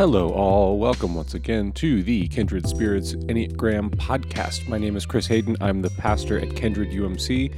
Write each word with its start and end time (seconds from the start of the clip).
Hello, 0.00 0.30
all. 0.30 0.78
Welcome 0.78 1.14
once 1.14 1.34
again 1.34 1.72
to 1.72 2.02
the 2.02 2.26
Kindred 2.28 2.66
Spirits 2.66 3.12
Enneagram 3.12 3.90
podcast. 3.96 4.66
My 4.66 4.78
name 4.78 4.96
is 4.96 5.04
Chris 5.04 5.26
Hayden. 5.26 5.58
I'm 5.60 5.82
the 5.82 5.90
pastor 5.90 6.38
at 6.38 6.56
Kindred 6.56 6.88
UMC. 6.88 7.54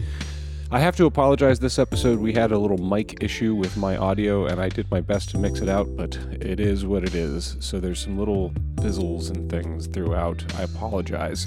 I 0.73 0.81
have 0.81 0.97
to 0.97 1.07
apologize 1.07 1.61
this 1.61 1.79
episode. 1.79 2.19
We 2.19 2.33
had 2.33 2.51
a 2.51 2.59
little 2.59 2.79
mic 2.79 3.23
issue 3.23 3.55
with 3.55 3.77
my 3.77 3.97
audio, 3.97 4.47
and 4.47 4.61
I 4.61 4.71
did 4.71 4.91
my 4.91 5.01
best 5.01 5.31
to 5.31 5.39
mix 5.39 5.61
it 5.61 5.69
out, 5.69 5.87
but 5.97 6.17
it 6.41 6.59
is 6.59 6.85
what 6.85 7.05
it 7.05 7.15
is. 7.15 7.57
So 7.61 7.79
there's 7.79 8.01
some 8.01 8.19
little 8.19 8.53
fizzles 8.81 9.31
and 9.31 9.49
things 9.49 9.87
throughout. 9.87 10.45
I 10.57 10.63
apologize. 10.63 11.47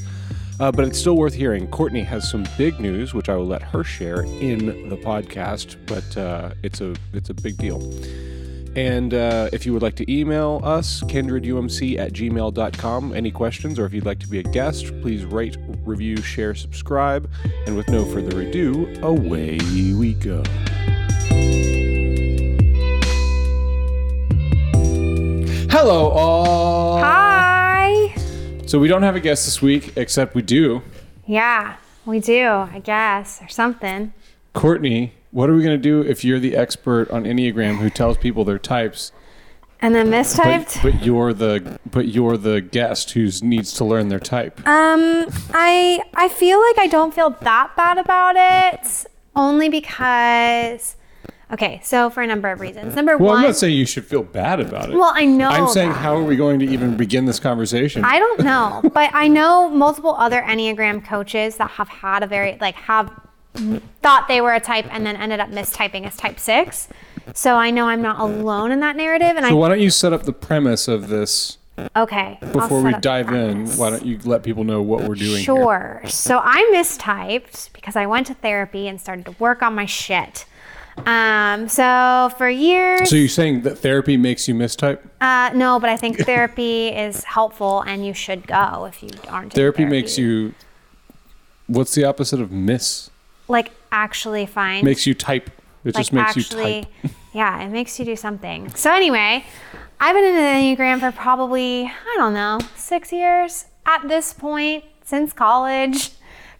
Uh, 0.61 0.71
but 0.71 0.85
it's 0.85 0.97
still 0.97 1.17
worth 1.17 1.33
hearing. 1.33 1.67
Courtney 1.67 2.03
has 2.03 2.31
some 2.31 2.45
big 2.57 2.79
news, 2.79 3.13
which 3.13 3.27
I 3.27 3.35
will 3.35 3.47
let 3.47 3.63
her 3.63 3.83
share 3.83 4.21
in 4.21 4.87
the 4.87 4.95
podcast, 4.95 5.75
but 5.87 6.17
uh, 6.17 6.53
it's 6.63 6.79
a 6.79 6.95
it's 7.11 7.29
a 7.29 7.33
big 7.33 7.57
deal. 7.57 7.81
And 8.75 9.13
uh, 9.13 9.49
if 9.53 9.65
you 9.65 9.71
would 9.71 9.81
like 9.81 9.95
to 9.95 10.11
email 10.11 10.59
us, 10.63 11.01
kindredumc 11.03 11.97
at 11.97 12.11
gmail.com, 12.11 13.13
any 13.13 13.31
questions, 13.31 13.79
or 13.79 13.85
if 13.85 13.93
you'd 13.93 14.05
like 14.05 14.19
to 14.19 14.27
be 14.27 14.39
a 14.39 14.43
guest, 14.43 14.87
please 15.01 15.23
rate, 15.23 15.57
review, 15.85 16.17
share, 16.17 16.53
subscribe. 16.53 17.29
And 17.65 17.77
with 17.77 17.87
no 17.87 18.03
further 18.05 18.41
ado, 18.41 18.93
away 19.01 19.57
we 19.93 20.13
go. 20.15 20.43
Hello, 25.71 26.09
all. 26.09 26.97
Hi. 26.99 28.13
So 28.65 28.77
we 28.79 28.87
don't 28.87 29.03
have 29.03 29.15
a 29.15 29.19
guest 29.21 29.45
this 29.45 29.61
week, 29.61 29.93
except 29.95 30.35
we 30.35 30.41
do. 30.41 30.81
Yeah, 31.25 31.77
we 32.05 32.19
do, 32.19 32.47
I 32.47 32.81
guess, 32.83 33.41
or 33.41 33.47
something. 33.47 34.13
Courtney, 34.53 35.13
what 35.35 35.49
are 35.49 35.53
we 35.53 35.61
going 35.61 35.75
to 35.75 35.81
do 35.81 36.01
if 36.09 36.23
you're 36.23 36.39
the 36.39 36.55
expert 36.55 37.11
on 37.11 37.25
Enneagram 37.25 37.77
who 37.79 37.89
tells 37.89 38.15
people 38.17 38.45
their 38.45 38.57
types, 38.57 39.11
And 39.81 39.93
then 39.93 40.09
but, 40.09 40.23
mistyped. 40.25 40.81
but 40.81 41.03
you're 41.03 41.33
the 41.33 41.77
but 41.85 42.07
you're 42.07 42.37
the 42.37 42.61
guest 42.61 43.11
who 43.11 43.29
needs 43.41 43.73
to 43.73 43.83
learn 43.85 44.07
their 44.07 44.19
type? 44.35 44.59
Um, 44.65 45.27
I 45.53 46.01
I 46.15 46.29
feel 46.29 46.59
like 46.61 46.77
I 46.79 46.87
don't 46.87 47.13
feel 47.13 47.31
that 47.41 47.75
bad 47.75 47.97
about 47.97 48.35
it, 48.37 49.05
only 49.35 49.67
because. 49.69 50.95
Okay, 51.51 51.79
so 51.83 52.09
for 52.09 52.23
a 52.23 52.27
number 52.27 52.49
of 52.49 52.59
reasons. 52.59 52.95
Number 52.95 53.17
one 53.17 53.21
Well, 53.23 53.29
one. 53.33 53.37
I'm 53.43 53.49
not 53.51 53.55
saying 53.55 53.75
you 53.77 53.85
should 53.85 54.05
feel 54.05 54.23
bad 54.23 54.59
about 54.59 54.89
it. 54.89 54.95
well, 54.95 55.11
I 55.13 55.25
know. 55.25 55.49
I'm 55.49 55.67
saying 55.67 55.89
that. 55.89 55.97
how 55.99 56.15
are 56.15 56.23
we 56.23 56.35
going 56.35 56.57
to 56.59 56.65
even 56.65 56.97
begin 56.97 57.25
this 57.25 57.39
conversation? 57.39 58.03
I 58.03 58.17
don't 58.17 58.39
know, 58.39 58.81
but 58.93 59.11
I 59.13 59.27
know 59.27 59.69
multiple 59.69 60.15
other 60.17 60.41
Enneagram 60.41 61.05
coaches 61.05 61.57
that 61.57 61.69
have 61.71 61.89
had 61.89 62.23
a 62.23 62.27
very 62.27 62.57
like 62.59 62.75
have 62.75 63.11
thought 64.01 64.27
they 64.27 64.41
were 64.41 64.53
a 64.53 64.59
type 64.59 64.85
and 64.91 65.05
then 65.05 65.15
ended 65.15 65.39
up 65.39 65.49
mistyping 65.49 66.05
as 66.05 66.15
type 66.17 66.39
six. 66.39 66.87
So 67.33 67.55
I 67.55 67.71
know 67.71 67.87
I'm 67.87 68.01
not 68.01 68.19
alone 68.19 68.71
in 68.71 68.79
that 68.81 68.95
narrative, 68.95 69.35
and 69.35 69.45
so 69.45 69.55
why 69.55 69.69
don't 69.69 69.79
you 69.81 69.89
set 69.89 70.13
up 70.13 70.23
the 70.23 70.33
premise 70.33 70.87
of 70.87 71.07
this 71.07 71.57
okay 71.95 72.37
before 72.53 72.81
we 72.81 72.93
dive 72.99 73.31
in? 73.33 73.67
Why 73.77 73.89
don't 73.89 74.05
you 74.05 74.19
let 74.23 74.43
people 74.43 74.63
know 74.63 74.81
what 74.81 75.03
we're 75.07 75.15
doing 75.15 75.37
here? 75.37 75.43
Sure. 75.43 76.01
So 76.05 76.39
I 76.43 76.71
mistyped 76.73 77.73
because 77.73 77.95
I 77.95 78.05
went 78.05 78.27
to 78.27 78.33
therapy 78.35 78.87
and 78.87 79.01
started 79.01 79.25
to 79.25 79.31
work 79.39 79.61
on 79.63 79.73
my 79.73 79.85
shit. 79.85 80.45
Um, 81.05 81.67
so 81.67 82.31
for 82.37 82.47
years, 82.47 83.09
So 83.09 83.17
you're 83.17 83.27
saying 83.27 83.63
that 83.63 83.79
therapy 83.79 84.15
makes 84.15 84.47
you 84.47 84.55
mistype? 84.55 84.99
uh, 85.19 85.49
no, 85.53 85.77
but 85.79 85.89
I 85.89 85.97
think 85.97 86.19
therapy 86.19 86.87
is 87.05 87.23
helpful 87.25 87.81
and 87.81 88.05
you 88.05 88.13
should 88.13 88.47
go 88.47 88.85
if 88.85 89.03
you 89.03 89.09
aren't. 89.27 89.45
in 89.45 89.49
Therapy 89.49 89.83
makes 89.83 90.17
you. 90.17 90.53
What's 91.67 91.95
the 91.95 92.05
opposite 92.05 92.39
of 92.39 92.51
miss? 92.51 93.09
Like 93.47 93.71
actually 93.91 94.45
find 94.45 94.83
Makes 94.83 95.07
you 95.07 95.13
type. 95.13 95.49
It 95.83 95.93
like 95.93 96.01
just 96.01 96.13
makes 96.13 96.37
actually, 96.37 96.77
you 96.77 96.83
type. 96.83 97.11
yeah, 97.33 97.61
it 97.61 97.69
makes 97.69 97.99
you 97.99 98.05
do 98.05 98.15
something. 98.15 98.73
So 98.75 98.91
anyway, 98.91 99.45
I've 99.99 100.15
been 100.15 100.23
in 100.23 100.35
the 100.35 100.41
Enneagram 100.41 100.99
for 100.99 101.11
probably, 101.11 101.85
I 101.85 102.15
don't 102.17 102.33
know, 102.33 102.59
six 102.75 103.11
years 103.11 103.65
at 103.85 104.07
this 104.07 104.33
point 104.33 104.83
since 105.03 105.31
college. 105.33 106.11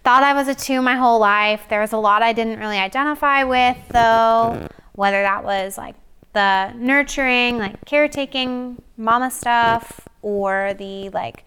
Thought 0.03 0.23
I 0.23 0.33
was 0.33 0.47
a 0.47 0.53
two 0.53 0.81
my 0.81 0.95
whole 0.95 1.19
life. 1.19 1.64
There 1.70 1.82
was 1.82 1.92
a 1.92 1.98
lot 1.98 2.21
I 2.21 2.33
didn't 2.33 2.60
really 2.60 2.77
identify 2.77 3.43
with 3.43 3.77
though, 3.89 4.67
whether 4.93 5.21
that 5.23 5.43
was 5.43 5.77
like 5.77 5.95
the 6.33 6.71
nurturing, 6.73 7.58
like 7.58 7.83
caretaking 7.86 8.81
mama 8.98 9.31
stuff 9.31 10.08
or 10.21 10.76
the 10.77 11.10
like 11.10 11.45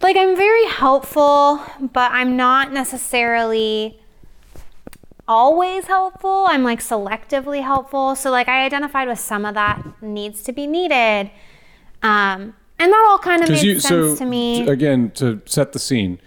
like 0.00 0.16
I'm 0.16 0.36
very 0.36 0.66
helpful, 0.66 1.60
but 1.80 2.10
I'm 2.12 2.36
not 2.36 2.72
necessarily 2.72 4.01
always 5.26 5.86
helpful. 5.86 6.46
I'm 6.48 6.64
like 6.64 6.80
selectively 6.80 7.62
helpful. 7.62 8.14
So 8.16 8.30
like 8.30 8.48
I 8.48 8.64
identified 8.64 9.08
with 9.08 9.18
some 9.18 9.44
of 9.44 9.54
that 9.54 9.82
needs 10.02 10.42
to 10.44 10.52
be 10.52 10.66
needed. 10.66 11.30
Um, 12.02 12.54
and 12.78 12.92
that 12.92 13.06
all 13.10 13.18
kind 13.18 13.42
of 13.42 13.48
made 13.48 13.62
you 13.62 13.78
sense 13.78 14.18
so 14.18 14.24
to 14.24 14.24
me. 14.24 14.66
again 14.68 15.10
to 15.12 15.40
set 15.44 15.72
the 15.72 15.78
scene 15.78 16.20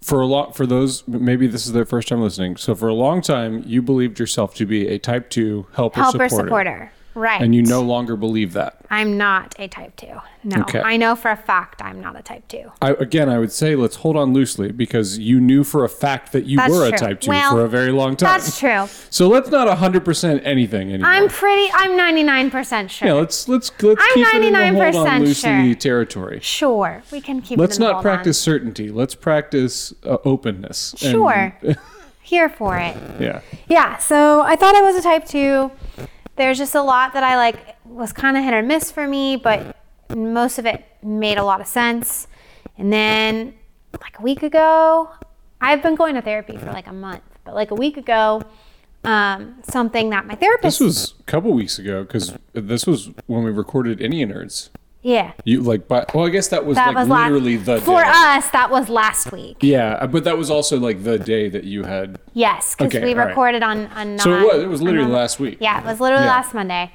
for 0.00 0.20
a 0.20 0.26
lot 0.26 0.54
for 0.54 0.64
those 0.64 1.02
maybe 1.08 1.48
this 1.48 1.66
is 1.66 1.72
their 1.72 1.84
first 1.84 2.08
time 2.08 2.20
listening. 2.20 2.56
So 2.56 2.74
for 2.74 2.88
a 2.88 2.94
long 2.94 3.22
time, 3.22 3.64
you 3.66 3.82
believed 3.82 4.20
yourself 4.20 4.54
to 4.56 4.66
be 4.66 4.86
a 4.86 4.98
type 4.98 5.30
two 5.30 5.66
helper, 5.74 6.00
Helper 6.00 6.28
supporter, 6.28 6.46
supporter. 6.46 6.92
Right. 7.16 7.40
and 7.40 7.54
you 7.54 7.62
no 7.62 7.80
longer 7.80 8.14
believe 8.14 8.52
that. 8.52 8.76
I'm 8.90 9.16
not 9.16 9.54
a 9.58 9.68
type 9.68 9.96
two. 9.96 10.20
No. 10.44 10.60
Okay. 10.60 10.80
I 10.80 10.96
know 10.98 11.16
for 11.16 11.30
a 11.30 11.36
fact 11.36 11.80
I'm 11.80 11.98
not 12.00 12.14
a 12.14 12.22
type 12.22 12.46
two. 12.46 12.70
I, 12.82 12.90
again, 12.90 13.28
I 13.30 13.38
would 13.38 13.50
say 13.50 13.74
let's 13.74 13.96
hold 13.96 14.16
on 14.16 14.34
loosely 14.34 14.70
because 14.70 15.18
you 15.18 15.40
knew 15.40 15.64
for 15.64 15.82
a 15.84 15.88
fact 15.88 16.32
that 16.32 16.44
you 16.44 16.58
That's 16.58 16.70
were 16.72 16.86
a 16.86 16.92
type 16.92 17.22
two 17.22 17.30
Well, 17.30 17.52
for 17.52 17.64
a 17.64 17.68
very 17.68 17.90
long 17.90 18.16
time. 18.16 18.38
That's 18.38 18.58
true. 18.60 18.86
So 19.10 19.28
let's 19.28 19.50
not 19.50 19.66
hundred 19.78 20.04
percent 20.04 20.42
anything 20.44 20.92
anymore. 20.92 21.10
I'm 21.10 21.28
pretty 21.28 21.68
I'm 21.72 21.92
99% 21.92 22.90
sure. 22.90 23.08
yeah, 23.08 23.14
let's 23.14 23.48
let's 23.48 23.72
let's 23.82 24.00
I'm 24.02 24.14
keep 24.14 24.34
it 24.34 24.44
in 24.44 24.52
the 24.52 24.58
hold 24.72 24.94
99% 24.94 25.06
on 25.10 25.20
loosely 25.22 25.68
sure. 25.70 25.74
territory. 25.74 26.40
sure. 26.42 27.02
We 27.10 27.22
can 27.22 27.40
keep 27.40 27.58
Let's 27.58 27.76
it 27.78 27.80
in 27.80 27.84
not 27.86 27.94
hold 27.94 28.06
on. 28.06 28.12
practice 28.14 28.38
certainty. 28.38 28.90
Let's 28.90 29.14
practice 29.14 29.94
uh, 30.04 30.18
openness. 30.24 30.92
And- 31.02 31.12
Sure. 31.12 31.56
Here 32.22 32.48
for 32.48 32.76
it. 32.76 32.96
yeah. 33.20 33.40
Yeah, 33.68 33.98
so 33.98 34.40
I 34.42 34.56
thought 34.56 34.74
I 34.74 34.80
was 34.82 34.96
a 34.96 35.02
type 35.02 35.26
two. 35.26 35.70
There's 36.36 36.58
just 36.58 36.74
a 36.74 36.82
lot 36.82 37.14
that 37.14 37.24
I 37.24 37.36
like 37.36 37.76
was 37.84 38.12
kind 38.12 38.36
of 38.36 38.44
hit 38.44 38.54
or 38.54 38.62
miss 38.62 38.90
for 38.90 39.06
me, 39.08 39.36
but 39.36 39.76
most 40.14 40.58
of 40.58 40.66
it 40.66 40.84
made 41.02 41.38
a 41.38 41.44
lot 41.44 41.60
of 41.60 41.66
sense. 41.66 42.28
And 42.78 42.92
then, 42.92 43.54
like 44.00 44.18
a 44.18 44.22
week 44.22 44.42
ago, 44.42 45.10
I've 45.60 45.82
been 45.82 45.94
going 45.94 46.14
to 46.14 46.22
therapy 46.22 46.56
for 46.56 46.66
like 46.66 46.86
a 46.86 46.92
month, 46.92 47.22
but 47.44 47.54
like 47.54 47.70
a 47.70 47.74
week 47.74 47.96
ago, 47.96 48.42
um, 49.04 49.56
something 49.62 50.10
that 50.10 50.26
my 50.26 50.34
therapist, 50.34 50.78
This 50.78 50.86
was 50.86 51.14
a 51.20 51.22
couple 51.24 51.52
weeks 51.52 51.78
ago 51.78 52.02
because 52.02 52.34
this 52.52 52.86
was 52.86 53.10
when 53.26 53.44
we 53.44 53.50
recorded 53.50 54.00
Indian 54.00 54.32
Nerds. 54.32 54.70
Yeah, 55.06 55.32
You 55.44 55.60
like, 55.62 55.86
but 55.86 56.12
well, 56.12 56.26
I 56.26 56.30
guess 56.30 56.48
that 56.48 56.66
was 56.66 56.74
that 56.74 56.88
like 56.88 56.96
was 56.96 57.08
literally 57.08 57.58
last 57.58 57.66
the 57.66 57.80
for 57.80 58.02
day. 58.02 58.10
us. 58.12 58.50
That 58.50 58.70
was 58.72 58.88
last 58.88 59.30
week. 59.30 59.58
Yeah, 59.60 60.04
but 60.06 60.24
that 60.24 60.36
was 60.36 60.50
also 60.50 60.80
like 60.80 61.04
the 61.04 61.16
day 61.16 61.48
that 61.48 61.62
you 61.62 61.84
had. 61.84 62.18
Yes, 62.34 62.74
because 62.74 62.92
Okay, 62.92 63.04
we 63.04 63.12
all 63.12 63.18
right. 63.18 63.28
recorded 63.28 63.62
on 63.62 63.86
on. 63.88 64.18
So 64.18 64.32
it 64.34 64.42
was. 64.54 64.62
It 64.64 64.66
was 64.68 64.82
literally 64.82 65.08
last 65.12 65.38
week. 65.38 65.58
Yeah, 65.60 65.78
it 65.78 65.84
was 65.86 66.00
literally 66.00 66.24
Yeah. 66.24 66.32
last 66.32 66.54
Monday. 66.54 66.90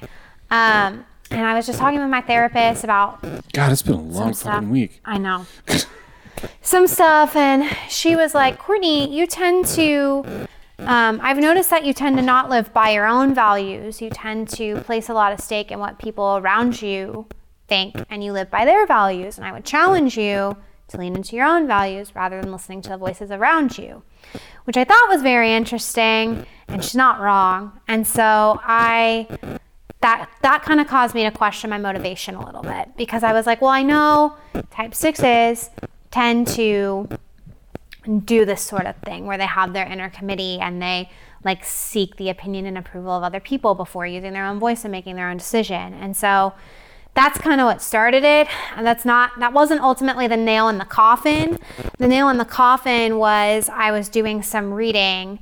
Um, 0.50 1.06
and 1.30 1.46
I 1.46 1.54
was 1.54 1.64
just 1.66 1.78
talking 1.78 2.00
with 2.00 2.10
my 2.10 2.20
therapist 2.20 2.84
about 2.84 3.22
God, 3.54 3.72
it's 3.72 3.80
been 3.80 3.94
a 3.94 4.00
long 4.02 4.34
stuff. 4.34 4.52
fucking 4.52 4.68
week. 4.68 5.00
I 5.06 5.16
know. 5.16 5.46
Some 6.60 6.86
stuff, 6.86 7.34
and 7.36 7.64
she 7.88 8.14
was 8.16 8.34
like, 8.34 8.58
Courtney, 8.58 9.14
you 9.16 9.26
tend 9.26 9.64
to, 9.68 10.46
um, 10.80 11.20
I've 11.22 11.38
noticed 11.38 11.70
that 11.70 11.84
you 11.84 11.92
tend 11.94 12.16
to 12.16 12.22
not 12.22 12.50
live 12.50 12.72
by 12.74 12.90
your 12.90 13.06
own 13.06 13.32
values. 13.34 14.02
You 14.02 14.10
tend 14.10 14.48
to 14.50 14.76
place 14.80 15.08
a 15.08 15.14
lot 15.14 15.32
of 15.32 15.40
stake 15.40 15.70
in 15.70 15.78
what 15.78 15.98
people 15.98 16.36
around 16.38 16.82
you 16.82 17.26
think, 17.72 18.06
and 18.10 18.22
you 18.22 18.32
live 18.32 18.50
by 18.50 18.66
their 18.66 18.86
values. 18.86 19.38
And 19.38 19.46
I 19.46 19.52
would 19.52 19.64
challenge 19.64 20.18
you 20.18 20.56
to 20.88 20.96
lean 20.98 21.16
into 21.16 21.36
your 21.36 21.46
own 21.46 21.66
values 21.66 22.14
rather 22.14 22.40
than 22.40 22.52
listening 22.52 22.82
to 22.82 22.90
the 22.90 22.98
voices 22.98 23.30
around 23.30 23.78
you, 23.78 24.02
which 24.64 24.76
I 24.76 24.84
thought 24.84 25.08
was 25.08 25.22
very 25.22 25.54
interesting, 25.54 26.44
and 26.68 26.84
she's 26.84 26.94
not 26.94 27.18
wrong. 27.18 27.80
And 27.88 28.06
so 28.06 28.60
I 28.62 29.26
that 30.02 30.28
that 30.42 30.62
kind 30.64 30.80
of 30.80 30.86
caused 30.86 31.14
me 31.14 31.22
to 31.22 31.30
question 31.30 31.70
my 31.70 31.78
motivation 31.78 32.34
a 32.34 32.44
little 32.44 32.62
bit 32.62 32.90
because 32.96 33.22
I 33.22 33.32
was 33.32 33.46
like, 33.46 33.62
well, 33.62 33.70
I 33.70 33.82
know 33.82 34.36
type 34.70 34.94
sixes 34.94 35.70
tend 36.10 36.48
to 36.48 37.08
do 38.24 38.44
this 38.44 38.60
sort 38.60 38.84
of 38.86 38.96
thing 38.96 39.26
where 39.26 39.38
they 39.38 39.46
have 39.46 39.72
their 39.72 39.86
inner 39.86 40.10
committee 40.10 40.58
and 40.60 40.82
they 40.82 41.08
like 41.44 41.64
seek 41.64 42.16
the 42.16 42.28
opinion 42.28 42.66
and 42.66 42.76
approval 42.76 43.12
of 43.12 43.22
other 43.22 43.40
people 43.40 43.74
before 43.74 44.06
using 44.06 44.32
their 44.32 44.44
own 44.44 44.58
voice 44.58 44.84
and 44.84 44.92
making 44.92 45.16
their 45.16 45.30
own 45.30 45.38
decision. 45.38 45.94
And 45.94 46.16
so 46.16 46.52
that's 47.14 47.38
kind 47.38 47.60
of 47.60 47.66
what 47.66 47.82
started 47.82 48.24
it. 48.24 48.48
And 48.76 48.86
that's 48.86 49.04
not 49.04 49.38
that 49.38 49.52
wasn't 49.52 49.82
ultimately 49.82 50.26
the 50.26 50.36
nail 50.36 50.68
in 50.68 50.78
the 50.78 50.84
coffin. 50.84 51.58
The 51.98 52.08
nail 52.08 52.28
in 52.28 52.38
the 52.38 52.44
coffin 52.44 53.18
was 53.18 53.68
I 53.72 53.90
was 53.90 54.08
doing 54.08 54.42
some 54.42 54.72
reading 54.72 55.38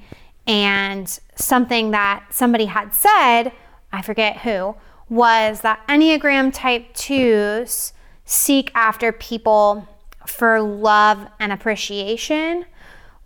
and 0.46 1.20
something 1.36 1.92
that 1.92 2.26
somebody 2.30 2.66
had 2.66 2.92
said, 2.92 3.52
I 3.92 4.02
forget 4.02 4.38
who, 4.38 4.74
was 5.08 5.60
that 5.60 5.86
Enneagram 5.88 6.52
type 6.52 6.94
2s 6.94 7.92
seek 8.24 8.70
after 8.74 9.12
people 9.12 9.88
for 10.26 10.60
love 10.60 11.26
and 11.38 11.52
appreciation, 11.52 12.64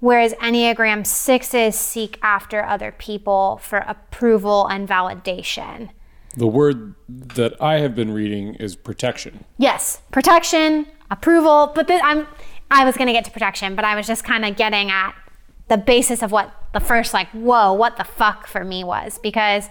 whereas 0.00 0.32
Enneagram 0.34 1.02
6s 1.02 1.74
seek 1.74 2.18
after 2.22 2.64
other 2.64 2.92
people 2.92 3.58
for 3.62 3.78
approval 3.78 4.66
and 4.66 4.88
validation. 4.88 5.90
The 6.36 6.46
word 6.46 6.94
that 7.08 7.60
I 7.60 7.78
have 7.78 7.94
been 7.94 8.12
reading 8.12 8.54
is 8.56 8.76
protection. 8.76 9.44
Yes, 9.58 10.02
protection, 10.10 10.86
approval. 11.10 11.72
But 11.74 11.90
I'm, 11.90 12.26
I 12.70 12.84
was 12.84 12.96
going 12.96 13.06
to 13.06 13.12
get 13.12 13.24
to 13.26 13.30
protection, 13.30 13.74
but 13.74 13.84
I 13.84 13.94
was 13.94 14.06
just 14.06 14.24
kind 14.24 14.44
of 14.44 14.56
getting 14.56 14.90
at 14.90 15.14
the 15.68 15.78
basis 15.78 16.22
of 16.22 16.30
what 16.32 16.52
the 16.72 16.80
first, 16.80 17.14
like, 17.14 17.28
whoa, 17.28 17.72
what 17.72 17.96
the 17.96 18.04
fuck 18.04 18.46
for 18.46 18.64
me 18.64 18.84
was 18.84 19.18
because 19.18 19.68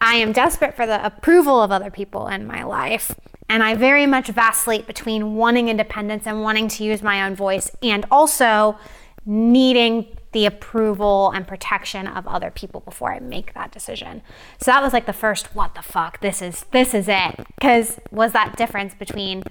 I 0.00 0.16
am 0.16 0.32
desperate 0.32 0.76
for 0.76 0.86
the 0.86 1.04
approval 1.04 1.62
of 1.62 1.72
other 1.72 1.90
people 1.90 2.28
in 2.28 2.46
my 2.46 2.62
life. 2.62 3.14
And 3.48 3.62
I 3.62 3.74
very 3.74 4.06
much 4.06 4.28
vacillate 4.28 4.86
between 4.86 5.34
wanting 5.34 5.68
independence 5.68 6.26
and 6.26 6.42
wanting 6.42 6.68
to 6.68 6.84
use 6.84 7.02
my 7.02 7.26
own 7.26 7.34
voice 7.34 7.70
and 7.82 8.04
also 8.10 8.78
needing 9.24 10.17
the 10.32 10.46
approval 10.46 11.30
and 11.34 11.46
protection 11.46 12.06
of 12.06 12.26
other 12.26 12.50
people 12.50 12.80
before 12.80 13.12
I 13.12 13.20
make 13.20 13.54
that 13.54 13.72
decision. 13.72 14.22
So 14.60 14.70
that 14.70 14.82
was 14.82 14.92
like 14.92 15.06
the 15.06 15.12
first 15.12 15.54
what 15.54 15.74
the 15.74 15.82
fuck 15.82 16.20
this 16.20 16.42
is 16.42 16.64
this 16.72 16.94
is 16.94 17.06
it 17.08 17.46
cuz 17.60 17.98
was 18.10 18.32
that 18.32 18.56
difference 18.56 18.94
between 18.94 19.42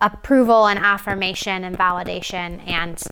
approval 0.00 0.66
and 0.66 0.78
affirmation 0.78 1.64
and 1.64 1.78
validation 1.78 2.66
and 2.68 3.02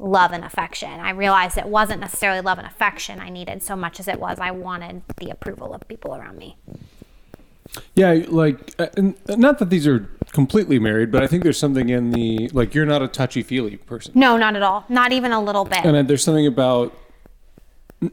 love 0.00 0.32
and 0.32 0.44
affection. 0.44 0.90
I 0.90 1.10
realized 1.10 1.56
it 1.56 1.66
wasn't 1.66 2.00
necessarily 2.00 2.40
love 2.40 2.58
and 2.58 2.66
affection 2.66 3.20
I 3.20 3.30
needed 3.30 3.62
so 3.62 3.76
much 3.76 4.00
as 4.00 4.08
it 4.08 4.20
was 4.20 4.38
I 4.40 4.50
wanted 4.50 5.02
the 5.18 5.30
approval 5.30 5.72
of 5.72 5.86
people 5.88 6.14
around 6.14 6.36
me. 6.36 6.56
Yeah, 7.94 8.24
like, 8.28 8.74
uh, 8.78 8.86
and 8.96 9.14
not 9.28 9.58
that 9.58 9.70
these 9.70 9.86
are 9.86 10.08
completely 10.32 10.78
married, 10.78 11.10
but 11.10 11.22
I 11.22 11.26
think 11.26 11.42
there's 11.42 11.58
something 11.58 11.88
in 11.88 12.10
the 12.10 12.48
like 12.52 12.74
you're 12.74 12.86
not 12.86 13.02
a 13.02 13.08
touchy 13.08 13.42
feely 13.42 13.76
person, 13.76 14.12
No, 14.14 14.36
not 14.36 14.54
at 14.56 14.62
all. 14.62 14.84
Not 14.88 15.12
even 15.12 15.32
a 15.32 15.40
little 15.42 15.64
bit. 15.64 15.84
and 15.84 16.08
there's 16.08 16.22
something 16.24 16.46
about 16.46 16.94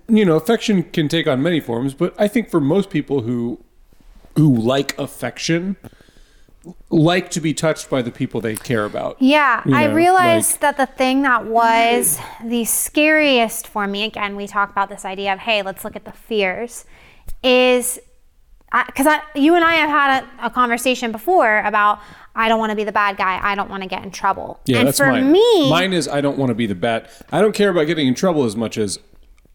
you 0.08 0.24
know 0.24 0.36
affection 0.38 0.84
can 0.84 1.08
take 1.08 1.28
on 1.28 1.42
many 1.42 1.60
forms, 1.60 1.94
but 1.94 2.14
I 2.18 2.28
think 2.28 2.50
for 2.50 2.60
most 2.62 2.90
people 2.90 3.22
who 3.22 3.64
who 4.38 4.56
like 4.56 4.98
affection 4.98 5.76
like 6.90 7.32
to 7.32 7.42
be 7.42 7.54
touched 7.56 7.90
by 7.90 8.02
the 8.04 8.12
people 8.12 8.40
they 8.40 8.56
care 8.56 8.86
about. 8.86 9.18
Yeah, 9.20 9.64
You 9.66 9.74
I 9.76 9.88
know, 9.88 9.94
realized 9.96 10.62
that 10.62 10.78
the 10.78 10.86
thing 10.86 11.24
that 11.24 11.46
was 11.46 12.20
the 12.44 12.66
scariest 12.66 13.68
for 13.68 13.88
me, 13.88 14.04
again, 14.04 14.36
we 14.36 14.46
talk 14.46 14.70
about 14.70 14.88
this 14.88 15.04
idea 15.04 15.34
of, 15.34 15.40
hey, 15.40 15.64
let's 15.64 15.84
look 15.84 15.96
at 15.96 16.06
the 16.06 16.12
fears, 16.12 16.86
is 17.42 18.00
because 18.86 19.08
I, 19.08 19.22
you 19.36 19.56
and 19.56 19.64
I 19.66 19.76
have 19.76 19.90
had 19.90 20.24
a, 20.24 20.48
a 20.48 20.50
conversation 20.50 21.12
before 21.12 21.60
about 21.60 22.00
I 22.36 22.48
don't 22.48 22.60
want 22.60 22.70
to 22.70 22.76
be 22.76 22.84
the 22.84 22.92
bad 22.92 23.18
guy. 23.18 23.40
I 23.42 23.56
don't 23.56 23.70
want 23.70 23.84
to 23.84 23.90
get 23.90 24.04
in 24.04 24.12
trouble. 24.12 24.60
Yeah, 24.66 24.80
and 24.80 24.88
that's 24.88 24.98
for 24.98 25.08
mine. 25.08 25.32
me, 25.32 25.70
mine 25.70 25.94
is 25.94 26.08
I 26.08 26.22
don't 26.22 26.38
want 26.38 26.50
to 26.50 26.56
be 26.56 26.66
the 26.66 26.76
bad. 26.76 27.10
I 27.32 27.42
don't 27.42 27.54
care 27.54 27.70
about 27.70 27.88
getting 27.88 28.08
in 28.08 28.16
trouble 28.16 28.46
as 28.46 28.56
much 28.56 28.78
as 28.78 29.00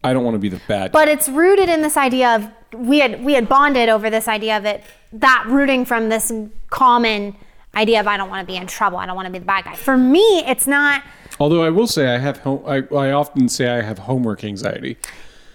I 0.03 0.13
don't 0.13 0.23
want 0.23 0.35
to 0.35 0.39
be 0.39 0.49
the 0.49 0.61
bad. 0.67 0.91
but 0.91 1.07
it's 1.07 1.27
rooted 1.27 1.69
in 1.69 1.81
this 1.81 1.97
idea 1.97 2.35
of 2.35 2.49
we 2.77 2.99
had 2.99 3.23
we 3.23 3.33
had 3.33 3.49
bonded 3.49 3.89
over 3.89 4.09
this 4.09 4.27
idea 4.27 4.57
of 4.57 4.65
it 4.65 4.83
that 5.13 5.45
rooting 5.47 5.85
from 5.85 6.09
this 6.09 6.31
common 6.69 7.35
idea 7.75 7.99
of 7.99 8.07
I 8.07 8.17
don't 8.17 8.29
want 8.29 8.47
to 8.47 8.51
be 8.51 8.57
in 8.57 8.67
trouble. 8.67 8.97
I 8.97 9.05
don't 9.05 9.15
want 9.15 9.27
to 9.27 9.31
be 9.31 9.39
the 9.39 9.45
bad 9.45 9.65
guy. 9.65 9.75
For 9.75 9.97
me, 9.97 10.43
it's 10.45 10.67
not. 10.67 11.03
Although 11.39 11.63
I 11.63 11.69
will 11.69 11.87
say 11.87 12.13
I 12.13 12.17
have 12.17 12.37
home, 12.39 12.63
I, 12.65 12.83
I 12.95 13.11
often 13.11 13.47
say 13.49 13.69
I 13.69 13.81
have 13.81 13.99
homework 13.99 14.43
anxiety. 14.43 14.97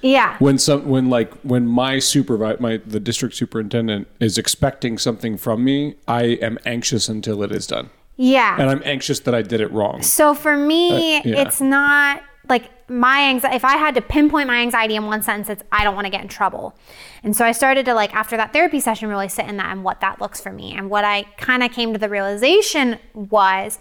Yeah. 0.02 0.36
when 0.38 0.58
some 0.58 0.88
when 0.88 1.08
like 1.10 1.32
when 1.42 1.66
my 1.66 1.98
supervisor 2.00 2.60
my 2.60 2.78
the 2.86 3.00
district 3.00 3.34
superintendent 3.36 4.08
is 4.20 4.36
expecting 4.38 4.98
something 4.98 5.36
from 5.36 5.62
me 5.64 5.94
i 6.08 6.22
am 6.48 6.58
anxious 6.66 7.08
until 7.08 7.42
it 7.44 7.52
is 7.52 7.66
done 7.68 7.90
Yeah. 8.16 8.56
and 8.58 8.68
i'm 8.70 8.82
anxious 8.84 9.20
that 9.20 9.34
i 9.34 9.42
did 9.42 9.60
it 9.60 9.70
wrong 9.70 10.02
So 10.02 10.34
for 10.34 10.56
me, 10.56 11.18
Uh, 11.18 11.22
yeah. 11.24 11.42
it's 11.42 11.60
not 11.60 12.22
like 12.48 12.68
my 12.90 13.28
anxiety. 13.30 13.56
If 13.56 13.64
I 13.64 13.76
had 13.76 13.94
to 13.94 14.02
pinpoint 14.02 14.48
my 14.48 14.56
anxiety 14.60 14.96
in 14.96 15.06
one 15.06 15.22
sentence, 15.22 15.48
it's 15.48 15.62
I 15.72 15.84
don't 15.84 15.94
want 15.94 16.06
to 16.06 16.10
get 16.10 16.20
in 16.20 16.28
trouble. 16.28 16.74
And 17.22 17.34
so 17.36 17.44
I 17.44 17.52
started 17.52 17.86
to 17.86 17.94
like 17.94 18.12
after 18.14 18.36
that 18.36 18.52
therapy 18.52 18.80
session 18.80 19.08
really 19.08 19.28
sit 19.28 19.46
in 19.46 19.56
that 19.58 19.70
and 19.72 19.82
what 19.84 20.00
that 20.00 20.20
looks 20.20 20.40
for 20.40 20.52
me. 20.52 20.74
And 20.76 20.90
what 20.90 21.04
I 21.04 21.22
kind 21.38 21.62
of 21.62 21.70
came 21.70 21.92
to 21.94 21.98
the 21.98 22.08
realization 22.08 22.98
was 23.14 23.78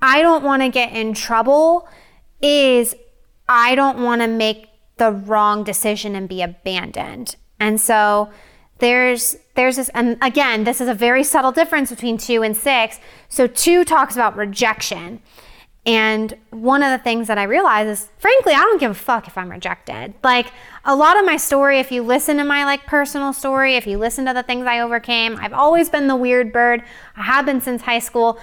I 0.00 0.22
don't 0.22 0.44
want 0.44 0.62
to 0.62 0.68
get 0.70 0.92
in 0.92 1.12
trouble 1.12 1.88
is 2.40 2.94
I 3.48 3.74
don't 3.74 4.02
want 4.02 4.22
to 4.22 4.28
make 4.28 4.68
the 4.96 5.10
wrong 5.10 5.64
decision 5.64 6.14
and 6.14 6.28
be 6.28 6.42
abandoned. 6.42 7.36
And 7.60 7.80
so 7.80 8.30
there's 8.78 9.36
there's 9.54 9.76
this 9.76 9.88
and 9.90 10.18
again 10.20 10.64
this 10.64 10.80
is 10.80 10.88
a 10.88 10.94
very 10.94 11.22
subtle 11.22 11.52
difference 11.52 11.90
between 11.90 12.18
2 12.18 12.42
and 12.42 12.56
6. 12.56 13.00
So 13.28 13.46
2 13.46 13.84
talks 13.84 14.14
about 14.14 14.36
rejection. 14.36 15.20
And 15.86 16.32
one 16.50 16.82
of 16.82 16.98
the 16.98 17.02
things 17.02 17.28
that 17.28 17.36
I 17.36 17.42
realize 17.42 17.86
is, 17.86 18.08
frankly, 18.16 18.54
I 18.54 18.60
don't 18.60 18.80
give 18.80 18.90
a 18.90 18.94
fuck 18.94 19.26
if 19.26 19.36
I'm 19.36 19.50
rejected. 19.50 20.14
Like 20.22 20.50
a 20.86 20.96
lot 20.96 21.18
of 21.18 21.26
my 21.26 21.36
story, 21.36 21.78
if 21.78 21.92
you 21.92 22.02
listen 22.02 22.38
to 22.38 22.44
my 22.44 22.64
like 22.64 22.86
personal 22.86 23.34
story, 23.34 23.76
if 23.76 23.86
you 23.86 23.98
listen 23.98 24.24
to 24.24 24.32
the 24.32 24.42
things 24.42 24.66
I 24.66 24.80
overcame, 24.80 25.36
I've 25.36 25.52
always 25.52 25.90
been 25.90 26.06
the 26.06 26.16
weird 26.16 26.54
bird. 26.54 26.82
I 27.16 27.24
have 27.24 27.44
been 27.44 27.60
since 27.60 27.82
high 27.82 27.98
school. 27.98 28.38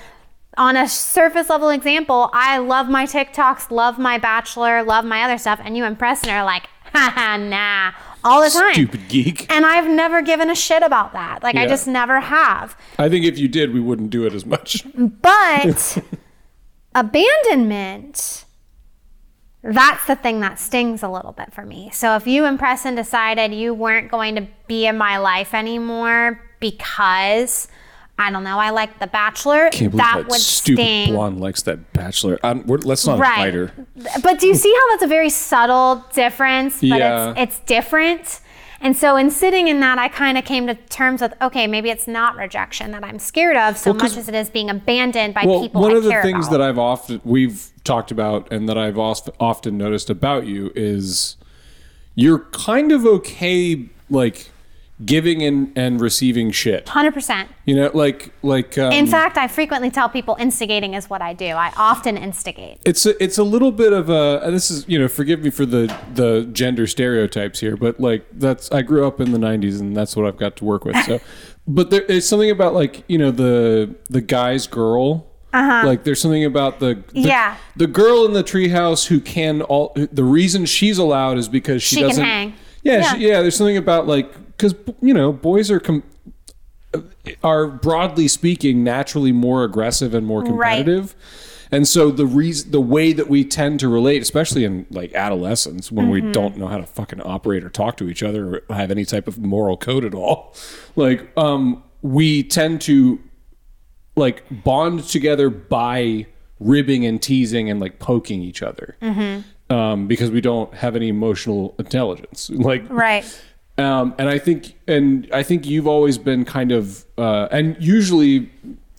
On 0.58 0.76
a 0.76 0.88
surface 0.88 1.50
level 1.50 1.70
example, 1.70 2.30
I 2.34 2.58
love 2.58 2.90
my 2.90 3.06
TikToks, 3.06 3.72
love 3.72 3.98
my 3.98 4.18
bachelor, 4.18 4.84
love 4.84 5.06
my 5.06 5.24
other 5.24 5.38
stuff, 5.38 5.62
and 5.64 5.78
you 5.78 5.86
and 5.86 5.98
Preston 5.98 6.30
are 6.30 6.44
like, 6.44 6.68
haha, 6.94 7.38
nah, 7.38 7.94
all 8.24 8.44
the 8.44 8.50
time. 8.50 8.74
stupid 8.74 9.08
geek 9.08 9.52
And 9.52 9.66
I've 9.66 9.90
never 9.90 10.22
given 10.22 10.50
a 10.50 10.56
shit 10.56 10.84
about 10.84 11.14
that. 11.14 11.42
Like 11.42 11.56
I 11.56 11.68
just 11.68 11.88
never 11.88 12.20
have. 12.20 12.78
i 13.00 13.08
think 13.10 13.26
if 13.26 13.38
you 13.40 13.48
did 13.48 13.74
we 13.74 13.80
wouldn't 13.80 14.10
do 14.10 14.26
it 14.26 14.34
as 14.34 14.46
much 14.46 14.86
But 14.94 15.98
abandonment, 16.96 18.46
that's 19.64 20.06
the 20.08 20.16
thing 20.16 20.40
that 20.42 20.60
stings 20.60 21.04
a 21.04 21.10
little 21.10 21.32
bit 21.32 21.54
for 21.54 21.66
me. 21.66 21.90
So 21.94 22.16
if 22.16 22.28
you 22.28 22.46
and 22.46 22.60
Preston 22.60 22.96
decided 22.96 23.54
you 23.54 23.74
weren't 23.74 24.10
going 24.12 24.36
to 24.36 24.48
be 24.68 24.86
in 24.86 24.98
my 24.98 25.18
life 25.18 25.54
anymore 25.54 26.42
because 26.60 27.68
I 28.18 28.30
don't 28.30 28.44
know, 28.44 28.60
I 28.60 28.70
like 28.70 29.00
The 29.00 29.08
Bachelor, 29.08 29.70
can't 29.72 29.92
believe 29.92 30.06
that 30.30 30.32
stupid 30.34 30.82
sting. 30.84 31.14
blonde 31.14 31.40
likes 31.40 31.64
that 31.64 31.92
bachelor 31.94 32.38
I'm, 32.44 32.66
we're, 32.68 32.78
let's 32.78 33.06
not 33.08 33.18
Right. 33.20 33.52
her 33.54 33.72
But 34.22 34.40
do 34.40 34.46
you 34.48 34.54
see 34.56 34.72
how 34.74 34.90
that's 34.92 35.04
a 35.04 35.08
very 35.08 35.30
subtle 35.30 36.06
difference? 36.14 36.76
But 36.82 36.86
Yeah. 37.00 37.32
it's 37.38 37.58
it's 37.58 37.60
different. 37.66 38.42
And 38.84 38.98
so 38.98 39.16
in 39.16 39.30
sitting 39.30 39.68
in 39.68 39.80
that, 39.82 40.00
I 40.00 40.08
kind 40.08 40.40
of 40.40 40.46
came 40.46 40.66
to 40.66 40.74
terms 40.74 41.22
with, 41.22 41.34
okay, 41.40 41.68
maybe 41.68 41.92
it's 41.92 42.08
not 42.08 42.36
rejection 42.36 42.90
that 42.92 43.04
I'm 43.04 43.20
scared 43.20 43.56
of 43.56 43.78
so 43.78 43.92
Well, 43.92 44.00
much 44.02 44.18
as 44.18 44.28
it 44.28 44.34
is 44.36 44.50
being 44.50 44.70
abandoned 44.72 45.34
by 45.36 45.42
people. 45.42 45.54
well 45.54 45.62
people 45.62 45.82
one 45.82 45.92
I 45.94 45.98
of 45.98 46.04
the 46.04 46.22
things 46.22 46.48
about. 46.48 46.58
that 46.58 46.62
i've 46.68 46.80
often 46.80 47.22
we've 47.24 47.70
talked 47.84 48.12
about 48.12 48.52
and 48.52 48.68
that 48.70 48.78
i've 48.78 48.98
often 49.00 49.78
noticed 49.78 50.10
about 50.10 50.46
you 50.48 50.72
is 50.76 51.38
you're 52.16 52.40
kind 52.52 52.92
of 52.92 53.06
okay 53.06 53.88
like 54.10 54.51
giving 55.06 55.42
and, 55.42 55.72
and 55.78 56.00
receiving 56.02 56.52
shit 56.52 56.86
100%. 56.86 57.48
you 57.66 57.76
know 57.76 57.90
like 57.94 58.32
like 58.44 58.78
um, 58.78 58.92
In 58.92 59.08
fact, 59.08 59.38
I 59.38 59.48
frequently 59.48 59.90
tell 59.90 60.10
people 60.10 60.36
instigating 60.40 60.94
is 60.94 61.10
what 61.10 61.22
I 61.22 61.34
do. 61.34 61.46
I 61.48 61.72
often 61.78 62.18
instigate. 62.18 62.80
it's 62.86 63.06
a, 63.06 63.22
it's 63.24 63.38
a 63.38 63.44
little 63.44 63.72
bit 63.72 63.94
of 63.94 64.10
a 64.10 64.42
and 64.44 64.54
this 64.56 64.70
is 64.70 64.88
you 64.88 65.00
know 65.00 65.08
forgive 65.08 65.42
me 65.42 65.50
for 65.50 65.66
the 65.66 65.96
the 66.14 66.48
gender 66.52 66.86
stereotypes 66.88 67.60
here 67.60 67.76
but 67.78 68.00
like 68.00 68.26
that's 68.34 68.72
I 68.72 68.82
grew 68.82 69.08
up 69.08 69.20
in 69.20 69.32
the 69.32 69.40
90s 69.40 69.80
and 69.80 69.96
that's 69.96 70.16
what 70.16 70.26
I've 70.26 70.38
got 70.38 70.56
to 70.58 70.66
work 70.66 70.86
with 70.86 70.96
so 71.06 71.20
but 71.68 71.90
there 71.90 72.02
is 72.04 72.28
something 72.28 72.52
about 72.52 72.74
like 72.74 73.04
you 73.08 73.18
know 73.18 73.32
the 73.32 73.96
the 74.10 74.22
guy's 74.22 74.68
girl 74.68 75.28
uh-huh. 75.54 75.86
like 75.86 76.04
there's 76.06 76.22
something 76.22 76.46
about 76.46 76.80
the, 76.80 77.04
the 77.14 77.22
Yeah. 77.22 77.58
the 77.76 77.88
girl 77.88 78.26
in 78.26 78.34
the 78.34 78.44
treehouse 78.44 79.08
who 79.08 79.20
can 79.20 79.62
all 79.64 79.94
the 79.96 80.24
reason 80.24 80.66
she's 80.66 80.98
allowed 80.98 81.38
is 81.38 81.50
because 81.50 81.82
she, 81.84 81.96
She 81.96 82.02
can 82.02 82.10
doesn't 82.10 82.24
hang. 82.26 82.54
yeah 82.84 82.94
Yeah. 82.94 83.14
She, 83.14 83.28
yeah 83.28 83.42
there's 83.42 83.56
something 83.58 83.78
about 83.78 84.08
like 84.08 84.32
because 84.62 84.76
you 85.02 85.14
know 85.14 85.32
boys 85.34 85.72
are 85.72 85.80
com- 85.80 86.04
are 87.44 87.68
broadly 87.68 88.28
speaking 88.28 88.84
naturally 88.84 89.32
more 89.32 89.64
aggressive 89.64 90.14
and 90.14 90.26
more 90.28 90.42
Right. 90.42 90.48
competitive. 90.78 91.16
And 91.74 91.88
so 91.88 92.12
the 92.12 92.26
reason, 92.26 92.72
the 92.72 92.82
way 92.82 93.14
that 93.14 93.30
we 93.30 93.46
tend 93.46 93.80
to 93.80 93.88
relate, 93.88 94.22
especially 94.22 94.66
in 94.66 94.86
like 94.90 95.14
adolescence, 95.14 95.90
when 95.90 96.10
we 96.10 96.20
Mm-hmm. 96.22 96.34
don't 96.34 96.58
know 96.58 96.68
how 96.68 96.78
to 96.78 96.86
fucking 96.86 97.22
operate 97.22 97.64
or 97.64 97.70
talk 97.70 97.96
to 97.98 98.10
each 98.10 98.22
other 98.22 98.62
or 98.70 98.76
have 98.76 98.92
any 98.92 99.06
type 99.06 99.26
of 99.28 99.38
moral 99.40 99.78
code 99.78 100.04
at 100.04 100.14
all, 100.14 100.54
like 100.98 101.26
um, 101.38 101.82
we 102.02 102.44
tend 102.44 102.82
to 102.82 103.20
like 104.18 104.44
bond 104.66 105.06
together 105.06 105.50
by 105.50 106.28
ribbing 106.60 107.06
and 107.06 107.22
teasing 107.22 107.70
and 107.70 107.80
like 107.80 108.00
poking 108.00 108.42
each 108.42 108.62
other 108.62 108.98
Mm-hmm. 109.02 109.74
um, 109.74 110.08
because 110.08 110.30
we 110.30 110.42
don't 110.42 110.74
have 110.74 110.98
any 110.98 111.08
emotional 111.08 111.74
intelligence. 111.80 112.50
Like 112.54 112.84
Right. 112.90 113.24
Um, 113.78 114.14
and 114.18 114.30
I 114.30 114.38
think, 114.38 114.76
and 114.88 115.28
I 115.34 115.44
think 115.44 115.66
you've 115.66 115.88
always 115.88 116.18
been 116.18 116.46
kind 116.46 116.72
of, 116.72 117.06
uh, 117.18 117.48
and 117.52 117.76
usually, 117.80 118.50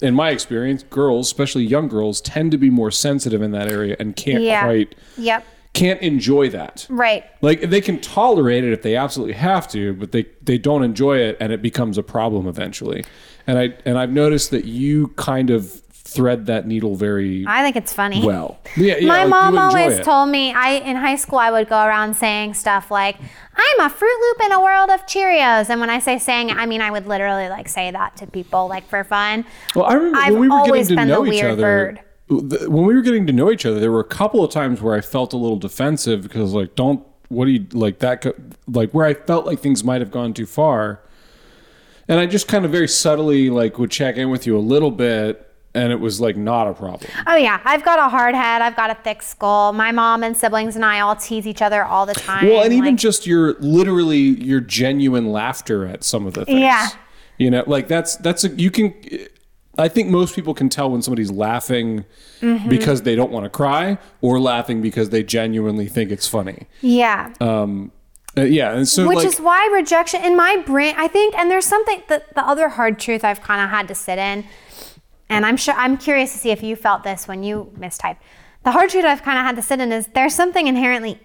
in 0.01 0.15
my 0.15 0.31
experience, 0.31 0.83
girls, 0.85 1.27
especially 1.29 1.65
young 1.65 1.89
girls, 1.89 2.21
tend 2.21 2.51
to 2.53 2.59
be 2.59 2.71
more 2.71 2.91
sensitive 2.91 3.43
in 3.43 3.53
that 3.53 3.71
area 3.71 3.95
and 4.01 4.17
can't 4.17 4.43
Yeah. 4.43 4.65
quite, 4.65 4.95
Yep. 5.17 5.45
can't 5.75 6.01
enjoy 6.01 6.49
that. 6.51 6.87
Right. 6.91 7.25
Like 7.41 7.61
they 7.71 7.81
can 7.81 8.01
tolerate 8.01 8.65
it 8.65 8.73
if 8.73 8.83
they 8.83 8.97
absolutely 8.97 9.35
have 9.35 9.69
to, 9.69 9.93
but 9.95 10.11
they 10.13 10.27
they 10.43 10.59
don't 10.59 10.83
enjoy 10.83 11.19
it, 11.19 11.37
and 11.41 11.53
it 11.53 11.63
becomes 11.63 11.97
a 11.99 12.03
problem 12.03 12.47
eventually. 12.49 13.05
And 13.47 13.59
I 13.59 13.75
and 13.85 13.97
I've 13.99 14.13
noticed 14.13 14.51
that 14.51 14.65
you 14.65 15.09
kind 15.17 15.51
of 15.51 15.71
thread 15.95 16.45
that 16.47 16.67
needle 16.67 16.95
very 16.95 17.45
I 17.49 17.63
think 17.63 17.77
it's 17.77 17.93
funny. 17.93 18.23
well. 18.23 18.59
Yeah, 18.77 18.97
yeah, 18.99 19.09
My 19.09 19.21
like, 19.21 19.31
mom 19.31 19.57
always 19.57 19.99
it. 19.99 20.05
told 20.05 20.29
me 20.29 20.53
I 20.53 20.73
in 20.73 20.97
high 20.97 21.17
school 21.17 21.39
I 21.39 21.51
would 21.51 21.69
go 21.71 21.83
around 21.87 22.17
saying 22.17 22.53
stuff 22.55 22.91
like 22.91 23.17
I'm 23.55 23.87
a 23.87 23.91
Fruit 23.91 24.21
Loop 24.21 24.47
in 24.47 24.53
a 24.53 24.61
world 24.61 24.91
of 24.91 25.07
Cheerios. 25.07 25.69
And 25.69 25.81
when 25.81 25.91
I 25.91 25.99
say 25.99 26.19
saying, 26.19 26.51
I 26.51 26.67
mean 26.67 26.81
I 26.81 26.91
would 26.91 27.07
literally 27.07 27.49
like 27.49 27.69
say 27.69 27.91
that 27.91 28.17
to 28.19 28.27
people 28.27 28.69
like 28.69 28.89
for 28.89 29.05
fun. 29.05 29.45
Well, 29.75 29.85
I 29.87 29.95
remember 29.95 30.19
I've 30.19 30.33
when 30.33 30.41
we 30.41 30.49
were 30.49 30.55
always 30.55 30.89
getting 30.89 30.97
to 30.97 31.01
been 31.03 31.09
the 31.09 31.15
know 31.15 31.27
each 31.27 31.43
weird 31.43 31.53
other. 31.53 31.63
bird. 31.63 32.01
When 32.69 32.87
we 32.87 32.95
were 32.95 33.03
getting 33.03 33.27
to 33.27 33.33
know 33.33 33.51
each 33.51 33.67
other, 33.67 33.79
there 33.79 33.93
were 33.93 34.01
a 34.01 34.05
couple 34.05 34.43
of 34.43 34.51
times 34.51 34.81
where 34.81 34.95
I 34.95 35.03
felt 35.03 35.35
a 35.35 35.37
little 35.37 35.59
defensive 35.59 36.23
because, 36.23 36.55
like, 36.55 36.75
don't 36.77 37.05
what 37.29 37.45
do 37.45 37.51
you 37.51 37.67
like 37.73 37.99
that? 37.99 38.25
Like 38.67 38.93
where 38.93 39.05
I 39.05 39.15
felt 39.15 39.45
like 39.45 39.59
things 39.59 39.85
might 39.85 40.01
have 40.01 40.11
gone 40.11 40.33
too 40.33 40.47
far, 40.47 41.01
and 42.09 42.19
I 42.21 42.27
just 42.27 42.49
kind 42.49 42.65
of 42.65 42.71
very 42.71 42.89
subtly 42.89 43.51
like 43.51 43.79
would 43.79 43.91
check 43.91 44.17
in 44.17 44.31
with 44.31 44.47
you 44.47 44.57
a 44.57 44.61
little 44.61 44.91
bit, 44.91 45.52
and 45.75 45.93
it 45.93 46.01
was 46.01 46.21
like 46.21 46.37
not 46.37 46.67
a 46.69 46.75
problem. 46.75 47.11
Oh 47.27 47.37
yeah, 47.37 47.61
I've 47.65 47.85
got 47.85 47.99
a 47.99 48.09
hard 48.09 48.35
head. 48.35 48.63
I've 48.63 48.77
got 48.77 48.91
a 48.91 48.95
thick 48.95 49.23
skull. 49.23 49.73
My 49.73 49.93
mom 49.93 50.23
and 50.23 50.37
siblings 50.37 50.77
and 50.77 50.85
I 50.85 51.01
all 51.01 51.17
tease 51.17 51.47
each 51.47 51.63
other 51.63 51.85
all 51.85 52.07
the 52.07 52.15
time. 52.15 52.47
Well, 52.47 52.63
and 52.63 52.73
even 52.73 52.91
like- 52.91 52.97
just 52.97 53.27
your 53.27 53.55
literally 53.61 54.19
your 54.19 54.61
genuine 54.61 55.33
laughter 55.33 55.87
at 55.87 56.05
some 56.05 56.27
of 56.27 56.35
the 56.35 56.45
things. 56.45 56.61
Yeah. 56.61 56.89
You 57.39 57.51
know, 57.51 57.65
like 57.67 57.89
that's 57.89 58.17
that's 58.17 58.45
a 58.45 58.49
you 58.51 58.71
can. 58.71 58.95
I 59.79 59.89
think 59.89 60.11
most 60.11 60.35
people 60.35 60.53
can 60.53 60.69
tell 60.69 60.91
when 60.91 61.01
somebody's 61.03 61.31
laughing 61.31 62.05
Mm-hmm. 62.43 62.69
because 62.69 63.03
they 63.03 63.15
don't 63.15 63.31
want 63.31 63.45
to 63.45 63.51
cry, 63.51 63.99
or 64.21 64.41
laughing 64.41 64.83
because 64.83 65.11
they 65.11 65.23
genuinely 65.23 65.87
think 65.87 66.11
it's 66.11 66.27
funny. 66.27 66.67
yeah. 66.81 67.33
Um, 67.41 67.93
uh, 68.37 68.41
yeah, 68.43 68.73
and 68.75 68.89
so 68.89 69.07
Which 69.07 69.19
like 69.19 69.27
is 69.29 69.39
why 69.41 69.71
rejection 69.73 70.25
in 70.25 70.37
my 70.37 70.57
brain, 70.67 70.95
I 70.99 71.07
think, 71.07 71.37
and 71.39 71.49
there's 71.53 71.67
something 71.67 72.03
that 72.09 72.35
the 72.35 72.45
other 72.45 72.69
hard 72.71 72.99
truth 72.99 73.23
I've 73.25 73.41
kind 73.43 73.63
of 73.63 73.71
had 73.71 73.87
to 73.89 73.95
sit 73.95 74.19
in, 74.19 74.45
and 75.33 75.47
I'm 75.47 75.57
sure 75.57 75.75
I'm 75.75 75.97
curious 75.97 76.33
to 76.33 76.39
see 76.39 76.51
if 76.51 76.63
you 76.63 76.77
felt 76.77 77.03
this 77.03 77.27
when 77.27 77.43
you 77.43 77.73
mistype. 77.79 78.19
The 78.65 78.71
hard 78.71 78.91
truth 78.91 79.05
I've 79.05 79.23
kind 79.23 79.39
of 79.39 79.45
had 79.45 79.57
to 79.57 79.63
sit 79.63 79.81
in 79.81 79.91
is 79.93 80.07
there's 80.09 80.35
something 80.35 80.67
inherently 80.67 81.19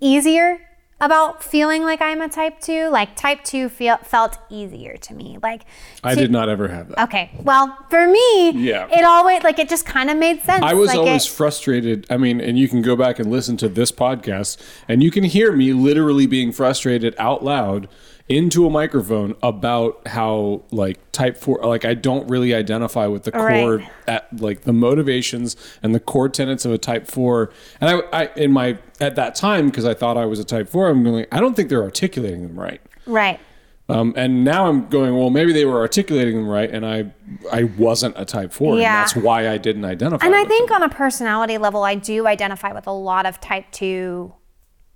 easier 0.00 0.60
about 1.00 1.42
feeling 1.42 1.82
like 1.82 2.00
I'm 2.00 2.20
a 2.20 2.28
type 2.28 2.60
two. 2.60 2.88
Like 2.88 3.16
type 3.16 3.42
two 3.42 3.68
feel, 3.68 3.96
felt 3.98 4.38
easier 4.48 4.96
to 4.98 5.12
me. 5.14 5.38
Like 5.42 5.62
I 6.04 6.14
to- 6.14 6.20
did 6.20 6.30
not 6.30 6.48
ever 6.48 6.68
have 6.68 6.88
that. 6.90 7.02
Okay, 7.04 7.30
well 7.42 7.76
for 7.90 8.06
me, 8.06 8.52
Yeah. 8.52 8.86
it 8.90 9.04
always 9.04 9.42
like 9.42 9.58
it 9.58 9.68
just 9.68 9.86
kind 9.86 10.08
of 10.08 10.16
made 10.16 10.40
sense. 10.42 10.62
I 10.62 10.74
was 10.74 10.88
like 10.88 10.98
always 10.98 11.26
it, 11.26 11.30
frustrated. 11.30 12.06
I 12.10 12.16
mean, 12.16 12.40
and 12.40 12.58
you 12.58 12.68
can 12.68 12.80
go 12.80 12.94
back 12.96 13.18
and 13.18 13.30
listen 13.30 13.56
to 13.58 13.68
this 13.68 13.90
podcast, 13.90 14.56
and 14.88 15.02
you 15.02 15.10
can 15.10 15.24
hear 15.24 15.52
me 15.52 15.72
literally 15.72 16.26
being 16.26 16.52
frustrated 16.52 17.14
out 17.18 17.42
loud 17.44 17.88
into 18.28 18.66
a 18.66 18.70
microphone 18.70 19.34
about 19.42 20.06
how 20.08 20.62
like 20.70 20.98
type 21.12 21.36
four 21.36 21.58
like 21.62 21.84
I 21.84 21.92
don't 21.92 22.26
really 22.28 22.54
identify 22.54 23.06
with 23.06 23.24
the 23.24 23.32
core 23.32 23.76
Right. 23.76 23.88
at 24.08 24.40
like 24.40 24.62
the 24.62 24.72
motivations 24.72 25.56
and 25.82 25.94
the 25.94 26.00
core 26.00 26.30
tenets 26.30 26.64
of 26.64 26.72
a 26.72 26.78
type 26.78 27.06
four. 27.06 27.50
And 27.82 27.90
I, 27.90 28.22
I 28.22 28.30
in 28.36 28.50
my 28.50 28.78
at 28.98 29.16
that 29.16 29.34
time 29.34 29.66
because 29.68 29.84
I 29.84 29.92
thought 29.92 30.16
I 30.16 30.24
was 30.24 30.38
a 30.38 30.44
type 30.44 30.70
four, 30.70 30.88
I'm 30.88 31.04
going 31.04 31.26
I 31.30 31.40
don't 31.40 31.54
think 31.54 31.68
they're 31.68 31.82
articulating 31.82 32.42
them 32.46 32.58
right. 32.58 32.80
right. 33.06 33.40
Um, 33.86 34.14
and 34.16 34.44
now 34.44 34.66
I'm 34.66 34.88
going, 34.88 35.14
well, 35.14 35.28
maybe 35.28 35.52
they 35.52 35.66
were 35.66 35.78
articulating 35.80 36.36
them 36.36 36.48
right, 36.48 36.70
and 36.70 36.86
I 36.86 37.12
I 37.52 37.64
wasn't 37.64 38.14
a 38.18 38.24
type 38.24 38.50
four, 38.50 38.78
Yeah. 38.78 38.86
and 39.00 39.02
that's 39.02 39.14
why 39.14 39.50
I 39.50 39.58
didn't 39.58 39.84
identify. 39.84 40.24
And 40.24 40.34
I 40.34 40.46
think 40.46 40.70
them. 40.70 40.76
on 40.76 40.82
a 40.84 40.88
personality 40.88 41.58
level, 41.58 41.82
I 41.84 41.94
do 41.94 42.26
identify 42.26 42.72
with 42.72 42.86
a 42.86 42.92
lot 42.92 43.26
of 43.26 43.40
type 43.42 43.66
two 43.72 44.32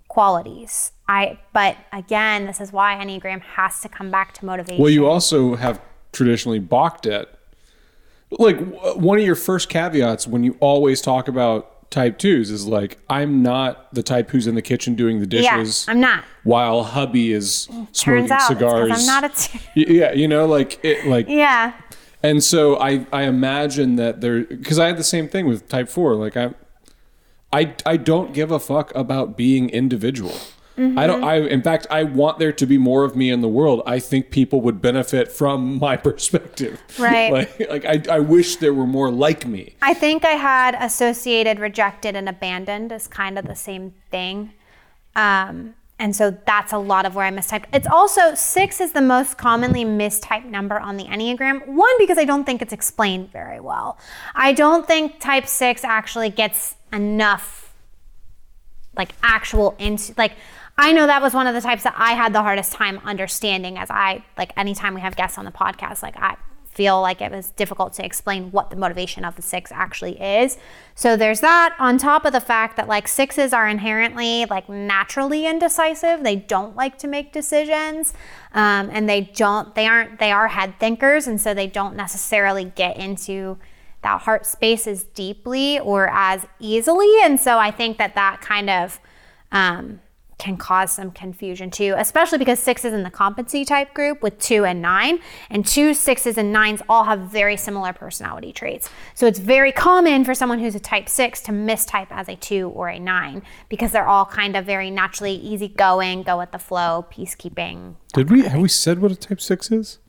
qualities. 0.09 0.91
I, 1.07 1.39
but 1.53 1.77
again, 1.93 2.45
this 2.45 2.59
is 2.59 2.71
why 2.73 2.95
Enneagram 3.01 3.41
has 3.41 3.79
to 3.81 3.89
come 3.89 4.11
back 4.11 4.33
to 4.35 4.45
motivation. 4.45 4.81
Well, 4.81 4.91
you 4.91 5.07
also 5.07 5.55
have 5.55 5.81
traditionally 6.11 6.59
balked 6.59 7.05
at, 7.05 7.29
like, 8.31 8.57
w- 8.59 8.99
one 8.99 9.17
of 9.17 9.25
your 9.25 9.35
first 9.35 9.69
caveats 9.69 10.27
when 10.27 10.43
you 10.43 10.57
always 10.59 11.01
talk 11.01 11.27
about 11.27 11.89
type 11.89 12.19
twos 12.19 12.51
is 12.51 12.67
like, 12.67 12.99
I'm 13.09 13.41
not 13.41 13.91
the 13.93 14.03
type 14.03 14.29
who's 14.29 14.45
in 14.45 14.53
the 14.53 14.61
kitchen 14.61 14.93
doing 14.95 15.19
the 15.19 15.25
dishes. 15.25 15.85
yeah, 15.87 15.91
I'm 15.91 15.99
not. 15.99 16.23
while 16.43 16.83
hubby 16.83 17.31
is 17.31 17.61
smoking 17.63 17.87
Turns 17.93 18.31
out, 18.31 18.41
cigars. 18.47 18.91
I'm 18.93 19.05
not 19.07 19.23
a. 19.23 19.29
T- 19.29 19.59
Y- 19.75 19.85
yeah, 19.95 20.11
you 20.11 20.27
know, 20.27 20.45
like 20.45 20.79
it, 20.85 21.07
like 21.07 21.27
yeah, 21.29 21.73
And 22.21 22.43
so 22.43 22.77
I, 22.79 23.07
I 23.11 23.23
imagine 23.23 23.95
that 23.95 24.21
there 24.21 24.43
because 24.43 24.77
I 24.77 24.85
had 24.85 24.97
the 24.97 25.03
same 25.03 25.27
thing 25.27 25.47
with 25.47 25.67
type 25.69 25.89
four. 25.89 26.13
Like 26.15 26.37
I, 26.37 26.53
I, 27.51 27.75
I 27.85 27.97
don't 27.97 28.33
give 28.33 28.51
a 28.51 28.59
fuck 28.59 28.93
about 28.95 29.35
being 29.35 29.69
individual. 29.69 30.35
I 30.79 31.07
don't. 31.07 31.23
I 31.23 31.35
in 31.35 31.61
fact 31.61 31.87
I 31.91 32.03
want 32.03 32.39
there 32.39 32.53
to 32.53 32.65
be 32.65 32.77
more 32.77 33.03
of 33.03 33.15
me 33.15 33.29
in 33.29 33.41
the 33.41 33.49
world. 33.49 33.81
I 33.85 33.99
think 33.99 34.29
people 34.29 34.61
would 34.61 34.81
benefit 34.81 35.31
from 35.31 35.77
my 35.79 35.97
perspective. 35.97 36.81
Right. 36.97 37.31
like 37.31 37.69
like 37.69 37.85
I, 37.85 38.15
I 38.15 38.19
wish 38.19 38.57
there 38.57 38.73
were 38.73 38.87
more 38.87 39.11
like 39.11 39.45
me. 39.45 39.75
I 39.81 39.93
think 39.93 40.23
I 40.23 40.31
had 40.31 40.75
associated, 40.79 41.59
rejected, 41.59 42.15
and 42.15 42.29
abandoned 42.29 42.91
as 42.91 43.07
kind 43.07 43.37
of 43.37 43.45
the 43.45 43.55
same 43.55 43.93
thing. 44.09 44.53
Um, 45.15 45.75
and 46.01 46.15
so 46.15 46.31
that's 46.45 46.71
a 46.71 46.77
lot 46.77 47.05
of 47.05 47.13
where 47.13 47.25
I 47.25 47.31
mistyped. 47.31 47.65
It's 47.73 47.87
also 47.87 48.33
six 48.33 48.79
is 48.79 48.93
the 48.93 49.01
most 49.01 49.37
commonly 49.37 49.83
mistyped 49.83 50.45
number 50.45 50.79
on 50.79 50.95
the 50.95 51.03
Enneagram. 51.03 51.67
One, 51.67 51.89
because 51.97 52.17
I 52.17 52.23
don't 52.23 52.45
think 52.45 52.61
it's 52.61 52.71
explained 52.71 53.33
very 53.33 53.59
well. 53.59 53.97
I 54.33 54.53
don't 54.53 54.87
think 54.87 55.19
type 55.19 55.45
six 55.45 55.83
actually 55.83 56.29
gets 56.29 56.75
enough 56.91 57.73
like 58.95 59.11
actual 59.23 59.75
into 59.79 60.13
like 60.17 60.33
I 60.77 60.93
know 60.93 61.07
that 61.07 61.21
was 61.21 61.33
one 61.33 61.45
of 61.45 61.53
the 61.53 61.61
types 61.61 61.83
that 61.83 61.93
I 61.97 62.13
had 62.13 62.33
the 62.33 62.41
hardest 62.41 62.71
time 62.71 62.99
understanding 63.03 63.77
as 63.77 63.89
I 63.89 64.23
like 64.37 64.53
anytime 64.57 64.93
we 64.93 65.01
have 65.01 65.15
guests 65.15 65.37
on 65.37 65.45
the 65.45 65.51
podcast 65.51 66.01
like 66.01 66.15
I 66.17 66.37
feel 66.79 67.01
like 67.01 67.19
it 67.19 67.29
was 67.29 67.49
difficult 67.51 67.91
to 67.91 68.05
explain 68.05 68.51
what 68.51 68.69
the 68.69 68.75
motivation 68.77 69.25
of 69.25 69.35
the 69.35 69.41
six 69.41 69.69
actually 69.73 70.17
is. 70.21 70.57
So 70.95 71.17
there's 71.17 71.41
that 71.41 71.75
on 71.77 71.97
top 71.97 72.23
of 72.23 72.31
the 72.31 72.39
fact 72.39 72.77
that 72.77 72.87
like 72.87 73.05
sixes 73.05 73.51
are 73.51 73.67
inherently 73.67 74.45
like 74.45 74.69
naturally 74.69 75.45
indecisive. 75.45 76.23
They 76.23 76.37
don't 76.37 76.77
like 76.77 76.97
to 76.99 77.07
make 77.09 77.33
decisions. 77.33 78.13
Um, 78.53 78.89
and 78.93 79.09
they 79.09 79.19
don't 79.21 79.75
they 79.75 79.87
aren't 79.87 80.19
they 80.19 80.31
are 80.31 80.47
head 80.47 80.79
thinkers 80.79 81.27
and 81.27 81.41
so 81.41 81.53
they 81.53 81.67
don't 81.67 81.97
necessarily 81.97 82.63
get 82.63 82.95
into 82.95 83.57
that 84.01 84.21
heart 84.21 84.45
space 84.45 84.87
as 84.87 85.03
deeply 85.03 85.79
or 85.79 86.09
as 86.09 86.45
easily. 86.59 87.11
And 87.23 87.39
so 87.39 87.57
I 87.57 87.71
think 87.71 87.97
that 87.97 88.15
that 88.15 88.41
kind 88.41 88.69
of 88.69 88.99
um, 89.51 89.99
can 90.39 90.55
cause 90.55 90.91
some 90.91 91.11
confusion 91.11 91.69
too, 91.69 91.93
especially 91.97 92.37
because 92.37 92.59
six 92.59 92.85
is 92.85 92.93
in 92.93 93.03
the 93.03 93.09
competency 93.11 93.65
type 93.65 93.93
group 93.93 94.23
with 94.23 94.39
two 94.39 94.63
and 94.63 94.81
nine, 94.81 95.19
and 95.49 95.65
two, 95.65 95.93
sixes, 95.93 96.37
and 96.37 96.51
nines 96.51 96.81
all 96.87 97.03
have 97.03 97.19
very 97.19 97.57
similar 97.57 97.91
personality 97.91 98.53
traits. 98.53 98.89
So 99.13 99.27
it's 99.27 99.37
very 99.37 99.73
common 99.73 100.23
for 100.23 100.33
someone 100.33 100.59
who's 100.59 100.75
a 100.75 100.79
type 100.79 101.09
six 101.09 101.41
to 101.41 101.51
mistype 101.51 102.07
as 102.09 102.29
a 102.29 102.35
two 102.37 102.69
or 102.69 102.87
a 102.87 102.97
nine 102.97 103.43
because 103.67 103.91
they're 103.91 104.07
all 104.07 104.25
kind 104.25 104.55
of 104.55 104.65
very 104.65 104.89
naturally 104.89 105.35
easygoing, 105.35 106.23
go 106.23 106.37
with 106.37 106.51
the 106.51 106.59
flow, 106.59 107.05
peacekeeping. 107.11 107.95
Did 108.13 108.31
we 108.31 108.43
have 108.43 108.61
we 108.61 108.69
said 108.69 108.99
what 108.99 109.11
a 109.11 109.15
type 109.15 109.41
six 109.41 109.69
is? 109.71 109.99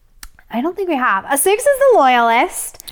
I 0.48 0.60
don't 0.60 0.76
think 0.76 0.88
we 0.88 0.96
have. 0.96 1.24
A 1.28 1.36
six 1.36 1.64
is 1.64 1.78
the 1.78 1.98
loyalist. 1.98 2.84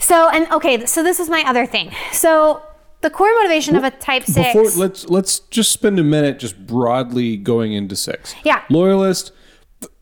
So, 0.00 0.28
and 0.30 0.50
okay, 0.52 0.86
so 0.86 1.02
this 1.02 1.20
is 1.20 1.28
my 1.28 1.42
other 1.46 1.66
thing. 1.66 1.92
So, 2.12 2.62
the 3.02 3.10
core 3.10 3.30
motivation 3.36 3.76
of 3.76 3.84
a 3.84 3.90
type 3.90 4.24
six. 4.24 4.52
Before 4.52 4.70
let's 4.82 5.08
let's 5.08 5.40
just 5.40 5.70
spend 5.70 5.98
a 5.98 6.04
minute 6.04 6.38
just 6.38 6.66
broadly 6.66 7.36
going 7.36 7.72
into 7.72 7.96
six. 7.96 8.34
Yeah. 8.44 8.62
Loyalist, 8.68 9.32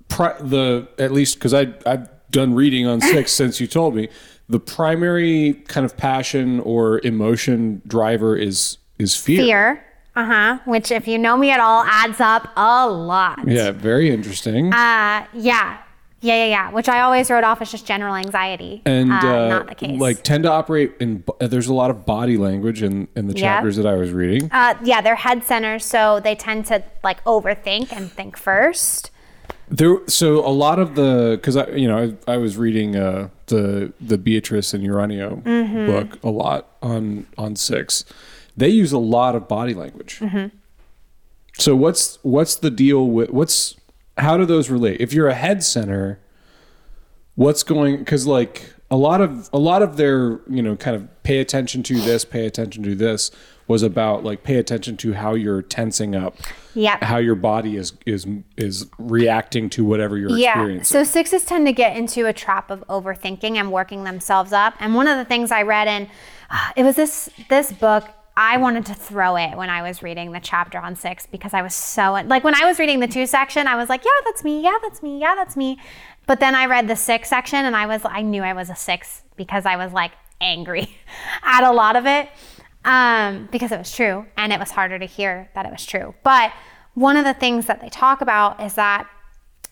pri- 0.09 0.41
the 0.41 0.89
at 0.99 1.13
least 1.13 1.35
because 1.35 1.55
I 1.55 1.75
I've 1.87 2.09
done 2.31 2.55
reading 2.55 2.87
on 2.87 3.01
six 3.01 3.33
since 3.41 3.61
you 3.61 3.67
told 3.67 3.95
me 3.95 4.09
the 4.49 4.59
primary 4.59 5.55
kind 5.69 5.85
of 5.85 5.97
passion 5.97 6.61
or 6.61 7.01
emotion 7.05 7.83
driver 7.87 8.37
is 8.37 8.79
is 8.99 9.15
fear. 9.17 9.43
fear. 9.43 9.85
Uh 10.17 10.25
huh. 10.25 10.59
Which, 10.65 10.91
if 10.91 11.07
you 11.07 11.17
know 11.19 11.37
me 11.37 11.53
at 11.53 11.61
all, 11.61 11.85
adds 11.85 12.21
up 12.21 12.51
a 12.57 12.89
lot. 12.89 13.47
Yeah, 13.47 13.71
very 13.71 14.11
interesting. 14.11 14.73
Uh, 14.73 15.25
yeah. 15.33 15.79
Yeah, 16.21 16.35
yeah, 16.35 16.47
yeah. 16.47 16.71
Which 16.73 16.89
I 16.89 17.01
always 17.01 17.31
wrote 17.31 17.45
off 17.45 17.63
as 17.63 17.71
just 17.71 17.87
general 17.87 18.15
anxiety. 18.17 18.83
and 18.85 19.13
uh, 19.13 19.17
uh, 19.17 19.49
not 19.49 19.69
the 19.69 19.75
case. 19.77 20.01
like 20.01 20.23
tend 20.25 20.43
to 20.45 20.51
operate 20.51 20.95
in 20.99 21.19
bo- 21.19 21.37
there's 21.41 21.69
a 21.69 21.75
lot 21.75 21.91
of 21.91 22.05
body 22.05 22.37
language 22.37 22.83
in 22.83 23.07
in 23.15 23.29
the 23.29 23.35
Yeah. 23.35 23.55
chapters 23.57 23.77
that 23.77 23.87
I 23.87 23.95
was 23.95 24.11
reading. 24.11 24.51
uh, 24.53 24.75
yeah, 24.83 25.01
they're 25.01 25.15
head 25.15 25.45
centers, 25.45 25.85
so 25.85 26.19
they 26.21 26.35
tend 26.35 26.67
to 26.67 26.83
like 27.05 27.23
overthink 27.25 27.93
and 27.93 28.11
think 28.11 28.37
first. 28.37 29.11
There, 29.71 29.99
so 30.09 30.39
a 30.45 30.49
lot 30.51 30.79
of 30.79 30.95
the 30.95 31.37
because 31.39 31.57
I, 31.57 31.69
you 31.73 31.87
know, 31.87 32.17
I, 32.27 32.33
I 32.33 32.37
was 32.39 32.57
reading 32.57 32.97
uh, 32.97 33.29
the 33.47 33.93
the 34.01 34.17
Beatrice 34.19 34.75
and 34.75 34.83
Uranio 34.83 35.43
Mm-hmm. 35.43 35.87
book 35.87 36.19
a 36.25 36.31
lot 36.31 36.69
on 36.83 37.27
on 37.37 37.55
six. 37.55 38.05
They 38.57 38.71
use 38.71 38.91
a 38.93 38.99
lot 38.99 39.37
of 39.37 39.47
body 39.47 39.75
language. 39.75 40.19
Mm-hmm. 40.21 40.57
So 41.59 41.77
what's 41.77 42.19
what's 42.23 42.55
the 42.57 42.71
deal 42.71 43.07
with 43.09 43.31
what's 43.31 43.77
how 44.19 44.37
do 44.37 44.45
those 44.45 44.69
relate? 44.71 45.01
If 45.01 45.13
you're 45.13 45.29
a 45.29 45.35
head 45.35 45.63
center, 45.63 46.19
what's 47.35 47.63
going? 47.63 47.99
Because 47.99 48.27
like 48.27 48.75
a 48.91 48.97
lot 48.97 49.21
of 49.21 49.49
a 49.53 49.59
lot 49.59 49.83
of 49.83 49.97
their 49.97 50.41
you 50.49 50.63
know 50.63 50.77
kind 50.77 50.97
of 50.97 51.23
pay 51.23 51.39
attention 51.39 51.83
to 51.85 52.01
this, 52.01 52.25
pay 52.25 52.47
attention 52.47 52.83
to 52.85 52.95
this 52.95 53.31
was 53.67 53.83
about 53.83 54.25
like 54.25 54.43
pay 54.43 54.57
attention 54.57 54.97
to 54.97 55.13
how 55.13 55.35
you're 55.35 55.61
tensing 55.61 56.15
up 56.17 56.35
Yep. 56.75 57.03
how 57.03 57.19
your 57.19 57.35
body 57.35 57.77
is 57.77 57.93
is 58.07 58.27
is 58.57 58.87
reacting 58.99 59.69
to 59.71 59.85
whatever 59.85 60.17
you're 60.17 60.31
Yeah. 60.31 60.53
experiencing. 60.53 60.85
So 60.85 61.05
sixes 61.05 61.45
tend 61.45 61.67
to 61.67 61.73
get 61.73 61.95
into 61.97 62.25
a 62.27 62.33
trap 62.33 62.71
of 62.71 62.83
overthinking 62.89 63.57
and 63.57 63.71
working 63.71 64.05
themselves 64.05 64.53
up. 64.55 64.73
And 64.81 64.95
one 64.95 65.07
of 65.07 65.19
the 65.19 65.25
things 65.27 65.51
I 65.53 65.63
read 65.63 65.87
in 65.87 66.09
uh, 66.51 66.71
it 66.77 66.83
was 66.85 66.97
this 66.97 67.29
this 67.51 67.73
book. 67.73 68.05
I 68.41 68.57
wanted 68.57 68.87
to 68.87 68.95
throw 68.95 69.35
it 69.35 69.57
when 69.57 69.69
I 69.69 69.83
was 69.83 70.01
reading 70.01 70.31
the 70.31 70.39
chapter 70.39 70.79
on 70.79 70.95
six 70.95 71.27
because 71.27 71.55
I 71.55 71.61
was 71.61 71.75
so 71.75 72.13
like 72.13 72.45
when 72.45 72.55
I 72.55 72.67
was 72.67 72.79
reading 72.79 73.01
the 73.01 73.09
two 73.09 73.27
section, 73.27 73.67
I 73.67 73.75
was 73.75 73.89
like, 73.89 74.05
yeah, 74.05 74.21
that's 74.25 74.45
me, 74.45 74.63
yeah, 74.63 74.79
that's 74.81 75.03
me, 75.03 75.21
yeah, 75.21 75.35
that's 75.35 75.57
me. 75.57 75.77
But 76.29 76.39
then 76.39 76.55
I 76.55 76.67
read 76.67 76.87
the 76.87 76.95
six 76.95 77.29
section 77.29 77.65
and 77.65 77.75
I 77.75 77.87
was 77.87 78.03
I 78.05 78.23
knew 78.23 78.45
I 78.45 78.53
was 78.53 78.71
a 78.71 78.77
six 78.77 79.25
because 79.35 79.67
I 79.67 79.75
was 79.75 79.93
like 79.93 80.13
angry 80.41 80.89
at 81.43 81.65
a 81.65 81.73
lot 81.73 81.97
of 81.97 82.07
it 82.07 82.29
um, 82.85 83.49
because 83.51 83.73
it 83.73 83.77
was 83.79 83.93
true 83.93 84.25
and 84.37 84.53
it 84.53 84.61
was 84.61 84.71
harder 84.71 85.01
to 85.01 85.07
hear 85.07 85.51
that 85.57 85.67
it 85.67 85.73
was 85.73 85.85
true. 85.85 86.15
But 86.23 86.53
one 86.95 87.17
of 87.17 87.25
the 87.25 87.35
things 87.35 87.67
that 87.67 87.81
they 87.81 87.89
talk 87.89 88.21
about 88.21 88.63
is 88.63 88.75
that 88.75 89.09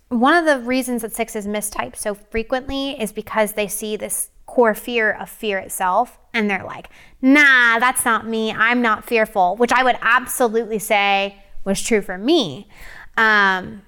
one 0.08 0.34
of 0.34 0.44
the 0.44 0.66
reasons 0.66 1.02
that 1.02 1.14
six 1.14 1.36
is 1.36 1.46
mistyped 1.46 1.98
so 1.98 2.14
frequently 2.14 3.00
is 3.00 3.12
because 3.12 3.52
they 3.52 3.68
see 3.68 3.96
this 3.96 4.30
core 4.46 4.74
fear 4.74 5.12
of 5.12 5.28
fear 5.28 5.58
itself 5.58 6.18
and 6.32 6.48
they're 6.48 6.64
like, 6.64 6.88
nah, 7.20 7.78
that's 7.78 8.04
not 8.04 8.26
me. 8.26 8.52
I'm 8.52 8.80
not 8.80 9.04
fearful, 9.04 9.56
which 9.56 9.72
I 9.72 9.82
would 9.82 9.98
absolutely 10.00 10.78
say 10.78 11.36
was 11.64 11.82
true 11.82 12.00
for 12.00 12.16
me. 12.16 12.68
Um, 13.16 13.82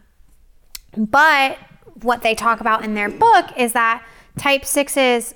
but 0.97 1.59
what 2.03 2.23
they 2.23 2.35
talk 2.35 2.61
about 2.61 2.85
in 2.85 2.95
their 2.95 3.09
book 3.09 3.47
is 3.57 3.73
that 3.73 4.05
type 4.37 4.65
sixes 4.65 5.35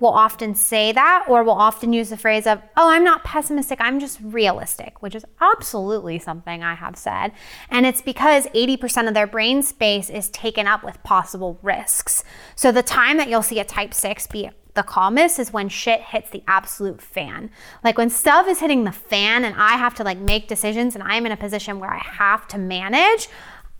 will 0.00 0.10
often 0.10 0.54
say 0.54 0.90
that 0.92 1.24
or 1.28 1.44
will 1.44 1.52
often 1.52 1.92
use 1.92 2.10
the 2.10 2.16
phrase 2.16 2.46
of, 2.46 2.60
oh, 2.76 2.90
I'm 2.90 3.04
not 3.04 3.22
pessimistic, 3.22 3.80
I'm 3.80 4.00
just 4.00 4.18
realistic, 4.22 5.00
which 5.02 5.14
is 5.14 5.24
absolutely 5.40 6.18
something 6.18 6.62
I 6.62 6.74
have 6.74 6.96
said. 6.96 7.32
And 7.70 7.86
it's 7.86 8.02
because 8.02 8.46
80% 8.48 9.06
of 9.06 9.14
their 9.14 9.26
brain 9.26 9.62
space 9.62 10.10
is 10.10 10.30
taken 10.30 10.66
up 10.66 10.82
with 10.82 11.02
possible 11.04 11.58
risks. 11.62 12.24
So 12.56 12.72
the 12.72 12.82
time 12.82 13.18
that 13.18 13.28
you'll 13.28 13.42
see 13.42 13.60
a 13.60 13.64
type 13.64 13.94
six 13.94 14.26
be 14.26 14.50
the 14.74 14.82
calmest 14.82 15.38
is 15.38 15.52
when 15.52 15.68
shit 15.68 16.00
hits 16.00 16.30
the 16.30 16.42
absolute 16.46 17.00
fan. 17.00 17.50
Like 17.82 17.96
when 17.96 18.10
stuff 18.10 18.46
is 18.48 18.60
hitting 18.60 18.84
the 18.84 18.92
fan 18.92 19.44
and 19.44 19.54
I 19.56 19.76
have 19.76 19.94
to 19.94 20.04
like 20.04 20.18
make 20.18 20.48
decisions 20.48 20.94
and 20.94 21.02
I'm 21.02 21.26
in 21.26 21.32
a 21.32 21.36
position 21.36 21.78
where 21.78 21.92
I 21.92 21.98
have 21.98 22.46
to 22.48 22.58
manage, 22.58 23.28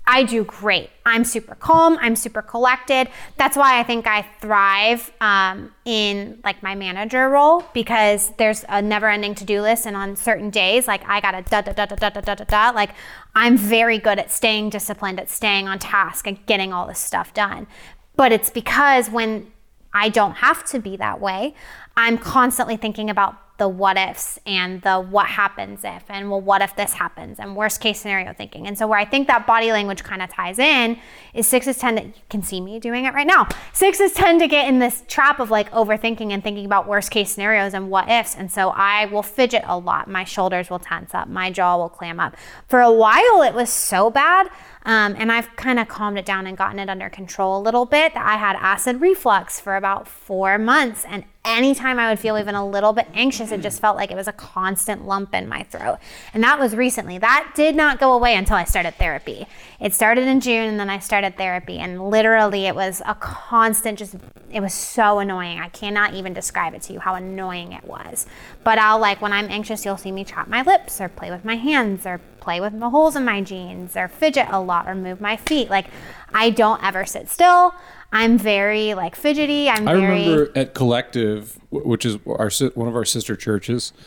I 0.07 0.23
do 0.25 0.45
great. 0.45 0.91
I'm 1.07 1.25
super 1.25 1.55
calm. 1.55 1.99
I'm 2.01 2.15
super 2.15 2.43
collected. 2.43 3.09
That's 3.39 3.57
why 3.57 3.81
I 3.81 3.83
think 3.85 4.07
I 4.07 4.23
thrive 4.41 5.11
um, 5.21 5.73
in 5.87 6.41
like 6.45 6.63
my 6.63 6.75
manager 6.75 7.29
role 7.31 7.65
because 7.73 8.31
there's 8.37 8.67
a 8.69 8.83
never-ending 8.83 9.35
to-do 9.37 9.63
list, 9.63 9.87
and 9.87 9.97
on 9.97 10.15
certain 10.17 10.51
days, 10.51 10.87
like 10.87 11.09
I 11.09 11.21
gotta 11.21 11.43
da 11.49 11.63
da 11.63 11.73
da 11.73 11.87
da 11.87 11.97
da 11.97 12.11
da 12.11 12.21
da 12.21 12.35
da 12.35 12.45
da. 12.45 12.71
Like 12.75 12.91
I'm 13.35 13.57
very 13.57 13.99
good 13.99 14.19
at 14.19 14.31
staying 14.31 14.71
disciplined, 14.71 15.19
at 15.19 15.31
staying 15.31 15.69
on 15.69 15.79
task, 15.79 16.27
and 16.27 16.45
getting 16.45 16.73
all 16.73 16.87
this 16.87 17.01
stuff 17.01 17.33
done. 17.33 17.67
But 18.15 18.31
it's 18.31 18.51
because 18.51 19.09
when 19.09 19.54
I 19.95 20.09
don't 20.09 20.35
have 20.35 20.65
to 20.67 20.79
be 20.79 20.97
that 20.97 21.21
way, 21.21 21.55
I'm 21.97 22.19
constantly 22.19 22.77
thinking 22.77 23.09
about 23.09 23.37
the 23.57 23.69
what 23.69 23.97
ifs 23.97 24.37
and 24.47 24.83
the 24.83 24.99
what 24.99 25.27
happens 25.27 25.83
if 25.85 26.03
and 26.09 26.29
well 26.29 26.41
what 26.41 26.61
if 26.61 26.75
this 26.75 26.95
happens 26.95 27.39
and 27.39 27.55
worst 27.55 27.81
case 27.81 28.01
scenario 28.01 28.33
thinking. 28.33 28.67
And 28.67 28.77
so 28.77 28.89
where 28.89 28.99
i 28.99 29.05
think 29.05 29.29
that 29.29 29.47
body 29.47 29.71
language 29.71 30.03
kind 30.03 30.21
of 30.21 30.29
ties 30.29 30.59
in 30.59 30.99
is 31.35 31.47
sixes 31.47 31.79
ten 31.79 31.95
that 31.95 32.05
you 32.05 32.13
can 32.29 32.43
see 32.43 32.61
me 32.61 32.81
doing 32.81 33.05
it 33.05 33.15
right 33.15 33.27
now. 33.27 33.47
Sixes 33.73 34.13
tend 34.13 34.41
to 34.41 34.49
get 34.49 34.67
in 34.67 34.81
this 34.81 35.05
trap 35.07 35.39
of 35.39 35.53
like 35.53 35.71
overthinking 35.71 36.33
and 36.33 36.43
thinking 36.43 36.67
about 36.67 36.89
worst 36.89 37.13
case 37.13 37.31
scenarios 37.31 37.75
and 37.75 37.91
what 37.91 38.11
ifs. 38.11 38.35
And 38.35 38.51
so 38.51 38.71
i 38.71 39.07
will 39.07 39.23
fidget 39.23 39.63
a 39.67 39.79
lot. 39.79 40.09
My 40.09 40.25
shoulders 40.25 40.69
will 40.69 40.81
tense 40.81 41.15
up. 41.15 41.29
My 41.29 41.53
jaw 41.53 41.77
will 41.77 41.89
clam 41.89 42.19
up. 42.19 42.37
For 42.67 42.81
a 42.81 42.91
while 42.91 43.43
it 43.43 43.55
was 43.55 43.71
so 43.71 44.11
bad 44.11 44.49
um, 44.85 45.15
and 45.19 45.33
I've 45.33 45.55
kind 45.57 45.79
of 45.79 45.89
calmed 45.89 46.19
it 46.19 46.27
down 46.27 46.47
and 46.47 46.57
gotten 46.57 46.79
it 46.79 46.89
under 46.89 47.09
control 47.09 47.59
a 47.59 47.63
little 47.63 47.87
bit. 47.87 48.13
I 48.15 48.37
had 48.37 48.57
acid 48.61 49.01
reflux 49.01 49.61
for 49.61 49.77
about 49.77 50.07
four 50.07 50.59
months, 50.59 51.05
and 51.05 51.25
anytime 51.45 51.99
I 51.99 52.09
would 52.09 52.19
feel 52.19 52.39
even 52.39 52.55
a 52.55 52.67
little 52.67 52.93
bit 52.93 53.07
anxious, 53.15 53.53
it 53.53 53.61
just 53.61 53.81
felt 53.81 53.97
like 53.97 54.11
it 54.11 54.17
was 54.17 54.29
a 54.29 54.33
constant 54.33 55.07
lump 55.07 55.35
in 55.35 55.49
my 55.49 55.63
throat. 55.65 55.99
And 56.33 56.43
that 56.43 56.59
was 56.59 56.75
recently. 56.75 57.19
That 57.19 57.53
did 57.55 57.77
not 57.77 58.01
go 58.01 58.13
away 58.13 58.35
until 58.35 58.57
I 58.57 58.65
started 58.65 58.95
therapy. 58.95 59.47
It 59.81 59.93
started 59.93 60.27
in 60.27 60.41
June 60.41 60.69
and 60.69 60.81
then 60.81 60.91
I 60.91 60.99
started 60.99 61.37
therapy. 61.37 61.79
And 61.79 62.09
literally, 62.09 62.67
it 62.67 62.75
was 62.75 63.03
a 63.07 63.15
constant, 63.15 63.99
just, 63.99 64.17
it 64.51 64.61
was 64.61 64.73
so 64.73 65.19
annoying. 65.19 65.61
I 65.61 65.69
cannot 65.69 66.15
even 66.15 66.33
describe 66.33 66.75
it 66.75 66.83
to 66.83 66.93
you 66.93 67.01
how 67.01 67.15
annoying 67.15 67.73
it 67.73 67.85
was. 67.85 68.27
But 68.63 68.79
I'll 68.79 68.99
like, 68.99 69.21
when 69.21 69.33
I'm 69.33 69.51
anxious, 69.51 69.85
you'll 69.85 69.97
see 69.97 70.13
me 70.13 70.25
chop 70.25 70.49
my 70.49 70.63
lips 70.63 71.01
or 71.01 71.09
play 71.09 71.31
with 71.31 71.45
my 71.45 71.57
hands 71.57 72.07
or 72.07 72.21
play 72.41 72.61
with 72.61 72.79
the 72.79 72.91
holes 72.91 73.17
in 73.17 73.25
my 73.25 73.41
jeans 73.43 73.97
or 73.97 74.09
fidget 74.09 74.49
a 74.51 74.61
lot 74.61 74.89
or 74.89 74.95
move 74.95 75.21
my 75.21 75.37
feet. 75.37 75.69
Like, 75.69 75.87
I 76.33 76.51
don't 76.51 76.83
ever 76.83 77.05
sit 77.05 77.29
still. 77.29 77.75
I'm 78.15 78.39
very 78.39 78.95
like 78.95 79.17
fidgety. 79.17 79.69
I'm 79.69 79.87
I 79.87 79.95
very. 79.95 80.23
remember 80.23 80.53
at 80.57 80.73
Collective, 80.75 81.59
which 81.71 82.07
is 82.07 82.17
our 82.27 82.51
one 82.75 82.89
of 82.89 82.97
our 82.97 83.05
sister 83.05 83.37
churches. 83.37 83.93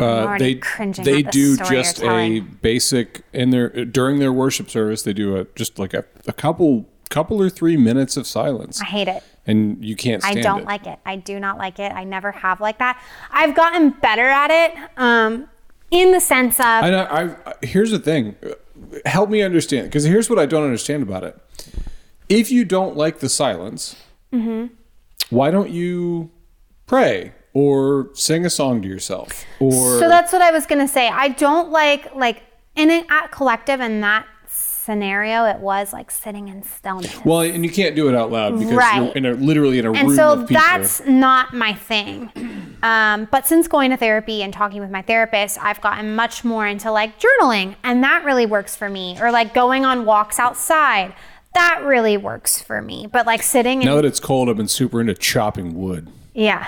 Uh, 0.00 0.38
they 0.38 0.54
they 0.54 1.22
the 1.22 1.28
do 1.32 1.56
just 1.56 2.04
a 2.04 2.38
basic 2.38 3.22
in 3.32 3.50
their 3.50 3.68
during 3.84 4.20
their 4.20 4.32
worship 4.32 4.70
service. 4.70 5.02
They 5.02 5.12
do 5.12 5.36
a 5.36 5.44
just 5.56 5.76
like 5.76 5.92
a, 5.92 6.04
a 6.28 6.32
couple 6.32 6.86
couple 7.08 7.42
or 7.42 7.50
three 7.50 7.76
minutes 7.76 8.16
of 8.16 8.24
silence, 8.24 8.80
I 8.80 8.84
hate 8.84 9.08
it. 9.08 9.24
and 9.44 9.84
you 9.84 9.96
can't 9.96 10.24
I 10.24 10.34
don't 10.34 10.60
it. 10.60 10.66
like 10.66 10.86
it. 10.86 11.00
I 11.04 11.16
do 11.16 11.40
not 11.40 11.58
like 11.58 11.80
it. 11.80 11.90
I 11.90 12.04
never 12.04 12.30
have 12.30 12.60
like 12.60 12.78
that. 12.78 13.02
I've 13.32 13.56
gotten 13.56 13.90
better 13.90 14.26
at 14.28 14.52
it 14.52 14.78
um, 14.96 15.48
in 15.90 16.12
the 16.12 16.20
sense 16.20 16.60
of 16.60 16.64
And 16.66 16.94
I, 16.94 17.34
I 17.44 17.54
here's 17.62 17.90
the 17.90 17.98
thing, 17.98 18.36
help 19.04 19.30
me 19.30 19.42
understand 19.42 19.88
because 19.88 20.04
here's 20.04 20.30
what 20.30 20.38
I 20.38 20.46
don't 20.46 20.62
understand 20.62 21.02
about 21.02 21.24
it. 21.24 21.36
If 22.28 22.50
you 22.50 22.64
don't 22.64 22.96
like 22.96 23.20
the 23.20 23.28
silence, 23.28 23.96
why 25.30 25.50
don't 25.50 25.70
you 25.70 26.30
pray 26.86 27.32
or 27.54 28.10
sing 28.14 28.44
a 28.46 28.50
song 28.50 28.82
to 28.82 28.88
yourself 28.88 29.44
or 29.60 29.98
So 29.98 30.08
that's 30.08 30.32
what 30.32 30.42
I 30.42 30.50
was 30.50 30.66
gonna 30.66 30.88
say. 30.88 31.08
I 31.08 31.28
don't 31.28 31.70
like 31.70 32.14
like 32.14 32.42
in 32.76 32.90
it 32.90 33.06
at 33.10 33.30
collective 33.30 33.80
in 33.80 34.00
that 34.02 34.26
scenario. 34.48 35.44
It 35.44 35.58
was 35.58 35.92
like 35.92 36.10
sitting 36.10 36.48
in 36.48 36.62
stillness. 36.62 37.24
well, 37.24 37.40
and 37.40 37.64
you 37.64 37.70
can't 37.70 37.94
do 37.96 38.08
it 38.08 38.14
out 38.14 38.30
loud 38.30 38.58
because 38.58 38.72
Right. 38.74 39.02
you're 39.02 39.12
in 39.12 39.26
a 39.26 39.32
literally 39.32 39.78
in 39.78 39.86
a 39.86 39.92
and 39.92 40.08
room 40.08 40.16
so 40.16 40.32
of 40.32 40.48
people. 40.48 40.62
that's 40.66 41.04
not 41.06 41.52
my 41.54 41.72
thing. 41.74 42.30
Um, 42.80 43.26
but 43.32 43.44
since 43.44 43.66
going 43.66 43.90
to 43.90 43.96
therapy 43.96 44.40
and 44.44 44.52
talking 44.54 44.80
with 44.80 44.90
my 44.92 45.02
therapist, 45.02 45.58
I've 45.60 45.80
gotten 45.80 46.14
much 46.14 46.44
more 46.44 46.64
into 46.64 46.92
like 46.92 47.18
journaling, 47.18 47.74
and 47.82 48.04
that 48.04 48.22
really 48.24 48.46
works 48.46 48.76
for 48.76 48.88
me. 48.88 49.18
Or 49.20 49.32
like 49.32 49.52
going 49.52 49.84
on 49.84 50.04
walks 50.04 50.38
outside, 50.38 51.12
that 51.58 51.82
really 51.84 52.16
works 52.16 52.62
for 52.62 52.80
me. 52.80 53.06
But 53.10 53.26
like 53.26 53.42
sitting 53.42 53.80
now 53.80 53.96
and 53.96 53.98
that 53.98 54.04
it's 54.04 54.20
cold, 54.20 54.48
I've 54.48 54.56
been 54.56 54.68
super 54.68 55.00
into 55.00 55.14
chopping 55.14 55.74
wood. 55.74 56.08
yeah. 56.34 56.66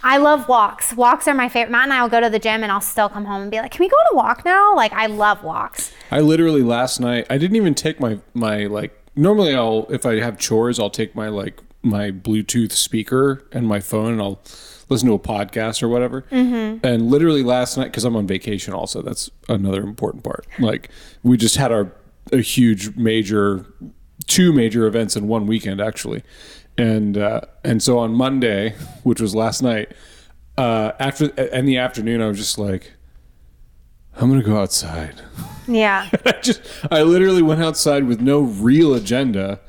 I 0.00 0.18
love 0.18 0.46
walks. 0.48 0.94
Walks 0.94 1.26
are 1.26 1.34
my 1.34 1.48
favorite. 1.48 1.72
Matt 1.72 1.82
and 1.84 1.92
I 1.92 2.02
will 2.02 2.08
go 2.08 2.20
to 2.20 2.30
the 2.30 2.38
gym 2.38 2.62
and 2.62 2.70
I'll 2.70 2.80
still 2.80 3.08
come 3.08 3.24
home 3.24 3.42
and 3.42 3.50
be 3.50 3.58
like, 3.58 3.72
"Can 3.72 3.82
we 3.84 3.88
go 3.88 3.96
on 3.96 4.06
a 4.12 4.16
walk 4.16 4.44
now?" 4.44 4.72
Like 4.76 4.92
I 4.92 5.06
love 5.06 5.42
walks. 5.42 5.92
I 6.12 6.20
literally 6.20 6.62
last 6.62 7.00
night 7.00 7.26
I 7.28 7.36
didn't 7.36 7.56
even 7.56 7.74
take 7.74 7.98
my 7.98 8.20
my 8.32 8.66
like 8.66 8.96
normally 9.16 9.56
I'll 9.56 9.88
if 9.90 10.06
I 10.06 10.20
have 10.20 10.38
chores 10.38 10.78
I'll 10.78 10.88
take 10.88 11.16
my 11.16 11.26
like 11.28 11.60
my 11.82 12.12
Bluetooth 12.12 12.70
speaker 12.70 13.44
and 13.50 13.66
my 13.66 13.80
phone 13.80 14.12
and 14.12 14.22
I'll 14.22 14.40
listen 14.88 15.08
to 15.08 15.14
a 15.14 15.18
podcast 15.18 15.82
or 15.82 15.88
whatever. 15.88 16.22
Mm-hmm. 16.30 16.86
And 16.86 17.10
literally 17.10 17.42
last 17.42 17.76
night 17.76 17.86
because 17.86 18.04
I'm 18.04 18.14
on 18.14 18.28
vacation 18.28 18.74
also 18.74 19.02
that's 19.02 19.30
another 19.48 19.82
important 19.82 20.22
part. 20.22 20.46
Like 20.60 20.90
we 21.24 21.36
just 21.36 21.56
had 21.56 21.72
our 21.72 21.92
a 22.32 22.40
huge 22.40 22.94
major 22.96 23.66
two 24.28 24.52
major 24.52 24.86
events 24.86 25.16
in 25.16 25.26
one 25.26 25.46
weekend 25.46 25.80
actually. 25.80 26.22
And 26.76 27.18
uh, 27.18 27.40
and 27.64 27.82
so 27.82 27.98
on 27.98 28.14
Monday, 28.14 28.76
which 29.02 29.20
was 29.20 29.34
last 29.34 29.62
night, 29.62 29.92
uh, 30.56 30.92
after 31.00 31.26
in 31.26 31.66
the 31.66 31.76
afternoon 31.78 32.22
I 32.22 32.28
was 32.28 32.38
just 32.38 32.56
like 32.56 32.92
I'm 34.16 34.28
gonna 34.28 34.42
go 34.42 34.60
outside. 34.60 35.20
Yeah. 35.66 36.08
I 36.24 36.32
just 36.40 36.60
I 36.90 37.02
literally 37.02 37.42
went 37.42 37.62
outside 37.62 38.04
with 38.04 38.20
no 38.20 38.40
real 38.40 38.94
agenda 38.94 39.60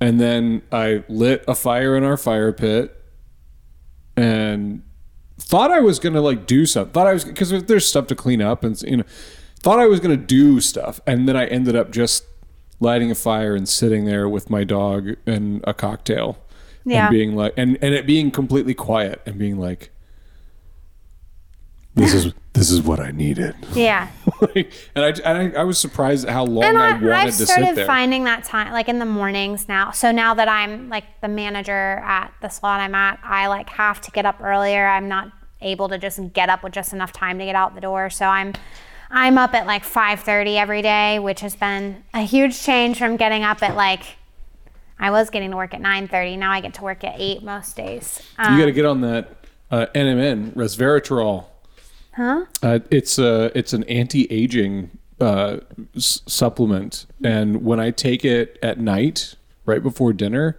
and 0.00 0.20
then 0.20 0.62
I 0.72 1.04
lit 1.08 1.44
a 1.48 1.54
fire 1.54 1.96
in 1.96 2.04
our 2.04 2.16
fire 2.16 2.52
pit 2.52 2.92
and 4.16 4.82
thought 5.38 5.70
I 5.70 5.80
was 5.80 5.98
gonna 5.98 6.20
like 6.22 6.46
do 6.46 6.66
something. 6.66 6.92
Thought 6.92 7.06
I 7.06 7.12
was 7.12 7.24
because 7.24 7.64
there's 7.64 7.86
stuff 7.86 8.06
to 8.08 8.14
clean 8.14 8.40
up 8.40 8.64
and 8.64 8.80
you 8.82 8.98
know 8.98 9.04
thought 9.60 9.78
I 9.78 9.86
was 9.86 10.00
gonna 10.00 10.16
do 10.16 10.60
stuff 10.60 11.00
and 11.06 11.28
then 11.28 11.36
I 11.36 11.46
ended 11.46 11.76
up 11.76 11.90
just 11.90 12.24
lighting 12.80 13.10
a 13.10 13.14
fire 13.14 13.54
and 13.54 13.68
sitting 13.68 14.04
there 14.04 14.28
with 14.28 14.50
my 14.50 14.64
dog 14.64 15.16
and 15.26 15.62
a 15.64 15.72
cocktail 15.74 16.38
Yeah. 16.84 17.06
and 17.06 17.12
being 17.12 17.34
like 17.34 17.54
and 17.56 17.78
and 17.80 17.94
it 17.94 18.06
being 18.06 18.30
completely 18.30 18.74
quiet 18.74 19.22
and 19.26 19.38
being 19.38 19.58
like 19.58 19.90
this 21.94 22.12
is 22.12 22.34
this 22.52 22.70
is 22.70 22.82
what 22.82 23.00
I 23.00 23.10
needed. 23.10 23.54
yeah. 23.74 24.08
Like, 24.40 24.72
and 24.94 25.04
I, 25.04 25.08
and 25.08 25.56
I, 25.56 25.60
I 25.60 25.64
was 25.64 25.78
surprised 25.78 26.26
at 26.26 26.32
how 26.32 26.44
long 26.44 26.64
And 26.64 26.78
I, 26.78 26.88
I, 26.88 26.92
wanted 26.92 27.12
I've 27.12 27.26
to 27.28 27.32
sit 27.32 27.48
started 27.48 27.86
finding 27.86 28.24
that 28.24 28.44
time, 28.44 28.72
like 28.72 28.88
in 28.88 28.98
the 28.98 29.06
mornings 29.06 29.68
now. 29.68 29.90
So 29.90 30.10
now 30.10 30.34
that 30.34 30.48
I'm 30.48 30.88
like 30.88 31.04
the 31.20 31.28
manager 31.28 31.72
at 32.04 32.32
the 32.42 32.48
salon 32.48 32.80
I'm 32.80 32.94
at, 32.94 33.18
I 33.22 33.46
like 33.48 33.68
have 33.70 34.00
to 34.02 34.10
get 34.10 34.26
up 34.26 34.40
earlier. 34.42 34.86
I'm 34.86 35.08
not 35.08 35.32
able 35.62 35.88
to 35.88 35.98
just 35.98 36.32
get 36.34 36.48
up 36.50 36.62
with 36.62 36.72
just 36.72 36.92
enough 36.92 37.12
time 37.12 37.38
to 37.38 37.44
get 37.44 37.54
out 37.54 37.74
the 37.74 37.80
door. 37.80 38.10
So 38.10 38.26
I'm, 38.26 38.52
I'm 39.10 39.38
up 39.38 39.54
at 39.54 39.66
like 39.66 39.84
5:30 39.84 40.56
every 40.56 40.82
day, 40.82 41.18
which 41.18 41.40
has 41.40 41.54
been 41.56 42.02
a 42.14 42.22
huge 42.22 42.60
change 42.62 42.98
from 42.98 43.16
getting 43.16 43.42
up 43.44 43.62
at 43.62 43.76
like, 43.76 44.02
I 44.98 45.10
was 45.10 45.30
getting 45.30 45.50
to 45.50 45.56
work 45.56 45.74
at 45.74 45.80
9:30. 45.80 46.38
Now 46.38 46.50
I 46.52 46.60
get 46.60 46.74
to 46.74 46.82
work 46.82 47.04
at 47.04 47.14
eight 47.18 47.42
most 47.42 47.76
days. 47.76 48.20
Um, 48.38 48.54
you 48.54 48.60
got 48.60 48.66
to 48.66 48.72
get 48.72 48.84
on 48.84 49.00
that 49.02 49.36
uh, 49.70 49.86
NMN 49.94 50.54
resveratrol. 50.54 51.44
Huh? 52.14 52.46
Uh, 52.62 52.78
it's 52.90 53.18
a 53.18 53.56
it's 53.56 53.72
an 53.72 53.84
anti-aging 53.84 54.90
uh, 55.20 55.58
s- 55.94 56.22
supplement, 56.26 57.06
and 57.22 57.62
when 57.64 57.78
I 57.78 57.90
take 57.90 58.24
it 58.24 58.58
at 58.62 58.78
night, 58.80 59.34
right 59.66 59.82
before 59.82 60.12
dinner, 60.14 60.58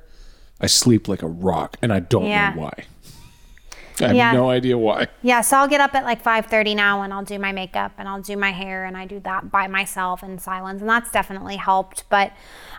I 0.61 0.67
sleep 0.67 1.07
like 1.07 1.21
a 1.23 1.27
rock, 1.27 1.77
and 1.81 1.91
I 1.91 1.99
don't 1.99 2.25
Yeah. 2.25 2.51
know 2.51 2.61
why. 2.61 2.85
I 3.99 4.07
have 4.07 4.15
Yeah. 4.15 4.31
no 4.33 4.49
idea 4.49 4.77
why. 4.77 5.07
Yeah, 5.21 5.41
so 5.41 5.57
I'll 5.57 5.67
get 5.67 5.81
up 5.81 5.95
at 5.95 6.03
like 6.03 6.21
5:30 6.23 6.75
now 6.75 7.01
and 7.01 7.13
I'll 7.13 7.23
do 7.23 7.39
my 7.39 7.51
makeup 7.51 7.93
and 7.97 8.07
I'll 8.07 8.21
do 8.21 8.37
my 8.37 8.51
hair 8.51 8.85
and 8.85 8.95
I 8.95 9.05
do 9.05 9.19
that 9.21 9.51
by 9.51 9.67
myself 9.67 10.23
in 10.23 10.37
silence 10.39 10.81
and 10.81 10.89
that's 10.89 11.11
definitely 11.11 11.55
helped, 11.55 12.03
but 12.09 12.31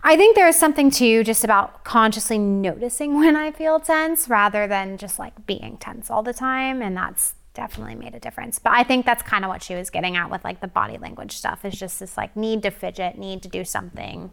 I 0.04 0.16
think 0.16 0.36
there 0.36 0.46
is 0.48 0.56
something 0.56 0.90
too 0.90 1.24
just 1.24 1.42
about 1.44 1.82
consciously 1.84 2.38
noticing 2.38 3.18
when 3.18 3.34
I 3.36 3.50
feel 3.50 3.80
tense 3.80 4.28
rather 4.28 4.66
than 4.66 4.96
just 4.96 5.18
like 5.18 5.46
being 5.46 5.76
tense 5.78 6.10
all 6.10 6.22
the 6.22 6.32
time 6.34 6.82
and 6.82 6.96
that's 6.96 7.34
definitely 7.54 7.96
made 7.96 8.14
a 8.14 8.20
difference. 8.20 8.60
But 8.60 8.74
I 8.74 8.84
think 8.84 9.04
that's 9.04 9.22
kind 9.24 9.44
of 9.44 9.48
what 9.48 9.62
she 9.64 9.74
was 9.74 9.90
getting 9.90 10.16
at 10.16 10.30
with 10.30 10.44
like 10.44 10.60
the 10.60 10.68
body 10.68 10.96
language 10.98 11.32
stuff 11.36 11.64
is 11.64 11.74
just 11.74 11.98
this 11.98 12.16
like 12.16 12.36
need 12.36 12.62
to 12.62 12.70
fidget, 12.70 13.18
need 13.18 13.42
to 13.42 13.48
do 13.48 13.64
something 13.64 14.30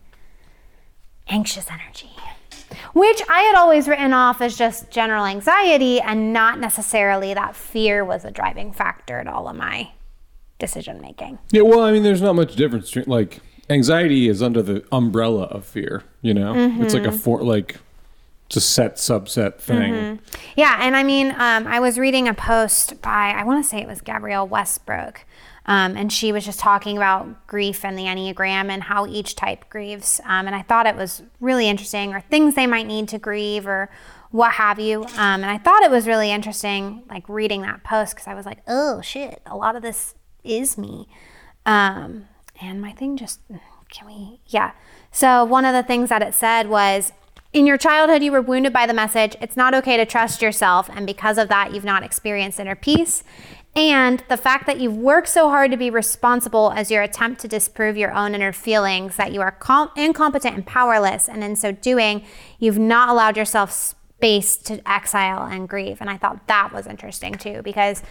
anxious 1.27 1.67
energy. 1.71 2.11
Which 2.93 3.21
I 3.29 3.41
had 3.41 3.55
always 3.55 3.87
written 3.87 4.13
off 4.13 4.41
as 4.41 4.57
just 4.57 4.89
general 4.91 5.25
anxiety 5.25 5.99
and 5.99 6.33
not 6.33 6.59
necessarily 6.59 7.33
that 7.33 7.55
fear 7.55 8.03
was 8.03 8.25
a 8.25 8.31
driving 8.31 8.71
factor 8.71 9.19
in 9.19 9.27
all 9.27 9.47
of 9.47 9.55
my 9.55 9.91
decision 10.59 11.01
making. 11.01 11.39
Yeah, 11.51 11.61
well, 11.61 11.81
I 11.81 11.91
mean, 11.91 12.03
there's 12.03 12.21
not 12.21 12.35
much 12.35 12.55
difference. 12.55 12.91
Between, 12.91 13.11
like, 13.11 13.39
anxiety 13.69 14.27
is 14.27 14.41
under 14.41 14.61
the 14.61 14.85
umbrella 14.91 15.43
of 15.43 15.65
fear. 15.65 16.03
You 16.21 16.33
know, 16.33 16.53
it's 16.81 16.93
like 16.93 17.03
a 17.03 17.07
Mm-hmm. 17.09 17.17
for 17.17 17.43
like 17.43 17.77
it's 18.47 18.55
a 18.57 18.61
set 18.61 18.95
subset 18.97 19.57
thing. 19.57 20.19
Yeah, 20.55 20.77
and 20.79 20.95
I 20.95 21.03
mean, 21.03 21.31
um, 21.31 21.65
I 21.67 21.79
was 21.79 21.97
reading 21.97 22.27
a 22.27 22.33
post 22.33 23.01
by, 23.01 23.33
I 23.35 23.43
want 23.43 23.63
to 23.63 23.67
say 23.69 23.81
it 23.81 23.87
was 23.87 24.01
Gabrielle 24.01 24.47
Westbrook, 24.47 25.25
um, 25.65 25.97
and 25.97 26.11
she 26.11 26.31
was 26.31 26.45
just 26.45 26.59
talking 26.59 26.97
about 26.97 27.47
grief 27.47 27.83
and 27.83 27.97
the 27.97 28.03
Enneagram 28.03 28.69
and 28.69 28.83
how 28.83 29.07
each 29.07 29.35
type 29.35 29.69
grieves. 29.69 30.21
Um, 30.25 30.47
and 30.47 30.55
I 30.55 30.61
thought 30.61 30.85
it 30.85 30.95
was 30.95 31.23
really 31.39 31.67
interesting, 31.67 32.13
or 32.13 32.21
things 32.21 32.55
they 32.55 32.67
might 32.67 32.87
need 32.87 33.07
to 33.09 33.17
grieve, 33.17 33.67
or 33.67 33.89
what 34.31 34.53
have 34.53 34.79
you. 34.79 35.03
Um, 35.03 35.41
and 35.43 35.45
I 35.45 35.57
thought 35.57 35.83
it 35.83 35.91
was 35.91 36.07
really 36.07 36.31
interesting, 36.31 37.03
like 37.09 37.27
reading 37.29 37.61
that 37.61 37.83
post, 37.83 38.15
because 38.15 38.27
I 38.27 38.33
was 38.33 38.45
like, 38.45 38.59
oh 38.67 39.01
shit, 39.01 39.41
a 39.45 39.55
lot 39.55 39.75
of 39.75 39.81
this 39.81 40.13
is 40.43 40.77
me. 40.77 41.07
Um, 41.65 42.27
and 42.61 42.81
my 42.81 42.91
thing 42.91 43.17
just, 43.17 43.39
can 43.89 44.07
we, 44.07 44.41
yeah. 44.47 44.71
So 45.11 45.43
one 45.43 45.65
of 45.65 45.73
the 45.73 45.83
things 45.83 46.09
that 46.09 46.21
it 46.21 46.33
said 46.33 46.69
was, 46.69 47.11
in 47.53 47.65
your 47.65 47.77
childhood, 47.77 48.21
you 48.21 48.33
were 48.33 48.41
wounded 48.41 48.73
by 48.73 48.85
the 48.85 48.93
message, 48.93 49.37
it's 49.39 49.55
not 49.55 49.73
okay 49.73 49.95
to 49.95 50.05
trust 50.05 50.41
yourself, 50.41 50.89
and 50.93 51.07
because 51.07 51.37
of 51.37 51.47
that, 51.47 51.73
you've 51.73 51.85
not 51.85 52.03
experienced 52.03 52.59
inner 52.59 52.75
peace. 52.75 53.23
And 53.75 54.23
the 54.29 54.37
fact 54.37 54.67
that 54.67 54.79
you've 54.79 54.95
worked 54.95 55.27
so 55.27 55.49
hard 55.49 55.71
to 55.71 55.77
be 55.77 55.89
responsible 55.89 56.71
as 56.73 56.89
your 56.89 57.03
attempt 57.03 57.41
to 57.41 57.47
disprove 57.49 57.97
your 57.97 58.13
own 58.13 58.33
inner 58.33 58.53
feelings, 58.53 59.17
that 59.17 59.33
you 59.33 59.41
are 59.41 59.51
com- 59.51 59.91
incompetent 59.97 60.55
and 60.55 60.65
powerless, 60.65 61.27
and 61.27 61.43
in 61.43 61.57
so 61.57 61.73
doing, 61.73 62.23
you've 62.57 62.79
not 62.79 63.09
allowed 63.09 63.35
yourself 63.35 63.71
space 63.73 64.55
to 64.57 64.81
exile 64.89 65.45
and 65.45 65.67
grieve. 65.67 65.97
And 65.99 66.09
I 66.09 66.15
thought 66.15 66.47
that 66.47 66.71
was 66.71 66.87
interesting 66.87 67.35
too, 67.35 67.61
because 67.63 68.01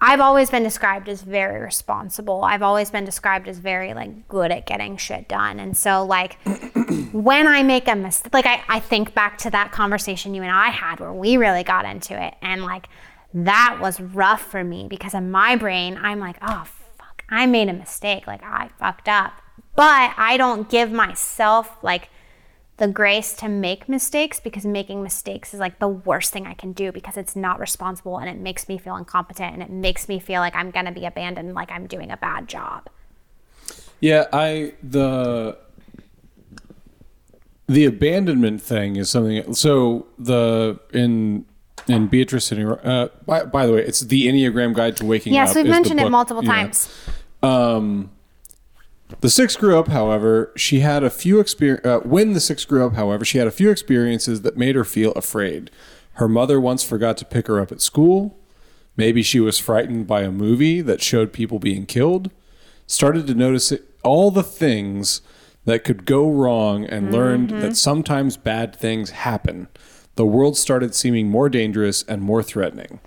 I've 0.00 0.20
always 0.20 0.50
been 0.50 0.62
described 0.62 1.08
as 1.08 1.22
very 1.22 1.60
responsible. 1.60 2.44
I've 2.44 2.62
always 2.62 2.88
been 2.90 3.04
described 3.04 3.48
as 3.48 3.58
very 3.58 3.94
like 3.94 4.28
good 4.28 4.52
at 4.52 4.66
getting 4.66 4.96
shit 4.96 5.28
done. 5.28 5.58
And 5.58 5.76
so 5.76 6.04
like 6.04 6.38
when 7.12 7.48
I 7.48 7.64
make 7.64 7.88
a 7.88 7.96
mistake, 7.96 8.32
like 8.32 8.46
I, 8.46 8.62
I 8.68 8.78
think 8.78 9.12
back 9.14 9.38
to 9.38 9.50
that 9.50 9.72
conversation 9.72 10.34
you 10.34 10.42
and 10.42 10.52
I 10.52 10.68
had 10.68 11.00
where 11.00 11.12
we 11.12 11.36
really 11.36 11.64
got 11.64 11.84
into 11.84 12.20
it. 12.20 12.34
And 12.40 12.62
like 12.62 12.88
that 13.34 13.78
was 13.80 14.00
rough 14.00 14.42
for 14.42 14.64
me 14.64 14.86
because 14.88 15.14
in 15.14 15.30
my 15.30 15.56
brain, 15.56 15.98
I'm 16.00 16.18
like, 16.18 16.36
oh, 16.42 16.64
fuck, 16.96 17.24
I 17.28 17.46
made 17.46 17.68
a 17.68 17.72
mistake. 17.72 18.26
Like 18.26 18.42
I 18.42 18.70
fucked 18.78 19.08
up. 19.08 19.42
But 19.76 20.14
I 20.16 20.36
don't 20.36 20.68
give 20.68 20.90
myself 20.90 21.76
like 21.82 22.08
the 22.78 22.88
grace 22.88 23.34
to 23.34 23.48
make 23.48 23.88
mistakes 23.88 24.40
because 24.40 24.64
making 24.64 25.02
mistakes 25.02 25.52
is 25.52 25.60
like 25.60 25.78
the 25.78 25.88
worst 25.88 26.32
thing 26.32 26.46
I 26.46 26.54
can 26.54 26.72
do 26.72 26.90
because 26.92 27.16
it's 27.16 27.36
not 27.36 27.60
responsible 27.60 28.18
and 28.18 28.28
it 28.30 28.38
makes 28.38 28.68
me 28.68 28.78
feel 28.78 28.96
incompetent 28.96 29.52
and 29.52 29.62
it 29.62 29.70
makes 29.70 30.08
me 30.08 30.18
feel 30.18 30.40
like 30.40 30.54
I'm 30.54 30.70
going 30.70 30.86
to 30.86 30.92
be 30.92 31.04
abandoned, 31.04 31.54
like 31.54 31.70
I'm 31.70 31.86
doing 31.86 32.10
a 32.10 32.16
bad 32.16 32.48
job. 32.48 32.88
Yeah, 34.00 34.26
I 34.32 34.74
the 34.82 35.58
the 37.66 37.84
abandonment 37.84 38.62
thing 38.62 38.96
is 38.96 39.10
something. 39.10 39.54
So 39.54 40.06
the 40.18 40.78
in 40.92 41.46
in 41.88 42.06
Beatrice 42.06 42.52
and 42.52 42.78
uh, 42.84 43.08
by, 43.26 43.44
by 43.44 43.66
the 43.66 43.72
way, 43.72 43.80
it's 43.82 44.00
the 44.00 44.26
Enneagram 44.26 44.74
Guide 44.74 44.96
to 44.98 45.04
Waking 45.04 45.36
Up. 45.36 45.46
Yes, 45.48 45.54
we've 45.54 45.66
mentioned 45.66 46.00
it 46.00 46.10
multiple 46.10 46.42
know. 46.42 46.50
times. 46.50 46.88
Um, 47.42 48.10
the 49.20 49.30
six 49.30 49.56
grew 49.56 49.78
up, 49.78 49.88
however, 49.88 50.52
she 50.56 50.80
had 50.80 51.02
a 51.02 51.10
few 51.10 51.40
experience. 51.40 51.86
Uh, 51.86 52.00
when 52.00 52.34
the 52.34 52.40
six 52.40 52.64
grew 52.64 52.86
up, 52.86 52.94
however, 52.94 53.24
she 53.24 53.38
had 53.38 53.46
a 53.46 53.52
few 53.52 53.70
experiences 53.70 54.42
that 54.42 54.56
made 54.56 54.74
her 54.74 54.84
feel 54.84 55.12
afraid. 55.12 55.70
Her 56.14 56.28
mother 56.28 56.60
once 56.60 56.82
forgot 56.82 57.16
to 57.18 57.24
pick 57.24 57.46
her 57.46 57.60
up 57.60 57.72
at 57.72 57.80
school. 57.80 58.36
Maybe 58.96 59.22
she 59.22 59.40
was 59.40 59.58
frightened 59.58 60.06
by 60.06 60.22
a 60.22 60.32
movie 60.32 60.80
that 60.80 61.00
showed 61.00 61.32
people 61.32 61.58
being 61.58 61.86
killed. 61.86 62.30
Started 62.86 63.26
to 63.28 63.34
notice 63.34 63.70
it, 63.70 63.84
all 64.02 64.30
the 64.30 64.42
things 64.42 65.22
that 65.64 65.84
could 65.84 66.04
go 66.04 66.28
wrong 66.28 66.84
and 66.84 67.12
learned 67.12 67.50
that 67.50 67.76
sometimes 67.76 68.36
bad 68.36 68.74
things 68.74 69.10
happen. 69.10 69.68
The 70.18 70.26
world 70.26 70.56
started 70.56 70.96
seeming 70.96 71.30
more 71.30 71.48
dangerous 71.48 72.02
and 72.02 72.20
more 72.20 72.42
threatening. 72.42 72.98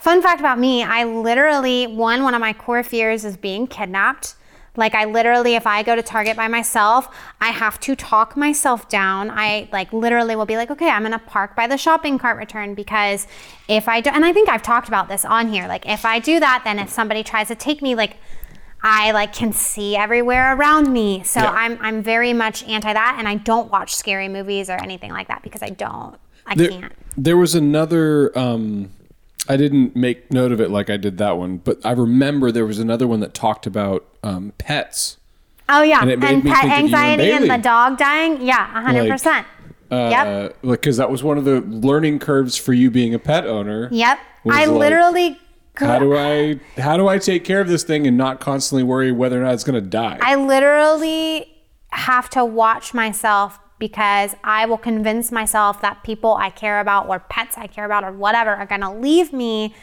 Fun 0.00 0.20
fact 0.20 0.40
about 0.40 0.58
me, 0.58 0.82
I 0.82 1.04
literally, 1.04 1.86
one, 1.86 2.24
one 2.24 2.34
of 2.34 2.40
my 2.40 2.52
core 2.52 2.82
fears 2.82 3.24
is 3.24 3.36
being 3.36 3.68
kidnapped. 3.68 4.34
Like 4.76 4.96
I 4.96 5.04
literally, 5.04 5.54
if 5.54 5.64
I 5.64 5.84
go 5.84 5.94
to 5.94 6.02
Target 6.02 6.36
by 6.36 6.48
myself, 6.48 7.08
I 7.40 7.50
have 7.50 7.78
to 7.82 7.94
talk 7.94 8.36
myself 8.36 8.88
down. 8.88 9.30
I 9.30 9.68
like 9.70 9.92
literally 9.92 10.34
will 10.34 10.44
be 10.44 10.56
like, 10.56 10.72
okay, 10.72 10.90
I'm 10.90 11.04
gonna 11.04 11.20
park 11.20 11.54
by 11.54 11.68
the 11.68 11.78
shopping 11.78 12.18
cart 12.18 12.36
return 12.36 12.74
because 12.74 13.28
if 13.68 13.86
I 13.86 14.00
do, 14.00 14.10
and 14.10 14.24
I 14.24 14.32
think 14.32 14.48
I've 14.48 14.64
talked 14.64 14.88
about 14.88 15.06
this 15.06 15.24
on 15.24 15.52
here. 15.52 15.68
Like 15.68 15.86
if 15.86 16.04
I 16.04 16.18
do 16.18 16.40
that, 16.40 16.62
then 16.64 16.80
if 16.80 16.90
somebody 16.90 17.22
tries 17.22 17.46
to 17.46 17.54
take 17.54 17.80
me, 17.80 17.94
like 17.94 18.16
I 18.82 19.12
like 19.12 19.32
can 19.32 19.52
see 19.52 19.94
everywhere 19.94 20.56
around 20.56 20.92
me. 20.92 21.22
So 21.22 21.38
Yeah. 21.38 21.52
I'm 21.52 21.78
I'm 21.80 22.02
very 22.02 22.32
much 22.32 22.64
anti 22.64 22.92
that, 22.92 23.14
and 23.20 23.28
I 23.28 23.36
don't 23.36 23.70
watch 23.70 23.94
scary 23.94 24.28
movies 24.28 24.68
or 24.68 24.82
anything 24.82 25.12
like 25.12 25.28
that 25.28 25.44
because 25.44 25.62
I 25.62 25.70
don't. 25.70 26.18
I 26.46 26.54
There, 26.54 26.68
can't. 26.70 26.92
there 27.16 27.36
was 27.36 27.54
another. 27.54 28.36
Um, 28.38 28.90
I 29.48 29.56
didn't 29.56 29.94
make 29.94 30.32
note 30.32 30.52
of 30.52 30.60
it 30.60 30.70
like 30.70 30.88
I 30.88 30.96
did 30.96 31.18
that 31.18 31.36
one, 31.36 31.58
but 31.58 31.78
I 31.84 31.92
remember 31.92 32.50
there 32.50 32.64
was 32.64 32.78
another 32.78 33.06
one 33.06 33.20
that 33.20 33.34
talked 33.34 33.66
about 33.66 34.06
um, 34.22 34.52
pets. 34.58 35.18
Oh 35.68 35.82
yeah, 35.82 36.00
And 36.00 36.10
and, 36.10 36.22
it 36.22 36.26
made 36.26 36.44
me 36.44 36.50
pet 36.50 36.64
anxiety 36.64 37.30
and, 37.30 37.50
the 37.50 37.58
dog 37.58 37.98
dying. 37.98 38.40
Yeah, 38.42 38.66
hundred 38.66 39.10
percent. 39.10 39.46
Uh, 39.90 40.08
Yep. 40.10 40.56
Like, 40.62 40.80
because 40.80 40.96
that 40.96 41.10
was 41.10 41.22
one 41.22 41.38
of 41.38 41.44
the 41.44 41.60
learning 41.60 42.18
curves 42.18 42.56
for 42.56 42.72
you 42.72 42.90
being 42.90 43.14
a 43.14 43.18
pet 43.18 43.46
owner. 43.46 43.88
Yep. 43.90 44.18
I 44.50 44.64
like, 44.64 44.78
literally. 44.78 45.38
How 45.76 45.98
do 45.98 46.16
I 46.16 46.60
how 46.78 46.96
do 46.96 47.08
I 47.08 47.18
take 47.18 47.44
care 47.44 47.60
of 47.60 47.68
this 47.68 47.82
thing 47.82 48.06
and 48.06 48.16
not 48.16 48.40
constantly 48.40 48.82
worry 48.82 49.10
whether 49.12 49.40
or 49.40 49.44
not 49.44 49.54
it's 49.54 49.64
going 49.64 49.82
to 49.82 49.88
die? 49.88 50.18
I 50.20 50.36
literally 50.36 51.46
have 51.90 52.30
to 52.30 52.44
watch 52.44 52.94
myself 52.94 53.58
because 53.78 54.34
I 54.44 54.66
will 54.66 54.78
convince 54.78 55.30
myself 55.32 55.80
that 55.82 56.02
people 56.02 56.34
I 56.34 56.50
care 56.50 56.80
about 56.80 57.08
or 57.08 57.18
pets 57.20 57.56
I 57.58 57.66
care 57.66 57.84
about 57.84 58.04
or 58.04 58.12
whatever 58.12 58.50
are 58.50 58.66
going 58.66 58.80
to 58.82 58.90
leave 58.92 59.32
me 59.32 59.74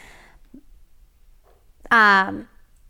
um, 1.90 2.48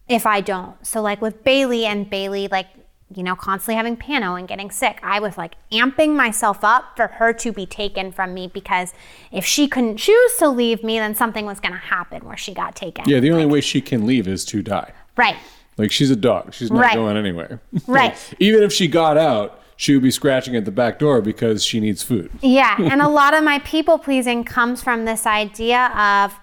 if 0.08 0.26
I 0.26 0.40
don't. 0.40 0.84
So, 0.86 1.00
like 1.02 1.20
with 1.20 1.42
Bailey 1.44 1.84
and 1.86 2.08
Bailey, 2.08 2.48
like, 2.48 2.68
you 3.14 3.22
know, 3.22 3.34
constantly 3.36 3.74
having 3.74 3.96
pano 3.96 4.38
and 4.38 4.48
getting 4.48 4.70
sick, 4.70 4.98
I 5.02 5.20
was 5.20 5.36
like 5.36 5.54
amping 5.70 6.14
myself 6.16 6.64
up 6.64 6.96
for 6.96 7.08
her 7.08 7.32
to 7.34 7.52
be 7.52 7.66
taken 7.66 8.10
from 8.12 8.32
me 8.32 8.46
because 8.46 8.94
if 9.30 9.44
she 9.44 9.68
couldn't 9.68 9.98
choose 9.98 10.36
to 10.38 10.48
leave 10.48 10.82
me, 10.82 10.98
then 10.98 11.14
something 11.14 11.44
was 11.44 11.60
going 11.60 11.72
to 11.72 11.78
happen 11.78 12.24
where 12.24 12.36
she 12.36 12.54
got 12.54 12.74
taken. 12.74 13.04
yeah, 13.08 13.20
the 13.20 13.30
only 13.30 13.46
way 13.46 13.60
she 13.60 13.80
can 13.80 14.06
leave 14.06 14.26
is 14.28 14.44
to 14.46 14.62
die. 14.62 14.92
Right. 15.16 15.36
Like 15.78 15.90
she's 15.90 16.10
a 16.10 16.16
dog; 16.16 16.52
she's 16.54 16.70
not 16.70 16.80
Right. 16.80 16.94
going 16.94 17.16
anywhere. 17.16 17.60
Right. 17.86 18.16
Even 18.38 18.62
if 18.62 18.72
she 18.72 18.88
got 18.88 19.16
out, 19.16 19.61
she 19.76 19.94
would 19.94 20.02
be 20.02 20.10
scratching 20.10 20.54
at 20.56 20.64
the 20.64 20.70
back 20.70 20.98
door 20.98 21.20
because 21.20 21.64
she 21.64 21.80
needs 21.80 22.02
food. 22.02 22.30
Yeah, 22.40 22.76
and 22.78 23.00
a 23.02 23.08
lot 23.20 23.34
of 23.34 23.42
my 23.44 23.58
people 23.60 23.98
pleasing 23.98 24.44
comes 24.44 24.82
from 24.82 25.04
this 25.04 25.26
idea 25.26 25.86
of 25.96 26.38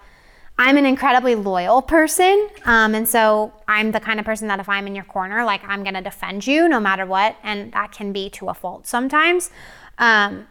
I'm 0.59 0.75
an 0.75 0.85
incredibly 0.85 1.35
loyal 1.35 1.81
person. 1.81 2.49
Um, 2.65 2.93
and 2.93 3.07
so 3.07 3.53
I'm 3.69 3.93
the 3.93 4.01
kind 4.01 4.19
of 4.19 4.25
person 4.25 4.49
that 4.49 4.59
if 4.59 4.67
I'm 4.67 4.87
in 4.87 4.93
your 4.93 5.05
corner, 5.05 5.45
like 5.45 5.61
I'm 5.65 5.83
going 5.83 5.93
to 5.93 6.01
defend 6.01 6.45
you 6.45 6.67
no 6.67 6.81
matter 6.81 7.05
what. 7.05 7.37
And 7.43 7.71
that 7.71 7.93
can 7.93 8.11
be 8.11 8.29
to 8.31 8.49
a 8.49 8.53
fault 8.53 8.85
sometimes. 8.85 9.51
Um, 9.99 10.47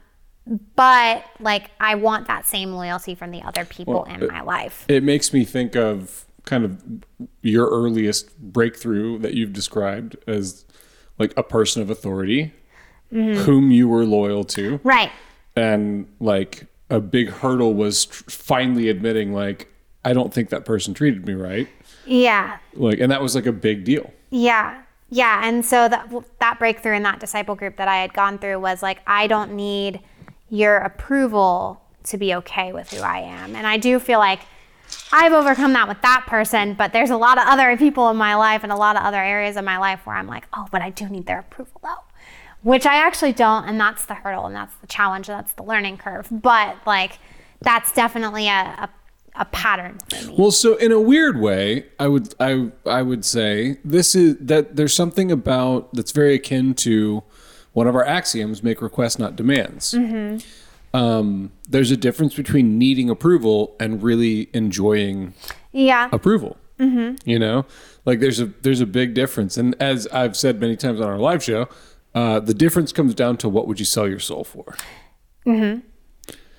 but 0.76 1.24
like 1.40 1.70
I 1.78 1.94
want 1.96 2.26
that 2.28 2.46
same 2.46 2.72
loyalty 2.72 3.14
from 3.14 3.32
the 3.32 3.42
other 3.42 3.66
people 3.66 4.04
in 4.04 4.26
my 4.28 4.40
life. 4.40 4.86
It 4.88 5.02
makes 5.02 5.34
me 5.34 5.44
think 5.44 5.76
of 5.76 6.24
kind 6.46 6.64
of 6.64 6.82
your 7.42 7.68
earliest 7.68 8.34
breakthrough 8.38 9.18
that 9.18 9.34
you've 9.34 9.52
described 9.52 10.16
as 10.26 10.64
like 11.18 11.36
a 11.36 11.42
person 11.42 11.82
of 11.82 11.90
authority 11.90 12.54
Mm-hmm. 13.12 13.40
whom 13.40 13.70
you 13.70 13.88
were 13.88 14.04
loyal 14.04 14.44
to. 14.44 14.80
Right. 14.84 15.10
And 15.56 16.06
like 16.20 16.66
a 16.90 17.00
big 17.00 17.30
hurdle 17.30 17.72
was 17.72 18.04
tr- 18.04 18.24
finally 18.28 18.90
admitting, 18.90 19.32
like, 19.32 19.72
I 20.04 20.12
don't 20.12 20.32
think 20.32 20.50
that 20.50 20.64
person 20.66 20.92
treated 20.92 21.26
me 21.26 21.32
right. 21.34 21.68
Yeah. 22.04 22.58
Like, 22.74 23.00
and 23.00 23.10
that 23.10 23.22
was 23.22 23.34
like 23.34 23.46
a 23.46 23.52
big 23.52 23.84
deal. 23.84 24.12
Yeah. 24.30 24.82
Yeah. 25.10 25.40
And 25.42 25.64
so 25.64 25.88
that 25.88 26.12
that 26.40 26.58
breakthrough 26.58 26.96
in 26.96 27.02
that 27.04 27.18
disciple 27.18 27.54
group 27.54 27.76
that 27.76 27.88
I 27.88 27.96
had 27.96 28.12
gone 28.12 28.38
through 28.38 28.60
was 28.60 28.82
like, 28.82 29.00
I 29.06 29.26
don't 29.26 29.52
need 29.52 30.00
your 30.50 30.76
approval 30.76 31.80
to 32.04 32.18
be 32.18 32.34
okay 32.34 32.72
with 32.72 32.92
who 32.92 33.02
I 33.02 33.20
am. 33.20 33.56
And 33.56 33.66
I 33.66 33.78
do 33.78 33.98
feel 33.98 34.18
like 34.18 34.40
I've 35.12 35.32
overcome 35.32 35.72
that 35.74 35.88
with 35.88 36.00
that 36.02 36.24
person, 36.26 36.74
but 36.74 36.92
there's 36.92 37.10
a 37.10 37.16
lot 37.16 37.38
of 37.38 37.44
other 37.46 37.76
people 37.76 38.08
in 38.10 38.16
my 38.16 38.34
life 38.34 38.62
and 38.62 38.72
a 38.72 38.76
lot 38.76 38.96
of 38.96 39.02
other 39.02 39.22
areas 39.22 39.56
of 39.56 39.64
my 39.64 39.78
life 39.78 40.06
where 40.06 40.16
I'm 40.16 40.26
like, 40.26 40.46
oh, 40.54 40.66
but 40.70 40.82
I 40.82 40.90
do 40.90 41.08
need 41.08 41.26
their 41.26 41.40
approval 41.40 41.80
though. 41.82 42.02
Which 42.62 42.86
I 42.86 42.96
actually 42.96 43.32
don't, 43.32 43.64
and 43.64 43.78
that's 43.80 44.04
the 44.06 44.14
hurdle 44.14 44.46
and 44.46 44.54
that's 44.54 44.74
the 44.76 44.86
challenge 44.88 45.28
and 45.28 45.38
that's 45.38 45.52
the 45.54 45.62
learning 45.62 45.98
curve. 45.98 46.26
But 46.30 46.76
like 46.86 47.18
that's 47.60 47.92
definitely 47.92 48.48
a, 48.48 48.50
a 48.78 48.90
a 49.40 49.44
pattern 49.44 49.98
for 50.10 50.26
me. 50.26 50.34
Well, 50.36 50.50
so 50.50 50.74
in 50.76 50.90
a 50.90 51.00
weird 51.00 51.38
way, 51.40 51.86
I 52.00 52.08
would 52.08 52.34
I 52.40 52.70
I 52.84 53.02
would 53.02 53.24
say 53.24 53.78
this 53.84 54.16
is 54.16 54.36
that 54.40 54.74
there's 54.74 54.92
something 54.94 55.30
about 55.30 55.92
that's 55.94 56.10
very 56.10 56.34
akin 56.34 56.74
to 56.74 57.22
one 57.72 57.86
of 57.86 57.94
our 57.94 58.04
axioms: 58.04 58.62
make 58.64 58.82
requests, 58.82 59.18
not 59.20 59.36
demands. 59.36 59.94
Um, 60.94 61.52
there's 61.68 61.90
a 61.90 61.96
difference 61.96 62.34
between 62.34 62.78
needing 62.78 63.10
approval 63.10 63.76
and 63.78 64.02
really 64.02 64.48
enjoying 64.54 65.34
Yeah. 65.72 66.08
approval. 66.10 66.56
Mm-hmm. 66.80 67.28
You 67.28 67.38
know, 67.38 67.66
like 68.06 68.20
there's 68.20 68.40
a 68.40 68.46
there's 68.46 68.80
a 68.80 68.86
big 68.86 69.12
difference, 69.14 69.56
and 69.56 69.76
as 69.80 70.06
I've 70.08 70.36
said 70.36 70.60
many 70.60 70.76
times 70.76 71.00
on 71.00 71.08
our 71.08 71.18
live 71.18 71.42
show, 71.42 71.68
uh, 72.18 72.40
the 72.40 72.54
difference 72.54 72.90
comes 72.92 73.14
down 73.14 73.36
to 73.36 73.48
what 73.48 73.66
would 73.66 73.78
you 73.78 73.84
sell 73.86 74.08
your 74.08 74.18
soul 74.30 74.44
for. 74.44 74.76
Mm-hmm. 75.46 75.80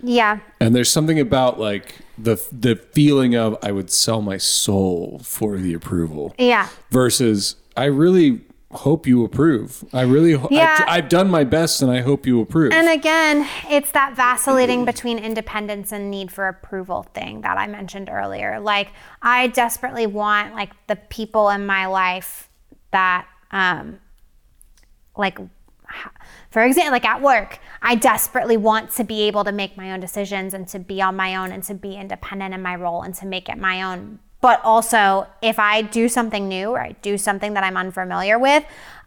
Yeah. 0.02 0.40
And 0.62 0.74
there's 0.76 0.90
something 0.92 1.20
about 1.20 1.60
like 1.60 1.96
the 2.18 2.36
the 2.52 2.76
feeling 2.76 3.36
of 3.36 3.58
I 3.62 3.72
would 3.72 3.90
sell 3.92 4.22
my 4.22 4.38
soul 4.38 5.20
for 5.24 5.58
the 5.58 5.74
approval 5.74 6.34
Yeah. 6.38 6.70
versus 6.90 7.56
I 7.76 7.86
really 7.86 8.42
hope 8.72 9.08
you 9.08 9.26
approve. 9.26 9.84
I 9.94 10.02
really 10.04 10.34
ho- 10.34 10.48
Yeah. 10.52 10.86
I, 10.88 10.98
have 10.98 11.10
done 11.10 11.30
my 11.30 11.44
best 11.44 11.82
and 11.82 11.92
I 11.92 12.02
hope 12.02 12.26
you 12.28 12.40
approve. 12.40 12.72
And 12.72 12.88
again, 12.88 13.48
it's 13.68 13.92
that 13.92 14.16
vacillating 14.16 14.86
between 14.86 15.18
independence 15.18 15.92
and 15.92 16.12
need 16.12 16.32
for 16.32 16.48
approval 16.48 17.04
thing 17.16 17.42
that 17.42 17.58
I 17.58 17.66
mentioned 17.68 18.10
earlier. 18.12 18.60
Like 18.60 18.90
I 19.22 19.48
desperately 19.48 20.06
want 20.08 20.54
like 20.54 20.72
the 20.88 20.96
people 20.96 21.50
in 21.50 21.66
my 21.66 21.88
life 21.88 22.48
that 22.92 23.28
um 23.52 24.00
like 25.20 25.38
for 26.52 26.64
example, 26.64 26.92
like 26.92 27.06
at 27.06 27.22
work, 27.22 27.60
I 27.82 27.96
desperately 27.96 28.58
want 28.58 28.92
to 28.92 29.04
be 29.04 29.22
able 29.24 29.44
to 29.44 29.52
make 29.52 29.78
my 29.78 29.92
own 29.92 30.00
decisions 30.00 30.54
and 30.54 30.68
to 30.70 30.80
be 30.80 31.02
on 31.02 31.16
my 31.16 31.36
own 31.36 31.52
and 31.52 31.64
to 31.64 31.74
be 31.74 31.96
independent 31.96 32.54
in 32.54 32.62
my 32.62 32.76
role 32.76 33.04
and 33.04 33.14
to 33.16 33.26
make 33.26 33.50
it 33.50 33.58
my 33.58 33.84
own. 33.84 34.20
But 34.42 34.62
also, 34.64 35.28
if 35.42 35.60
I 35.60 35.82
do 35.82 36.08
something 36.08 36.48
new 36.48 36.70
or 36.70 36.82
I 36.82 36.94
do 37.02 37.18
something 37.18 37.54
that 37.54 37.64
I'm 37.64 37.78
unfamiliar 37.78 38.40
with, 38.40 38.64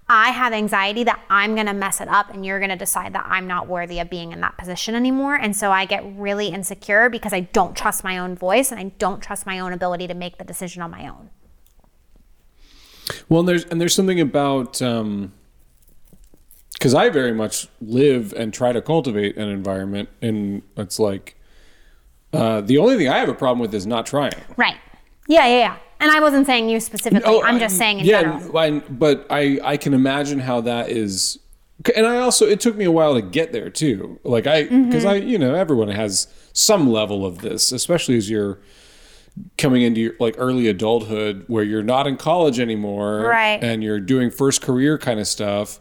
I 0.09 0.31
have 0.31 0.53
anxiety 0.53 1.05
that 1.05 1.21
I'm 1.31 1.55
going 1.55 1.67
to 1.67 1.73
mess 1.73 2.01
it 2.01 2.09
up 2.09 2.33
and 2.33 2.45
you're 2.45 2.59
going 2.59 2.71
to 2.71 2.77
decide 2.77 3.15
that 3.15 3.25
I'm 3.27 3.47
not 3.47 3.67
worthy 3.67 3.99
of 3.99 4.11
being 4.11 4.33
in 4.33 4.41
that 4.41 4.59
position 4.59 4.95
anymore. 4.95 5.37
And 5.37 5.57
so 5.57 5.71
I 5.71 5.85
get 5.85 6.05
really 6.17 6.49
insecure 6.49 7.09
because 7.09 7.33
I 7.33 7.41
don't 7.41 7.75
trust 7.77 8.05
my 8.05 8.19
own 8.19 8.37
voice 8.37 8.71
and 8.71 8.79
I 8.79 8.93
don't 8.99 9.23
trust 9.23 9.47
my 9.47 9.59
own 9.59 9.73
ability 9.73 10.07
to 10.09 10.15
make 10.15 10.39
the 10.39 10.45
decision 10.45 10.83
on 10.83 10.91
my 10.91 11.09
own. 11.09 11.31
Well, 13.29 13.41
and 13.41 13.49
there's 13.49 13.65
and 13.65 13.81
there's 13.81 13.95
something 13.95 14.21
about 14.21 14.83
um, 14.83 15.33
because 16.83 16.95
I 16.95 17.11
very 17.11 17.33
much 17.33 17.69
live 17.81 18.33
and 18.33 18.53
try 18.53 18.73
to 18.73 18.83
cultivate 18.83 19.37
an 19.37 19.49
environment, 19.49 20.09
and 20.21 20.63
it's 20.77 20.99
like 20.99 21.37
uh, 22.33 22.61
the 22.61 22.79
only 22.79 22.97
thing 22.97 23.09
I 23.09 23.19
have 23.19 23.29
a 23.29 23.35
problem 23.35 23.61
with 23.61 23.73
is 23.73 23.87
not 23.87 24.05
trying. 24.05 24.33
Right. 24.57 24.75
Yeah, 25.29 25.47
yeah, 25.47 25.59
yeah. 25.59 25.77
And 26.01 26.11
I 26.11 26.19
wasn't 26.19 26.45
saying 26.45 26.69
you 26.69 26.81
specifically. 26.81 27.41
I'm 27.45 27.61
just 27.61 27.79
saying 27.79 28.01
in 28.01 28.07
yeah, 28.07 28.23
general. 28.23 28.59
I, 28.59 28.81
but 28.81 29.29
I 29.31 29.61
I 29.63 29.77
can 29.77 29.95
imagine 29.95 30.41
how 30.41 30.61
that 30.63 30.89
is, 30.89 31.39
and 31.95 32.05
I 32.05 32.17
also 32.17 32.47
it 32.47 32.59
took 32.59 32.75
me 32.75 32.85
a 32.85 32.91
while 32.91 33.15
to 33.15 33.23
get 33.23 33.53
there 33.53 33.71
too. 33.71 34.19
Like 34.25 34.49
I 34.49 34.65
because 34.65 35.05
I 35.05 35.15
you 35.15 35.39
know 35.39 35.55
everyone 35.55 35.87
has 35.87 36.27
some 36.53 36.91
level 36.91 37.25
of 37.25 37.39
this, 37.39 37.71
especially 37.71 38.17
as 38.17 38.29
you're 38.29 38.59
coming 39.57 39.83
into 39.83 40.01
your 40.01 40.15
like 40.19 40.35
early 40.37 40.67
adulthood 40.67 41.45
where 41.47 41.63
you're 41.63 41.85
not 41.85 42.09
in 42.09 42.17
college 42.17 42.59
anymore, 42.59 43.21
Right. 43.21 43.63
And 43.63 43.85
you're 43.85 44.01
doing 44.01 44.33
first 44.33 44.63
career 44.63 44.99
kind 44.99 45.21
of 45.21 45.29
stuff. 45.29 45.79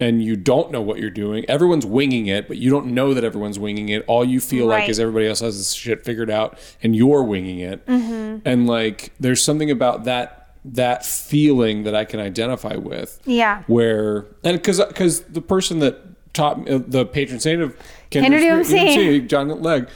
And 0.00 0.22
you 0.24 0.34
don't 0.34 0.72
know 0.72 0.82
what 0.82 0.98
you're 0.98 1.08
doing. 1.08 1.44
Everyone's 1.48 1.86
winging 1.86 2.26
it, 2.26 2.48
but 2.48 2.56
you 2.56 2.68
don't 2.68 2.86
know 2.88 3.14
that 3.14 3.22
everyone's 3.22 3.60
winging 3.60 3.90
it. 3.90 4.04
All 4.08 4.24
you 4.24 4.40
feel 4.40 4.66
like 4.66 4.88
is 4.88 4.98
everybody 4.98 5.28
else 5.28 5.38
has 5.40 5.56
this 5.56 5.72
shit 5.72 6.04
figured 6.04 6.30
out, 6.30 6.58
and 6.82 6.96
you're 6.96 7.22
winging 7.22 7.60
it. 7.60 7.86
Mm-hmm. 7.86 8.38
And 8.44 8.66
like, 8.66 9.12
there's 9.20 9.40
something 9.42 9.70
about 9.70 10.04
that 10.04 10.40
that 10.64 11.04
feeling 11.06 11.84
that 11.84 11.94
I 11.94 12.04
can 12.06 12.18
identify 12.20 12.74
with. 12.74 13.20
Yeah. 13.24 13.62
Where 13.68 14.26
and 14.42 14.56
because 14.56 14.84
because 14.84 15.20
the 15.20 15.40
person 15.42 15.78
that 15.78 16.00
taught 16.34 16.58
me, 16.64 16.72
uh, 16.72 16.80
the 16.84 17.06
patron 17.06 17.38
saint 17.38 17.62
of 17.62 17.76
UMC. 18.10 19.28
John 19.28 19.48
Legg, 19.62 19.88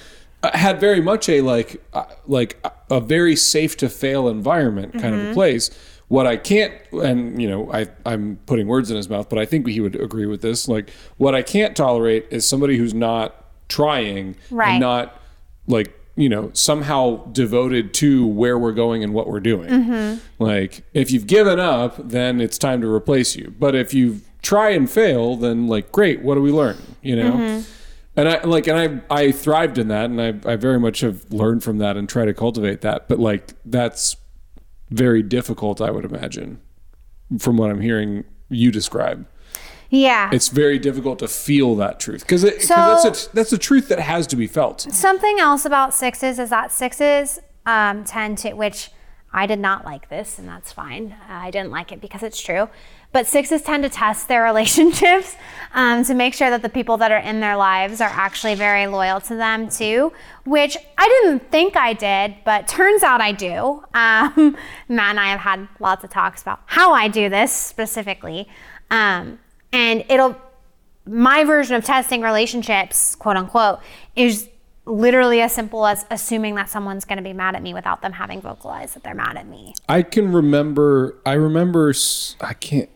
uh, 0.43 0.57
had 0.57 0.79
very 0.79 1.01
much 1.01 1.29
a 1.29 1.41
like 1.41 1.83
uh, 1.93 2.05
like 2.27 2.57
a- 2.65 2.73
a 2.91 3.01
very 3.01 3.35
safe 3.37 3.77
to 3.79 3.89
fail 3.89 4.29
environment 4.29 4.93
kind 4.93 5.15
Mm-hmm. 5.15 5.25
of 5.27 5.31
a 5.33 5.35
place. 5.35 5.71
What 6.09 6.27
I 6.27 6.37
can't, 6.39 6.73
and 6.93 7.41
you 7.41 7.49
know, 7.49 7.71
I 7.73 7.87
I'm 8.07 8.39
putting 8.47 8.67
words 8.67 8.91
in 8.91 8.97
his 8.97 9.09
mouth, 9.11 9.29
but 9.29 9.39
I 9.39 9.45
think 9.45 9.67
he 9.69 9.81
would 9.81 9.95
agree 9.97 10.27
with 10.27 10.41
this. 10.41 10.67
Like, 10.67 10.91
what 11.19 11.35
I 11.35 11.43
can't 11.43 11.77
tolerate 11.77 12.27
is 12.31 12.47
somebody 12.47 12.79
who's 12.79 12.95
not 12.95 13.45
trying 13.69 14.35
Right. 14.51 14.71
and 14.71 14.81
not 14.81 15.21
like 15.67 15.93
you 16.17 16.29
know 16.31 16.51
somehow 16.55 17.27
devoted 17.33 17.93
to 17.95 18.27
where 18.27 18.59
we're 18.59 18.73
going 18.73 19.05
and 19.05 19.13
what 19.13 19.29
we're 19.29 19.41
doing. 19.41 19.69
Mm-hmm. 19.69 20.43
Like, 20.43 20.83
if 20.95 21.11
you've 21.11 21.27
given 21.27 21.61
up, 21.61 21.97
then 21.99 22.41
it's 22.41 22.57
time 22.57 22.81
to 22.81 22.91
replace 22.93 23.37
you. 23.37 23.55
But 23.59 23.75
if 23.75 23.93
you 23.93 24.23
try 24.41 24.71
and 24.71 24.91
fail, 24.91 25.37
then 25.37 25.69
like, 25.69 25.93
great, 25.93 26.23
what 26.23 26.37
do 26.37 26.41
we 26.43 26.51
learn? 26.53 26.79
You 27.03 27.17
know. 27.17 27.33
Mm-hmm. 27.33 27.73
And 28.17 28.29
I 28.29 28.43
like, 28.43 28.67
and 28.67 29.05
I 29.11 29.15
I 29.15 29.31
thrived 29.31 29.79
in 29.79 29.89
that, 29.89 30.07
and 30.07 30.21
I 30.21 30.53
I 30.53 30.57
very 30.57 30.81
much 30.81 31.01
have 31.01 31.31
learned 31.31 31.63
from 31.63 31.79
that 31.79 31.97
and 31.97 32.09
try 32.09 32.25
to 32.25 32.35
cultivate 32.35 32.81
that. 32.81 33.09
But 33.09 33.21
like, 33.21 33.53
that's 33.65 34.17
very 34.91 35.23
difficult, 35.23 35.81
I 35.81 35.91
would 35.91 36.05
imagine, 36.05 36.61
from 37.39 37.57
what 37.57 37.71
I'm 37.71 37.81
hearing 37.81 38.25
you 38.49 38.71
describe. 38.71 39.27
Yeah. 39.91 40.29
It's 40.33 40.49
very 40.49 40.79
difficult 40.79 41.19
to 41.21 41.29
feel 41.29 41.75
that 41.77 41.99
truth 41.99 42.21
because 42.21 42.43
So- 42.67 42.75
that's 42.75 43.05
a 43.29 43.35
that's 43.35 43.53
a 43.53 43.59
truth 43.59 43.89
that 43.89 44.01
has 44.01 44.27
to 44.29 44.37
be 44.37 44.47
felt. 44.47 44.83
Something 44.83 45.39
else 45.41 45.65
about 45.65 45.95
sixes 45.95 46.39
is 46.39 46.51
that 46.51 46.73
sixes 46.73 47.41
um, 47.65 48.05
tend 48.05 48.39
to, 48.39 48.53
which 48.55 48.91
I 49.33 49.47
did 49.47 49.59
not 49.59 49.85
like 49.85 50.09
this, 50.09 50.39
and 50.39 50.49
that's 50.49 50.73
fine. 50.73 51.15
I 51.29 51.51
didn't 51.51 51.71
like 51.71 51.93
it 51.93 52.01
because 52.01 52.23
it's 52.23 52.41
true. 52.41 52.69
But 53.13 53.27
sixes 53.27 53.63
tend 53.63 53.85
to 53.85 53.89
test 53.89 54.29
their 54.29 54.43
relationships 54.53 55.37
um, 55.75 56.05
to 56.05 56.15
make 56.15 56.35
sure 56.35 56.51
that 56.51 56.63
the 56.63 56.69
people 56.69 56.97
that 56.99 57.11
are 57.11 57.19
in 57.19 57.41
their 57.41 57.57
lives 57.57 58.01
are 58.01 58.11
actually 58.11 58.55
very 58.55 58.87
loyal 58.87 59.21
to 59.23 59.35
them 59.35 59.69
too, 59.69 60.13
which 60.45 60.77
I 60.97 61.09
didn't 61.09 61.51
think 61.51 61.77
I 61.77 61.93
did, 61.93 62.37
but 62.45 62.69
turns 62.69 63.03
out 63.03 63.21
I 63.21 63.33
do. 63.33 63.83
Um, 63.95 64.57
Matt 64.89 65.11
and 65.11 65.21
I 65.21 65.29
have 65.29 65.41
had 65.41 65.69
lots 65.81 66.05
of 66.05 66.11
talks 66.11 66.43
about 66.43 66.61
how 66.67 66.93
I 66.93 67.09
do 67.09 67.29
this 67.29 67.53
specifically. 67.53 68.49
Um, 68.91 69.39
and 69.73 70.05
it'll 70.09 70.37
my 71.09 71.43
version 71.45 71.75
of 71.75 71.85
testing 71.85 72.21
relationships, 72.21 73.15
quote 73.15 73.37
unquote, 73.37 73.81
is 74.15 74.49
literally 74.85 75.41
as 75.41 75.53
simple 75.53 75.87
as 75.87 76.05
assuming 76.11 76.55
that 76.55 76.69
someone's 76.69 77.05
going 77.05 77.17
to 77.17 77.23
be 77.23 77.33
mad 77.33 77.55
at 77.55 77.63
me 77.63 77.75
without 77.75 78.03
them 78.03 78.13
having 78.13 78.41
vocalized 78.41 78.95
that 78.95 79.03
they're 79.03 79.15
mad 79.15 79.37
at 79.37 79.47
me. 79.47 79.75
I 79.89 80.03
can 80.03 80.33
remember. 80.33 81.17
I 81.25 81.33
remember. 81.33 81.93
I 82.41 82.55
can't. 82.55 82.91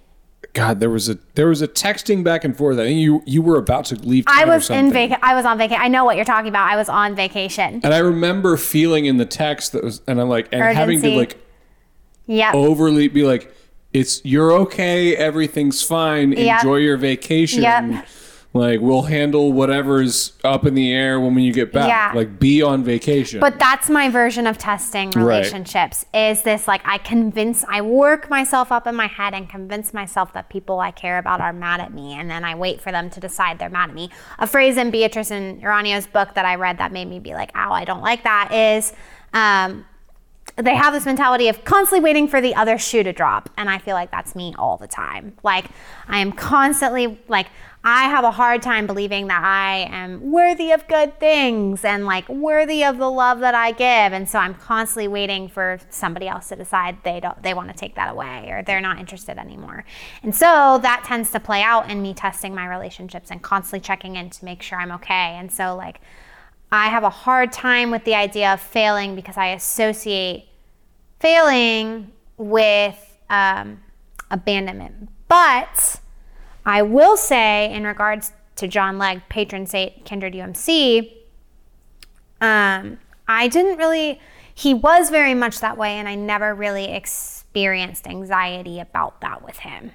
God, 0.55 0.81
there 0.81 0.91
was 0.91 1.09
a 1.09 1.19
there 1.35 1.47
was 1.49 1.62
a 1.62 1.69
texting 1.69 2.23
back 2.23 2.45
and 2.45 2.55
forth. 2.57 2.79
I 2.79 2.85
think 2.85 3.01
you 3.01 3.23
you 3.25 3.41
were 3.41 3.57
about 3.57 3.87
to 3.87 3.95
leave. 3.97 4.25
I 4.27 4.45
was 4.45 4.69
in 4.69 4.93
vacation. 4.93 5.19
I 5.23 5.35
was 5.35 5.47
on 5.47 5.57
vacation. 5.57 5.81
I 5.83 5.88
know 5.88 6.05
what 6.05 6.17
you're 6.17 6.27
talking 6.27 6.49
about. 6.51 6.71
I 6.71 6.77
was 6.77 6.88
on 6.91 7.15
vacation. 7.15 7.81
and 7.83 7.95
I 7.95 7.99
remember 7.99 8.57
feeling 8.59 9.07
in 9.07 9.17
the 9.17 9.25
text 9.25 9.73
that 9.73 9.83
was, 9.83 10.03
and 10.07 10.21
I'm 10.21 10.29
like, 10.29 10.49
and 10.53 10.62
having 10.77 11.01
to 11.01 11.11
like 11.17 11.38
yeah, 12.27 12.53
overly 12.55 13.09
be 13.09 13.23
like, 13.25 13.53
it's 13.95 14.21
you're 14.25 14.53
okay, 14.53 15.17
everything's 15.17 15.83
fine, 15.83 16.33
Yep. 16.33 16.61
enjoy 16.61 16.77
your 16.77 16.97
vacation. 16.99 17.62
Yep. 17.62 18.07
Like 18.55 18.81
we'll 18.81 19.03
handle 19.03 19.51
whatever's 19.53 20.35
up 20.45 20.67
in 20.67 20.75
the 20.75 20.93
air 20.93 21.19
when 21.19 21.38
you 21.38 21.55
get 21.55 21.73
back. 21.73 21.88
Yeah. 21.88 22.12
Like 22.15 22.38
be 22.38 22.61
on 22.61 22.85
vacation. 22.85 23.41
But 23.41 23.59
that's 23.59 23.88
my 23.88 24.11
version 24.11 24.47
of 24.47 24.59
testing 24.59 25.11
relationships. 25.12 26.05
Is 26.12 26.43
this 26.43 26.69
like 26.69 26.83
I 26.85 26.99
convince, 26.99 27.65
I 27.67 27.81
work 27.81 28.29
myself 28.29 28.71
up 28.71 28.87
in 28.87 28.95
my 28.95 29.07
head 29.07 29.33
and 29.33 29.49
convince 29.49 29.95
myself 29.95 30.35
that 30.35 30.51
people 30.51 30.81
I 30.81 30.91
care 30.91 31.17
about 31.17 31.41
are 31.41 31.55
mad 31.55 31.81
at 31.81 31.95
me, 31.95 32.12
and 32.12 32.31
then 32.31 32.45
I 32.45 32.55
wait 32.55 32.83
for 32.83 32.93
them 32.93 33.09
to 33.11 33.21
decide 33.21 33.59
they're 33.59 33.71
mad 33.71 33.88
at 33.88 33.95
me. 33.95 34.11
A 34.38 34.47
phrase 34.47 34.77
in 34.77 34.91
Beatrice 34.91 35.31
and 35.31 35.61
Uranio's 35.62 36.07
book 36.07 36.35
that 36.35 36.45
I 36.45 36.57
read 36.57 36.77
that 36.79 36.93
made 36.93 37.09
me 37.09 37.21
be 37.21 37.33
like, 37.33 37.53
"Ow, 37.55 37.73
I 37.73 37.85
don't 37.87 38.03
like 38.03 38.25
that." 38.25 38.53
Is 38.53 38.93
um, 39.33 39.87
they 40.57 40.75
have 40.75 40.93
this 40.93 41.07
mentality 41.07 41.49
of 41.49 41.65
constantly 41.65 42.03
waiting 42.03 42.29
for 42.29 42.41
the 42.41 42.55
other 42.55 42.79
shoe 42.79 43.03
to 43.03 43.12
drop. 43.12 43.49
And 43.57 43.71
I 43.71 43.79
feel 43.79 43.95
like 43.95 44.11
that's 44.11 44.35
me 44.35 44.55
all 44.59 44.77
the 44.77 44.88
time. 44.88 45.35
Like, 45.43 45.67
I 46.09 46.19
am 46.19 46.33
constantly, 46.33 47.19
like, 47.29 47.47
I 47.85 48.05
have 48.05 48.23
a 48.23 48.31
hard 48.31 48.62
time 48.62 48.87
believing 48.87 49.27
that 49.27 49.43
I 49.43 49.88
am 49.91 50.31
worthy 50.31 50.71
of 50.71 50.87
good 50.87 51.19
things 51.19 51.85
and 51.85 52.07
like 52.07 52.29
worthy 52.29 52.85
of 52.85 52.99
the 52.99 53.11
love 53.11 53.41
that 53.41 53.57
I 53.57 53.73
give. 53.73 54.12
And 54.12 54.29
so 54.29 54.38
I'm 54.38 54.55
constantly 54.55 55.09
waiting 55.09 55.49
for 55.49 55.81
somebody 55.91 56.29
else 56.29 56.49
to 56.51 56.57
decide 56.57 56.99
they 57.03 57.19
don't 57.19 57.43
they 57.43 57.55
want 57.55 57.71
to 57.71 57.75
take 57.75 57.97
that 57.97 58.09
away 58.09 58.51
or 58.51 58.62
they're 58.62 58.81
not 58.81 59.01
interested 59.01 59.37
anymore. 59.37 59.85
And 60.23 60.33
so 60.33 60.79
that 60.81 61.03
tends 61.05 61.31
to 61.33 61.41
play 61.41 61.61
out 61.61 61.91
in 61.91 62.01
me 62.03 62.15
testing 62.15 62.55
my 62.55 62.69
relationships 62.69 63.33
and 63.33 63.43
constantly 63.43 63.81
checking 63.81 64.15
in 64.15 64.31
to 64.31 64.45
make 64.45 64.62
sure 64.62 64.79
I'm 64.79 64.93
okay. 64.93 65.37
And 65.37 65.51
so 65.51 65.75
like 65.75 66.01
I 66.73 66.89
have 66.89 67.05
a 67.05 67.11
hard 67.11 67.53
time 67.53 67.91
with 67.91 68.05
the 68.05 68.15
idea 68.15 68.55
of 68.55 68.61
failing 68.61 69.15
because 69.15 69.37
I 69.37 69.49
associate 69.49 70.49
failing 71.21 72.11
with 72.39 73.19
um, 73.29 73.83
abandonment. 74.31 75.11
But 75.29 76.01
I 76.65 76.81
will 76.81 77.19
say, 77.19 77.71
in 77.73 77.85
regards 77.85 78.33
to 78.57 78.67
John 78.67 78.97
Legg, 78.99 79.21
patron 79.29 79.67
saint 79.67 80.07
Kindred 80.07 80.33
UMC, 80.33 81.13
um, 82.41 82.99
I 83.29 83.49
didn't 83.49 83.77
really, 83.77 84.19
he 84.55 84.73
was 84.73 85.11
very 85.11 85.35
much 85.35 85.61
that 85.61 85.77
way, 85.77 85.99
and 85.99 86.09
I 86.09 86.15
never 86.15 86.55
really 86.55 86.93
experienced 86.93 88.07
anxiety 88.07 88.81
about 88.81 89.21
that 89.21 89.45
with 89.45 89.59
him. 89.59 89.93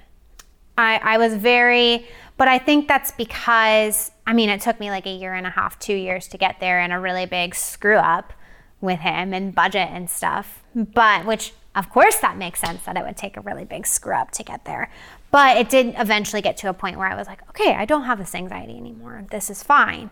I, 0.77 0.99
I 1.03 1.17
was 1.17 1.33
very, 1.33 2.07
but 2.37 2.47
I 2.47 2.59
think 2.59 2.87
that's 2.87 3.11
because, 3.11 4.11
I 4.25 4.33
mean, 4.33 4.49
it 4.49 4.61
took 4.61 4.79
me 4.79 4.89
like 4.89 5.05
a 5.05 5.13
year 5.13 5.33
and 5.33 5.45
a 5.45 5.51
half, 5.51 5.77
two 5.79 5.95
years 5.95 6.27
to 6.29 6.37
get 6.37 6.59
there, 6.59 6.79
and 6.79 6.93
a 6.93 6.99
really 6.99 7.25
big 7.25 7.55
screw 7.55 7.97
up 7.97 8.33
with 8.79 8.99
him 8.99 9.33
and 9.33 9.53
budget 9.53 9.89
and 9.91 10.09
stuff. 10.09 10.63
But, 10.75 11.25
which 11.25 11.53
of 11.75 11.89
course, 11.89 12.17
that 12.17 12.37
makes 12.37 12.59
sense 12.59 12.83
that 12.85 12.97
it 12.97 13.03
would 13.03 13.17
take 13.17 13.37
a 13.37 13.41
really 13.41 13.65
big 13.65 13.85
screw 13.85 14.15
up 14.15 14.31
to 14.31 14.43
get 14.43 14.65
there. 14.65 14.89
But 15.29 15.57
it 15.57 15.69
did 15.69 15.93
eventually 15.97 16.41
get 16.41 16.57
to 16.57 16.69
a 16.69 16.73
point 16.73 16.97
where 16.97 17.07
I 17.07 17.15
was 17.15 17.27
like, 17.27 17.47
okay, 17.49 17.75
I 17.75 17.85
don't 17.85 18.03
have 18.03 18.17
this 18.17 18.33
anxiety 18.33 18.77
anymore. 18.77 19.25
This 19.29 19.49
is 19.49 19.61
fine. 19.61 20.09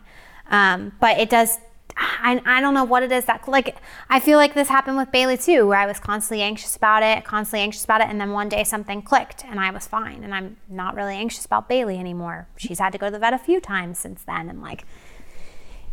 Um, 0.50 0.92
but 1.00 1.18
it 1.18 1.30
does, 1.30 1.58
I, 1.98 2.42
I 2.46 2.62
don't 2.62 2.74
know 2.74 2.84
what 2.84 3.04
it 3.04 3.12
is 3.12 3.26
that, 3.26 3.48
like, 3.48 3.78
I 4.10 4.20
feel 4.20 4.38
like 4.38 4.54
this 4.54 4.68
happened 4.68 4.98
with 4.98 5.12
Bailey 5.12 5.38
too, 5.38 5.68
where 5.68 5.80
I 5.80 5.86
was 5.86 6.00
constantly 6.00 6.44
anxious 6.44 6.76
about 6.76 7.04
it, 7.04 7.24
constantly 7.24 7.62
anxious 7.62 7.84
about 7.86 8.02
it. 8.02 8.08
And 8.10 8.20
then 8.20 8.32
one 8.32 8.50
day 8.50 8.64
something 8.64 9.02
clicked 9.02 9.46
and 9.46 9.60
I 9.60 9.72
was 9.72 9.88
fine. 9.88 10.24
And 10.24 10.34
I'm 10.34 10.58
not 10.68 10.96
really 10.96 11.16
anxious 11.16 11.46
about 11.46 11.70
Bailey 11.70 11.98
anymore. 11.98 12.48
She's 12.58 12.80
had 12.80 12.92
to 12.94 12.98
go 12.98 13.08
to 13.08 13.12
the 13.12 13.20
vet 13.20 13.34
a 13.34 13.38
few 13.38 13.62
times 13.62 14.00
since 14.00 14.24
then. 14.24 14.50
And 14.50 14.62
like, 14.62 14.84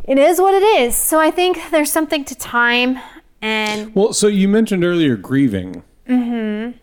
it 0.03 0.17
is 0.17 0.41
what 0.41 0.53
it 0.53 0.63
is. 0.63 0.95
So 0.95 1.19
I 1.19 1.31
think 1.31 1.59
there's 1.71 1.91
something 1.91 2.25
to 2.25 2.35
time 2.35 2.99
and 3.43 3.93
well, 3.93 4.13
so 4.13 4.27
you 4.27 4.47
mentioned 4.47 4.85
earlier 4.85 5.17
grieving. 5.17 5.83
Mm-hmm. 6.07 6.77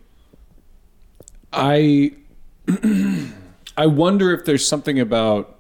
I 1.55 2.13
I 3.79 3.87
wonder 3.87 4.35
if 4.35 4.45
there's 4.45 4.69
something 4.69 5.01
about 5.01 5.57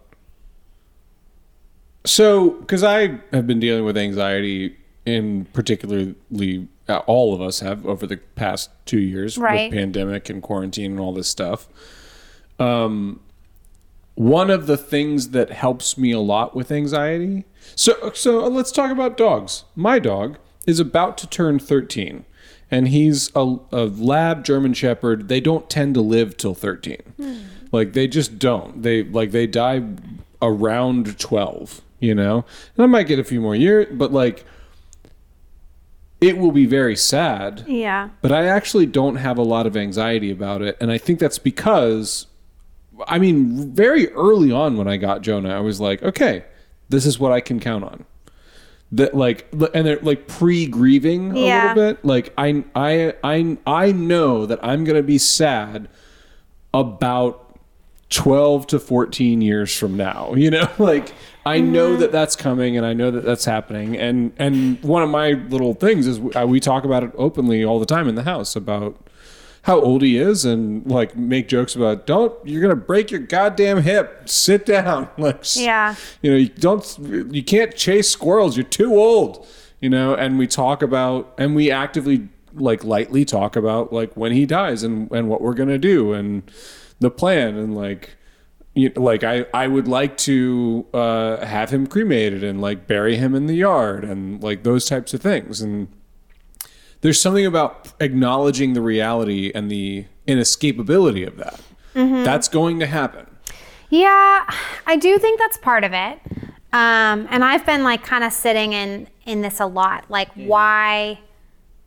so 2.04 2.50
because 2.50 2.82
I 2.82 3.18
have 3.32 3.46
been 3.46 3.60
dealing 3.60 3.84
with 3.84 3.96
anxiety 3.96 4.76
in 5.06 5.46
particularly 5.46 6.68
uh, 6.88 6.98
all 7.06 7.34
of 7.34 7.40
us 7.40 7.60
have 7.60 7.86
over 7.86 8.06
the 8.06 8.16
past 8.16 8.70
two 8.84 8.98
years 9.00 9.38
right. 9.38 9.70
with 9.70 9.78
pandemic 9.78 10.28
and 10.28 10.42
quarantine 10.42 10.92
and 10.92 11.00
all 11.00 11.12
this 11.12 11.28
stuff. 11.28 11.68
Um, 12.58 13.20
one 14.14 14.50
of 14.50 14.66
the 14.66 14.76
things 14.76 15.30
that 15.30 15.50
helps 15.50 15.96
me 15.96 16.12
a 16.12 16.20
lot 16.20 16.54
with 16.54 16.70
anxiety. 16.70 17.44
So 17.74 18.12
so 18.14 18.46
let's 18.48 18.72
talk 18.72 18.90
about 18.90 19.16
dogs. 19.16 19.64
My 19.74 19.98
dog 19.98 20.38
is 20.66 20.80
about 20.80 21.16
to 21.18 21.26
turn 21.26 21.58
13 21.58 22.24
and 22.70 22.88
he's 22.88 23.30
a, 23.34 23.56
a 23.72 23.84
lab 23.86 24.44
German 24.44 24.74
Shepherd. 24.74 25.28
They 25.28 25.40
don't 25.40 25.68
tend 25.68 25.94
to 25.94 26.00
live 26.00 26.36
till 26.36 26.54
13. 26.54 26.98
Mm. 27.18 27.44
Like 27.72 27.92
they 27.94 28.06
just 28.06 28.38
don't. 28.38 28.82
They 28.82 29.04
like 29.04 29.30
they 29.30 29.46
die 29.46 29.82
around 30.42 31.18
12, 31.18 31.80
you 32.00 32.14
know? 32.14 32.44
And 32.76 32.84
I 32.84 32.86
might 32.86 33.06
get 33.06 33.18
a 33.18 33.24
few 33.24 33.40
more 33.40 33.54
years, 33.54 33.86
but 33.92 34.12
like 34.12 34.44
it 36.20 36.36
will 36.36 36.52
be 36.52 36.66
very 36.66 36.96
sad. 36.96 37.64
Yeah. 37.66 38.10
But 38.20 38.32
I 38.32 38.46
actually 38.46 38.86
don't 38.86 39.16
have 39.16 39.38
a 39.38 39.42
lot 39.42 39.66
of 39.66 39.76
anxiety 39.76 40.30
about 40.30 40.60
it. 40.62 40.76
And 40.80 40.90
I 40.90 40.98
think 40.98 41.18
that's 41.18 41.38
because, 41.38 42.26
I 43.06 43.18
mean, 43.18 43.72
very 43.72 44.08
early 44.12 44.52
on 44.52 44.76
when 44.76 44.86
I 44.86 44.98
got 44.98 45.22
Jonah, 45.22 45.56
I 45.56 45.60
was 45.60 45.80
like, 45.80 46.02
okay, 46.02 46.44
this 46.90 47.06
is 47.06 47.18
what 47.18 47.32
I 47.32 47.40
can 47.40 47.58
count 47.60 47.84
on 47.84 48.04
that 48.92 49.14
like 49.14 49.46
and 49.52 49.86
they're 49.86 50.00
like 50.00 50.26
pre-grieving 50.26 51.36
a 51.36 51.40
Yeah. 51.46 51.68
little 51.74 51.92
bit 51.92 52.04
like 52.04 52.34
I, 52.36 52.64
I 52.74 53.14
i 53.22 53.56
i 53.64 53.92
know 53.92 54.46
that 54.46 54.58
i'm 54.64 54.82
gonna 54.82 55.04
be 55.04 55.16
sad 55.16 55.88
about 56.74 57.56
12 58.08 58.66
to 58.66 58.80
14 58.80 59.42
years 59.42 59.76
from 59.76 59.96
now 59.96 60.34
you 60.34 60.50
know 60.50 60.68
like 60.80 61.12
i 61.46 61.60
know 61.60 61.90
Mm-hmm. 61.92 62.00
that 62.00 62.12
that's 62.12 62.36
coming 62.36 62.76
and 62.76 62.84
i 62.86 62.92
know 62.92 63.10
that 63.10 63.24
that's 63.24 63.44
happening. 63.44 63.96
And 63.96 64.32
and 64.38 64.82
one 64.82 65.02
of 65.02 65.08
my 65.10 65.32
little 65.32 65.74
things 65.74 66.06
is 66.06 66.20
we, 66.20 66.32
uh, 66.34 66.46
we 66.46 66.60
talk 66.60 66.84
about 66.84 67.02
it 67.02 67.10
openly 67.16 67.64
all 67.64 67.78
the 67.80 67.86
time 67.86 68.08
in 68.08 68.14
the 68.14 68.24
house 68.24 68.54
about 68.56 68.96
how 69.64 69.78
old 69.80 70.00
he 70.02 70.16
is 70.16 70.44
and 70.46 70.86
like 70.86 71.16
make 71.16 71.46
jokes 71.48 71.74
about 71.74 72.06
don't 72.06 72.32
you're 72.46 72.62
gonna 72.62 72.74
break 72.76 73.10
your 73.10 73.20
goddamn 73.20 73.82
hip. 73.82 74.28
Sit 74.28 74.64
down. 74.66 75.08
Like 75.18 75.42
Yeah. 75.56 75.94
you 76.22 76.30
know 76.30 76.36
you 76.36 76.48
don't 76.48 76.98
you 77.34 77.42
can't 77.42 77.74
chase 77.76 78.08
squirrels. 78.10 78.56
You're 78.56 78.64
too 78.64 78.94
old 78.94 79.46
you 79.80 79.88
know? 79.88 80.14
And 80.14 80.38
we 80.38 80.46
talk 80.46 80.82
about 80.82 81.32
and 81.38 81.54
we 81.54 81.70
actively 81.70 82.28
like 82.54 82.84
lightly 82.84 83.24
talk 83.24 83.54
about 83.56 83.92
like 83.92 84.14
when 84.16 84.32
he 84.32 84.44
dies 84.46 84.82
and 84.82 85.10
and 85.12 85.28
what 85.28 85.40
we're 85.40 85.54
gonna 85.54 85.78
do 85.78 86.12
and 86.12 86.42
the 87.00 87.10
plan 87.10 87.56
and 87.56 87.74
like 87.76 88.16
you 88.80 88.90
like 88.96 89.22
I 89.24 89.46
I 89.54 89.66
would 89.68 89.86
like 89.86 90.16
to 90.18 90.86
uh 90.92 91.44
have 91.44 91.70
him 91.70 91.86
cremated 91.86 92.42
and 92.42 92.60
like 92.60 92.86
bury 92.86 93.16
him 93.16 93.34
in 93.34 93.46
the 93.46 93.54
yard 93.54 94.04
and 94.04 94.42
like 94.42 94.62
those 94.64 94.86
types 94.86 95.14
of 95.14 95.20
things 95.20 95.60
and 95.60 95.88
there's 97.02 97.20
something 97.20 97.46
about 97.46 97.92
acknowledging 98.00 98.74
the 98.74 98.82
reality 98.82 99.50
and 99.54 99.70
the 99.70 100.04
inescapability 100.28 101.26
of 101.26 101.36
that. 101.38 101.60
That's 101.94 102.46
going 102.48 102.78
to 102.80 102.86
happen. 102.86 103.26
Yeah, 103.88 104.44
I 104.86 104.96
do 104.96 105.18
think 105.18 105.38
that's 105.40 105.56
part 105.58 105.82
of 105.84 105.92
it. 105.94 106.18
Um, 106.72 107.26
and 107.30 107.42
I've 107.42 107.64
been 107.66 107.82
like 107.84 108.04
kind 108.04 108.22
of 108.22 108.32
sitting 108.32 108.72
in 108.74 109.08
in 109.24 109.40
this 109.40 109.60
a 109.60 109.66
lot. 109.66 110.04
Like, 110.10 110.28
why, 110.34 111.18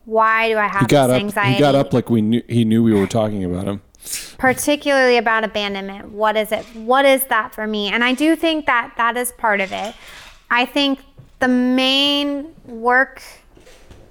why 0.04 0.48
do 0.48 0.58
I 0.58 0.66
have 0.66 0.80
He 0.82 0.86
got 0.88 1.06
this 1.06 1.16
up. 1.16 1.20
anxiety? 1.22 1.54
He 1.54 1.60
got 1.60 1.74
up 1.76 1.92
like 1.92 2.10
we 2.10 2.20
knew. 2.20 2.42
He 2.48 2.64
knew 2.64 2.82
we 2.82 2.92
were 2.92 3.06
talking 3.06 3.44
about 3.44 3.66
him. 3.66 3.82
Particularly 4.38 5.16
about 5.16 5.44
abandonment. 5.44 6.10
What 6.10 6.36
is 6.36 6.52
it? 6.52 6.64
What 6.74 7.04
is 7.04 7.24
that 7.24 7.54
for 7.54 7.66
me? 7.66 7.88
And 7.88 8.04
I 8.04 8.14
do 8.14 8.36
think 8.36 8.66
that 8.66 8.94
that 8.96 9.16
is 9.16 9.32
part 9.32 9.60
of 9.60 9.72
it. 9.72 9.94
I 10.50 10.66
think 10.66 11.00
the 11.40 11.48
main 11.48 12.54
work 12.64 13.22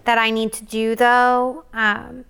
that 0.06 0.17
I 0.17 0.29
need 0.29 0.53
to 0.53 0.65
do, 0.65 0.95
though, 0.95 1.65
um, 1.73 2.25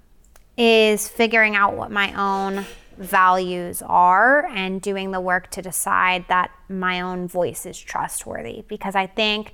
is 0.58 1.08
figuring 1.08 1.56
out 1.56 1.76
what 1.76 1.92
my 1.92 2.14
own 2.14 2.66
values 2.98 3.82
are 3.82 4.46
and 4.48 4.82
doing 4.82 5.12
the 5.12 5.20
work 5.20 5.50
to 5.52 5.62
decide 5.62 6.26
that 6.28 6.52
my 6.70 7.02
own 7.02 7.28
voice 7.28 7.66
is 7.66 7.80
trustworthy. 7.80 8.64
Because 8.68 8.96
I 8.96 9.08
think 9.08 9.54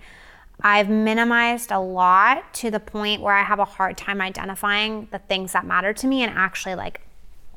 I've 0.62 0.90
minimized 0.90 1.72
a 1.72 1.80
lot 1.80 2.54
to 2.56 2.70
the 2.70 2.82
point 2.82 3.22
where 3.22 3.34
I 3.34 3.44
have 3.44 3.60
a 3.60 3.66
hard 3.66 3.98
time 3.98 4.20
identifying 4.20 5.08
the 5.12 5.20
things 5.20 5.54
that 5.54 5.66
matter 5.66 5.94
to 5.94 6.08
me 6.08 6.22
and 6.24 6.38
actually 6.38 6.76
like 6.76 7.02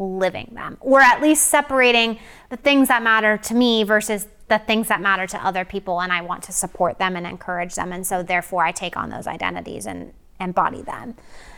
living 0.03 0.51
them, 0.53 0.77
or 0.81 1.01
at 1.01 1.23
least 1.23 1.47
separating 1.47 2.19
the 2.51 2.57
things 2.57 2.89
that 2.89 3.03
matter 3.03 3.37
to 3.39 3.55
me 3.55 3.85
versus 3.85 4.27
the 4.49 4.59
things 4.59 4.89
that 4.89 5.01
matter 5.01 5.27
to 5.27 5.45
other 5.45 5.65
people. 5.65 6.01
And 6.01 6.13
I 6.13 6.21
want 6.21 6.43
to 6.45 6.53
support 6.53 6.99
them 6.99 7.17
and 7.17 7.27
encourage 7.27 7.75
them. 7.75 7.93
And 7.93 8.07
so, 8.07 8.23
therefore, 8.23 8.65
I 8.65 8.73
take 8.73 8.97
on 8.97 9.11
those 9.11 9.27
identities 9.27 9.87
and 9.87 10.13
embody 10.41 10.83
them. 10.83 11.15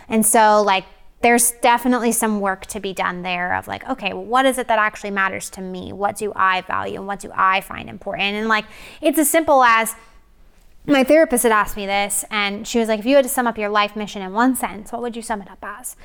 And 0.09 0.25
so, 0.25 0.63
like, 0.63 0.85
there's 1.25 1.53
definitely 1.63 2.13
some 2.13 2.39
work 2.39 2.67
to 2.67 2.81
be 2.81 2.93
done 2.93 3.23
there 3.23 3.55
of 3.55 3.67
like, 3.67 3.89
okay, 3.89 4.13
well, 4.13 4.27
what 4.27 4.45
is 4.45 4.59
it 4.59 4.69
that 4.69 4.79
actually 4.79 5.11
matters 5.11 5.49
to 5.51 5.63
me? 5.63 5.91
What 5.91 6.19
do 6.19 6.35
I 6.37 6.61
value 6.61 6.97
and 6.97 7.07
what 7.07 7.21
do 7.21 7.31
I 7.35 7.63
find 7.63 7.89
important? 7.89 8.35
And 8.35 8.47
like, 8.47 8.67
it's 9.01 9.19
as 9.19 9.31
simple 9.31 9.65
as, 9.65 9.95
my 10.87 11.03
therapist 11.03 11.45
had 11.45 11.53
asked 11.53 11.79
me 11.79 11.87
this, 11.87 12.27
and 12.31 12.69
she 12.69 12.79
was 12.79 12.89
like, 12.89 13.01
if 13.01 13.07
you 13.07 13.17
had 13.17 13.23
to 13.23 13.31
sum 13.31 13.47
up 13.47 13.57
your 13.57 13.71
life 13.71 13.97
mission 13.97 14.21
in 14.21 14.35
one 14.35 14.55
sentence, 14.55 14.93
what 14.93 15.01
would 15.01 15.17
you 15.17 15.23
sum 15.23 15.41
it 15.41 15.51
up 15.51 15.61
as? 15.63 15.97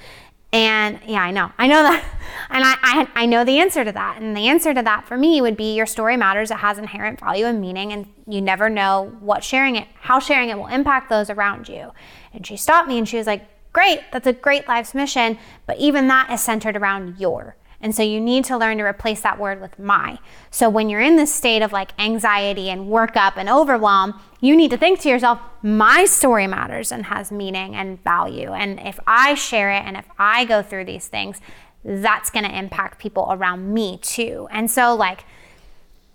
And 0.51 0.99
yeah, 1.05 1.21
I 1.21 1.29
know, 1.29 1.51
I 1.59 1.67
know 1.67 1.83
that, 1.83 2.03
and 2.49 2.63
I, 2.63 2.75
I, 2.81 3.07
I 3.15 3.25
know 3.27 3.43
the 3.43 3.59
answer 3.59 3.83
to 3.85 3.91
that. 3.91 4.19
And 4.19 4.35
the 4.35 4.47
answer 4.47 4.73
to 4.73 4.81
that 4.81 5.07
for 5.07 5.17
me 5.17 5.41
would 5.41 5.55
be 5.55 5.75
your 5.75 5.85
story 5.85 6.17
matters. 6.17 6.49
It 6.49 6.57
has 6.57 6.77
inherent 6.77 7.19
value 7.19 7.45
and 7.45 7.61
meaning, 7.61 7.93
and 7.93 8.07
you 8.27 8.41
never 8.41 8.69
know 8.69 9.15
what 9.19 9.43
sharing 9.43 9.75
it, 9.75 9.87
how 10.01 10.19
sharing 10.19 10.49
it 10.49 10.57
will 10.57 10.67
impact 10.67 11.09
those 11.09 11.29
around 11.29 11.69
you. 11.69 11.91
And 12.33 12.45
she 12.45 12.57
stopped 12.57 12.87
me, 12.87 12.97
and 12.97 13.07
she 13.07 13.17
was 13.17 13.27
like, 13.27 13.47
great, 13.73 13.99
that's 14.11 14.27
a 14.27 14.33
great 14.33 14.67
life's 14.67 14.95
mission, 14.95 15.37
but 15.67 15.77
even 15.77 16.07
that 16.07 16.31
is 16.31 16.41
centered 16.41 16.75
around 16.75 17.19
your. 17.19 17.55
And 17.81 17.95
so 17.95 18.03
you 18.03 18.19
need 18.19 18.43
to 18.45 18.57
learn 18.57 18.77
to 18.77 18.83
replace 18.83 19.21
that 19.21 19.39
word 19.39 19.61
with 19.61 19.79
my. 19.79 20.19
So 20.51 20.69
when 20.69 20.89
you're 20.89 21.01
in 21.01 21.15
this 21.15 21.33
state 21.33 21.61
of 21.61 21.71
like 21.71 21.91
anxiety 21.99 22.69
and 22.69 22.87
workup 22.87 23.33
and 23.37 23.49
overwhelm, 23.49 24.19
you 24.41 24.55
need 24.55 24.71
to 24.71 24.77
think 24.77 24.99
to 25.01 25.09
yourself, 25.09 25.39
my 25.61 26.05
story 26.05 26.47
matters 26.47 26.91
and 26.91 27.05
has 27.05 27.31
meaning 27.31 27.75
and 27.75 28.03
value. 28.03 28.51
And 28.51 28.79
if 28.81 28.99
I 29.07 29.33
share 29.33 29.71
it 29.71 29.83
and 29.85 29.95
if 29.95 30.09
I 30.17 30.45
go 30.45 30.61
through 30.61 30.85
these 30.85 31.07
things, 31.07 31.39
that's 31.83 32.29
going 32.29 32.45
to 32.45 32.57
impact 32.57 32.99
people 32.99 33.27
around 33.29 33.73
me 33.73 33.97
too. 34.01 34.47
And 34.51 34.69
so, 34.69 34.93
like, 34.95 35.23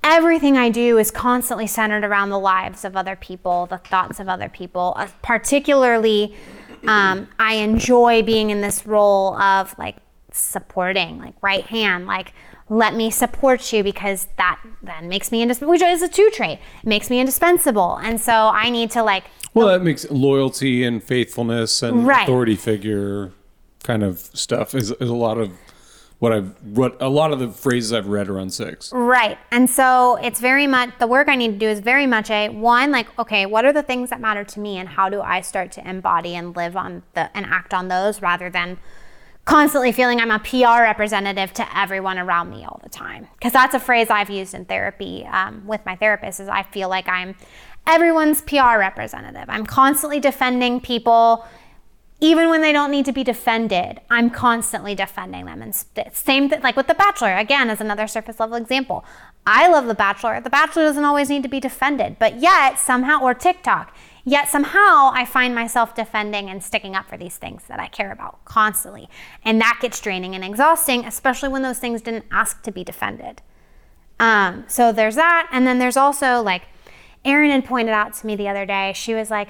everything 0.02 0.58
I 0.58 0.68
do 0.68 0.98
is 0.98 1.10
constantly 1.10 1.66
centered 1.66 2.04
around 2.04 2.28
the 2.28 2.38
lives 2.38 2.84
of 2.84 2.94
other 2.94 3.16
people, 3.16 3.64
the 3.66 3.78
thoughts 3.78 4.20
of 4.20 4.28
other 4.28 4.50
people. 4.50 4.92
Uh, 4.96 5.08
particularly, 5.22 6.36
um, 6.86 7.28
I 7.38 7.54
enjoy 7.54 8.22
being 8.22 8.50
in 8.50 8.60
this 8.60 8.86
role 8.86 9.34
of 9.36 9.76
like 9.78 9.96
supporting, 10.34 11.18
like 11.18 11.34
right 11.42 11.64
hand, 11.66 12.06
like 12.06 12.32
let 12.68 12.94
me 12.94 13.10
support 13.10 13.72
you 13.72 13.82
because 13.82 14.28
that 14.36 14.60
then 14.82 15.08
makes 15.08 15.30
me 15.30 15.42
indispensable. 15.42 15.70
Which 15.70 15.82
is 15.82 16.02
a 16.02 16.08
two 16.08 16.30
trait, 16.32 16.58
it 16.82 16.86
makes 16.86 17.10
me 17.10 17.20
indispensable, 17.20 17.96
and 17.96 18.20
so 18.20 18.32
I 18.32 18.70
need 18.70 18.90
to 18.92 19.02
like. 19.02 19.24
Well, 19.54 19.68
that 19.68 19.82
makes 19.82 20.10
loyalty 20.10 20.82
and 20.82 21.02
faithfulness 21.02 21.82
and 21.82 22.06
Right. 22.06 22.24
authority 22.24 22.56
figure 22.56 23.32
kind 23.84 24.02
of 24.02 24.18
stuff 24.18 24.74
is, 24.74 24.90
is 24.92 25.08
a 25.08 25.14
lot 25.14 25.38
of 25.38 25.52
what 26.18 26.32
I've 26.32 26.54
what 26.62 27.00
a 27.00 27.08
lot 27.08 27.32
of 27.32 27.38
the 27.38 27.48
phrases 27.48 27.92
I've 27.92 28.08
read 28.08 28.28
around 28.28 28.52
six. 28.52 28.90
Right. 28.92 29.38
And 29.50 29.68
so 29.68 30.16
it's 30.16 30.40
very 30.40 30.66
much 30.66 30.90
the 30.98 31.06
work 31.06 31.28
I 31.28 31.36
need 31.36 31.52
to 31.52 31.58
do 31.58 31.68
is 31.68 31.80
very 31.80 32.06
much 32.06 32.30
a 32.30 32.48
one, 32.48 32.90
like, 32.90 33.16
okay, 33.18 33.46
what 33.46 33.64
are 33.64 33.72
the 33.72 33.82
things 33.82 34.10
that 34.10 34.20
matter 34.20 34.42
to 34.42 34.60
me 34.60 34.78
and 34.78 34.88
how 34.88 35.08
do 35.08 35.20
I 35.20 35.40
start 35.42 35.70
to 35.72 35.88
embody 35.88 36.34
and 36.34 36.56
live 36.56 36.76
on 36.76 37.02
the 37.12 37.30
and 37.36 37.46
act 37.46 37.74
on 37.74 37.88
those 37.88 38.22
rather 38.22 38.48
than 38.48 38.78
constantly 39.44 39.92
feeling 39.92 40.20
I'm 40.20 40.30
a 40.30 40.38
PR 40.38 40.82
representative 40.82 41.52
to 41.54 41.78
everyone 41.78 42.18
around 42.18 42.50
me 42.50 42.64
all 42.64 42.80
the 42.82 42.88
time. 42.88 43.28
Because 43.34 43.52
that's 43.52 43.74
a 43.74 43.80
phrase 43.80 44.08
I've 44.10 44.30
used 44.30 44.54
in 44.54 44.64
therapy 44.64 45.26
um, 45.26 45.66
with 45.66 45.84
my 45.84 45.96
therapist 45.96 46.40
is 46.40 46.48
I 46.48 46.62
feel 46.62 46.88
like 46.88 47.08
I'm 47.08 47.34
everyone's 47.86 48.40
PR 48.40 48.78
representative. 48.78 49.44
I'm 49.48 49.66
constantly 49.66 50.20
defending 50.20 50.80
people 50.80 51.44
even 52.20 52.48
when 52.48 52.62
they 52.62 52.72
don't 52.72 52.90
need 52.90 53.04
to 53.04 53.12
be 53.12 53.22
defended, 53.22 54.00
I'm 54.08 54.30
constantly 54.30 54.94
defending 54.94 55.44
them. 55.44 55.60
And 55.60 55.74
same 56.14 56.48
thing, 56.48 56.62
like 56.62 56.76
with 56.76 56.86
The 56.86 56.94
Bachelor, 56.94 57.36
again, 57.36 57.68
as 57.68 57.82
another 57.82 58.06
surface 58.06 58.40
level 58.40 58.56
example. 58.56 59.04
I 59.46 59.68
love 59.68 59.86
The 59.86 59.94
Bachelor. 59.94 60.40
The 60.40 60.48
Bachelor 60.48 60.84
doesn't 60.84 61.04
always 61.04 61.28
need 61.28 61.42
to 61.42 61.50
be 61.50 61.60
defended, 61.60 62.16
but 62.18 62.40
yet 62.40 62.78
somehow, 62.78 63.20
or 63.20 63.34
TikTok, 63.34 63.94
yet 64.24 64.48
somehow 64.48 65.10
I 65.12 65.24
find 65.24 65.54
myself 65.54 65.94
defending 65.94 66.48
and 66.48 66.62
sticking 66.62 66.94
up 66.96 67.08
for 67.08 67.16
these 67.16 67.36
things 67.36 67.64
that 67.68 67.78
I 67.78 67.88
care 67.88 68.12
about 68.12 68.44
constantly. 68.44 69.08
And 69.44 69.60
that 69.60 69.78
gets 69.80 70.00
draining 70.00 70.34
and 70.34 70.44
exhausting, 70.44 71.04
especially 71.04 71.50
when 71.50 71.62
those 71.62 71.78
things 71.78 72.00
didn't 72.00 72.24
ask 72.30 72.62
to 72.62 72.72
be 72.72 72.84
defended. 72.84 73.42
Um, 74.18 74.64
so 74.68 74.92
there's 74.92 75.16
that. 75.16 75.48
And 75.52 75.66
then 75.66 75.78
there's 75.78 75.96
also 75.96 76.40
like, 76.40 76.62
Erin 77.24 77.50
had 77.50 77.64
pointed 77.64 77.92
out 77.92 78.14
to 78.14 78.26
me 78.26 78.36
the 78.36 78.48
other 78.48 78.66
day, 78.66 78.92
she 78.94 79.14
was 79.14 79.30
like, 79.30 79.48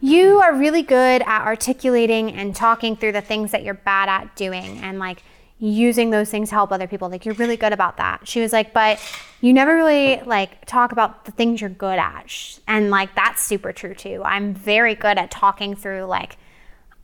You 0.00 0.40
are 0.40 0.54
really 0.54 0.82
good 0.82 1.22
at 1.22 1.44
articulating 1.44 2.32
and 2.32 2.54
talking 2.54 2.96
through 2.96 3.12
the 3.12 3.20
things 3.20 3.50
that 3.52 3.62
you're 3.62 3.74
bad 3.74 4.08
at 4.08 4.36
doing 4.36 4.78
and 4.78 4.98
like 4.98 5.22
using 5.58 6.10
those 6.10 6.30
things 6.30 6.50
to 6.50 6.54
help 6.54 6.72
other 6.72 6.86
people. 6.86 7.08
Like, 7.08 7.24
you're 7.24 7.34
really 7.36 7.56
good 7.56 7.72
about 7.72 7.96
that. 7.96 8.28
She 8.28 8.40
was 8.40 8.52
like, 8.52 8.72
But 8.72 9.00
you 9.40 9.52
never 9.52 9.74
really 9.74 10.20
like 10.24 10.64
talk 10.64 10.92
about 10.92 11.24
the 11.24 11.32
things 11.32 11.60
you're 11.60 11.70
good 11.70 11.98
at. 11.98 12.60
And 12.66 12.90
like, 12.90 13.14
that's 13.14 13.42
super 13.42 13.72
true 13.72 13.94
too. 13.94 14.22
I'm 14.24 14.54
very 14.54 14.94
good 14.94 15.18
at 15.18 15.30
talking 15.30 15.74
through 15.74 16.04
like, 16.04 16.38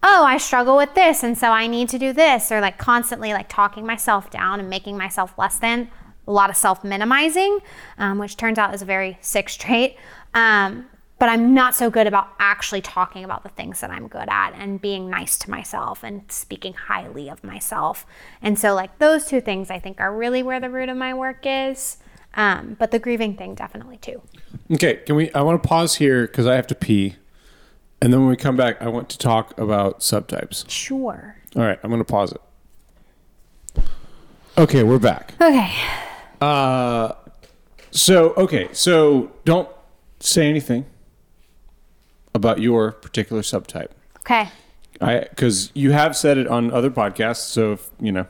oh 0.02 0.24
i 0.24 0.38
struggle 0.38 0.76
with 0.76 0.94
this 0.94 1.22
and 1.22 1.36
so 1.36 1.50
i 1.50 1.66
need 1.66 1.88
to 1.88 1.98
do 1.98 2.12
this 2.12 2.50
or 2.50 2.60
like 2.60 2.78
constantly 2.78 3.32
like 3.32 3.48
talking 3.48 3.86
myself 3.86 4.30
down 4.30 4.60
and 4.60 4.70
making 4.70 4.96
myself 4.96 5.36
less 5.38 5.58
than 5.58 5.88
a 6.26 6.32
lot 6.32 6.50
of 6.50 6.56
self 6.56 6.84
minimizing 6.84 7.58
um, 7.98 8.18
which 8.18 8.36
turns 8.36 8.58
out 8.58 8.74
is 8.74 8.82
a 8.82 8.86
very 8.86 9.18
sick 9.20 9.46
trait 9.48 9.96
um, 10.34 10.86
but 11.18 11.28
i'm 11.28 11.52
not 11.52 11.74
so 11.74 11.90
good 11.90 12.06
about 12.06 12.28
actually 12.38 12.80
talking 12.80 13.24
about 13.24 13.42
the 13.42 13.48
things 13.50 13.80
that 13.80 13.90
i'm 13.90 14.08
good 14.08 14.28
at 14.28 14.52
and 14.54 14.80
being 14.80 15.10
nice 15.10 15.38
to 15.38 15.50
myself 15.50 16.02
and 16.02 16.22
speaking 16.30 16.72
highly 16.72 17.28
of 17.28 17.44
myself 17.44 18.06
and 18.40 18.58
so 18.58 18.74
like 18.74 18.98
those 18.98 19.26
two 19.26 19.40
things 19.40 19.70
i 19.70 19.78
think 19.78 20.00
are 20.00 20.14
really 20.14 20.42
where 20.42 20.60
the 20.60 20.70
root 20.70 20.88
of 20.88 20.96
my 20.96 21.12
work 21.12 21.40
is 21.44 21.98
um, 22.34 22.76
but 22.78 22.90
the 22.90 22.98
grieving 22.98 23.36
thing 23.36 23.54
definitely 23.54 23.96
too 23.98 24.22
Okay, 24.72 24.96
can 25.04 25.16
we? 25.16 25.32
I 25.32 25.42
want 25.42 25.60
to 25.60 25.68
pause 25.68 25.96
here 25.96 26.26
because 26.28 26.46
I 26.46 26.54
have 26.54 26.66
to 26.68 26.76
pee, 26.76 27.16
and 28.00 28.12
then 28.12 28.20
when 28.20 28.28
we 28.28 28.36
come 28.36 28.56
back, 28.56 28.80
I 28.80 28.88
want 28.88 29.08
to 29.10 29.18
talk 29.18 29.58
about 29.58 29.98
subtypes. 30.00 30.68
sure 30.70 31.36
All 31.56 31.62
right, 31.62 31.78
I'm 31.82 31.90
going 31.90 32.00
to 32.00 32.04
pause 32.04 32.32
it. 32.32 33.82
Okay, 34.56 34.82
we're 34.84 34.98
back. 35.00 35.34
okay 35.40 35.72
Uh, 36.40 37.12
so 37.90 38.32
okay, 38.34 38.68
so 38.72 39.32
don't 39.44 39.68
say 40.20 40.48
anything 40.48 40.86
about 42.34 42.60
your 42.60 42.92
particular 42.92 43.42
subtype. 43.42 43.90
okay 44.18 44.48
I 45.00 45.26
because 45.30 45.72
you 45.74 45.90
have 45.92 46.16
said 46.16 46.38
it 46.38 46.46
on 46.46 46.70
other 46.72 46.90
podcasts, 46.90 47.46
so 47.48 47.72
if, 47.72 47.90
you 48.00 48.12
know 48.12 48.26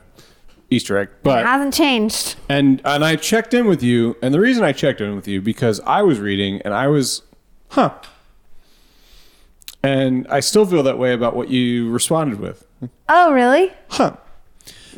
Easter 0.71 0.97
egg. 0.97 1.09
But 1.21 1.45
hasn't 1.45 1.73
changed 1.73 2.35
and 2.49 2.81
and 2.85 3.03
I 3.05 3.15
checked 3.17 3.53
in 3.53 3.67
with 3.67 3.83
you, 3.83 4.15
and 4.21 4.33
the 4.33 4.39
reason 4.39 4.63
I 4.63 4.71
checked 4.71 5.01
in 5.01 5.15
with 5.15 5.27
you 5.27 5.41
because 5.41 5.79
I 5.85 6.01
was 6.01 6.19
reading 6.19 6.61
and 6.63 6.73
I 6.73 6.87
was, 6.87 7.21
huh, 7.69 7.91
and 9.83 10.27
I 10.29 10.39
still 10.39 10.65
feel 10.65 10.83
that 10.83 10.97
way 10.97 11.13
about 11.13 11.35
what 11.35 11.49
you 11.49 11.89
responded 11.89 12.39
with, 12.39 12.65
oh 13.09 13.31
really 13.33 13.71
huh. 13.89 14.15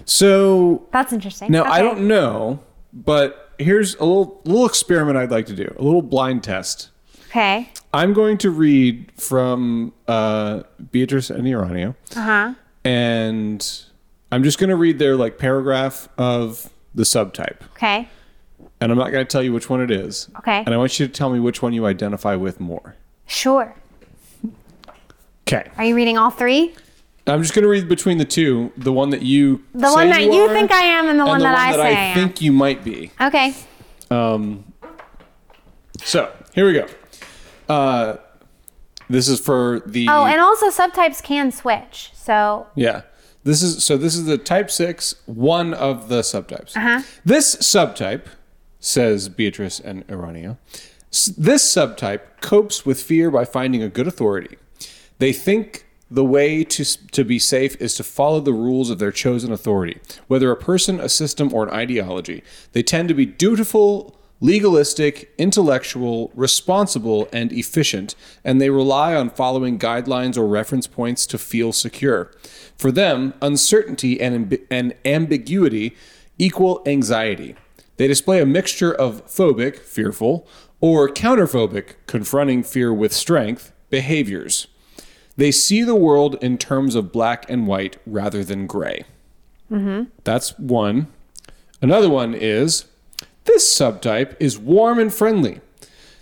So 0.06 0.88
That's 0.92 1.14
interesting. 1.14 1.52
now 1.52 1.64
I 1.64 1.80
Okay. 1.80 1.84
don't 1.84 2.08
know, 2.08 2.60
but 2.92 3.52
here's 3.60 3.96
a 3.96 4.04
little 4.06 4.42
little 4.46 4.66
experiment 4.66 5.18
I'd 5.18 5.32
like 5.32 5.46
to 5.48 5.56
do, 5.56 5.74
a 5.78 5.84
little 5.84 6.02
blind 6.02 6.44
test. 6.44 6.90
Okay. 7.30 7.70
I'm 7.94 8.14
going 8.14 8.38
to 8.40 8.52
read 8.52 9.12
from 9.20 9.94
uh, 10.08 10.64
Beatrice 10.92 11.30
and 11.30 11.46
Uranio, 11.46 11.96
Uh 12.16 12.22
huh. 12.22 12.54
and 12.84 13.84
I'm 14.34 14.44
just 14.44 14.58
going 14.58 14.70
to 14.72 14.76
read 14.76 14.98
their 15.00 15.16
like 15.16 15.38
paragraph 15.38 16.10
of 16.18 16.70
the 16.96 17.04
subtype, 17.04 17.62
Okay. 17.76 18.08
and 18.82 18.92
I'm 18.92 18.98
not 18.98 19.12
going 19.12 19.24
to 19.26 19.32
tell 19.32 19.44
you 19.44 19.54
which 19.54 19.70
one 19.70 19.80
it 19.82 19.92
is. 19.92 20.28
Okay. 20.40 20.64
And 20.66 20.74
I 20.74 20.78
want 20.78 21.00
you 21.00 21.06
to 21.08 21.12
tell 21.14 21.30
me 21.30 21.40
which 21.40 21.62
one 21.62 21.72
you 21.74 21.86
identify 21.86 22.36
with 22.36 22.60
more. 22.60 22.96
Sure. 23.28 23.76
Okay. 25.48 25.70
Are 25.78 25.84
you 25.84 25.96
reading 25.96 26.18
all 26.18 26.32
three? 26.32 26.74
I'm 27.28 27.42
just 27.42 27.54
going 27.54 27.64
to 27.64 27.70
read 27.70 27.88
between 27.88 28.18
the 28.18 28.26
two, 28.26 28.72
the 28.76 28.92
one 28.92 29.12
that 29.12 29.22
you 29.22 29.64
The 29.74 29.92
one 29.92 30.10
that 30.10 30.24
you 30.24 30.32
are, 30.42 30.50
think 30.54 30.72
I 30.72 30.82
am 30.84 31.08
and 31.08 31.20
the 31.20 31.24
and 31.24 31.30
one 31.30 31.40
the 31.40 31.44
that 31.46 31.54
one 31.54 31.62
I 31.62 31.72
that 31.72 31.78
say 31.78 31.96
I 31.96 32.00
I 32.00 32.04
am. 32.06 32.16
think 32.16 32.42
you 32.42 32.52
might 32.52 32.84
be. 32.84 33.12
Okay. 33.22 33.54
Um, 34.12 34.66
so 36.04 36.32
here 36.54 36.66
we 36.66 36.74
go. 36.74 36.88
Uh, 37.70 38.18
this 39.10 39.28
is 39.30 39.40
for 39.40 39.82
the 39.86 40.08
Oh, 40.10 40.26
and 40.26 40.42
also 40.42 40.70
subtypes 40.70 41.22
can 41.24 41.52
switch. 41.52 42.12
So 42.16 42.68
Yeah. 42.76 43.04
This 43.44 43.62
is 43.62 43.84
so 43.84 43.98
this 43.98 44.16
is 44.16 44.26
the 44.26 44.38
type 44.38 44.72
6 44.72 45.16
one 45.26 45.74
of 45.74 46.08
the 46.10 46.22
subtypes. 46.22 46.76
Uh-huh. 46.78 47.02
This 47.26 47.56
subtype 47.58 48.26
says 48.80 49.30
Beatrice 49.30 49.80
and 49.80 50.06
Uranio. 50.08 50.58
s- 51.12 51.34
This 51.38 51.64
subtype 51.76 52.22
copes 52.42 52.86
with 52.86 53.02
fear 53.02 53.30
by 53.32 53.46
finding 53.46 53.84
a 53.84 53.90
good 53.90 54.08
authority. 54.08 54.58
They 55.20 55.34
think 55.34 55.86
the 56.12 56.24
way 56.24 56.64
to 56.64 56.84
to 57.12 57.24
be 57.24 57.40
safe 57.40 57.76
is 57.82 57.96
to 57.96 58.04
follow 58.04 58.40
the 58.40 58.54
rules 58.54 58.90
of 58.90 59.00
their 59.00 59.12
chosen 59.12 59.52
authority, 59.52 60.00
whether 60.28 60.52
a 60.52 60.56
person, 60.58 61.00
a 61.00 61.10
system, 61.10 61.54
or 61.54 61.64
an 61.68 61.70
ideology. 61.74 62.44
They 62.74 62.84
tend 62.84 63.08
to 63.10 63.14
be 63.14 63.26
dutiful, 63.26 64.16
legalistic, 64.44 65.34
intellectual, 65.38 66.30
responsible, 66.36 67.30
and 67.32 67.54
efficient, 67.54 68.14
and 68.44 68.60
they 68.60 68.70
rely 68.70 69.16
on 69.16 69.30
following 69.30 69.80
guidelines 69.80 70.38
or 70.38 70.46
reference 70.46 70.86
points 70.86 71.26
to 71.26 71.38
feel 71.38 71.72
secure. 71.72 72.30
For 72.78 72.92
them, 72.92 73.34
uncertainty 73.42 74.20
and, 74.20 74.50
ambi- 74.50 74.66
and 74.70 74.96
ambiguity 75.06 75.96
equal 76.38 76.84
anxiety. 76.86 77.56
They 77.96 78.08
display 78.08 78.42
a 78.42 78.46
mixture 78.46 78.94
of 78.94 79.26
phobic, 79.28 79.78
fearful, 79.78 80.46
or 80.82 81.08
counterphobic, 81.08 81.94
confronting 82.06 82.64
fear 82.64 82.94
with 82.94 83.14
strength, 83.14 83.72
behaviors. 83.90 84.68
They 85.38 85.52
see 85.52 85.84
the 85.84 85.96
world 85.96 86.36
in 86.42 86.58
terms 86.58 86.96
of 86.96 87.14
black 87.14 87.50
and 87.50 87.66
white 87.66 87.96
rather 88.06 88.44
than 88.44 88.68
gray. 88.68 89.06
Mm-hmm. 89.72 90.10
That's 90.26 90.60
one. 90.60 91.08
Another 91.82 92.10
one 92.10 92.34
is 92.34 92.86
this 93.46 93.78
subtype 93.78 94.36
is 94.40 94.58
warm 94.58 95.00
and 95.00 95.14
friendly. 95.14 95.62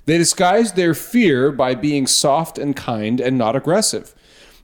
They 0.06 0.18
disguise 0.18 0.74
their 0.74 0.94
fear 0.94 1.52
by 1.52 1.76
being 1.76 2.08
soft 2.08 2.58
and 2.58 2.76
kind 2.76 3.22
and 3.22 3.38
not 3.38 3.56
aggressive. 3.56 4.16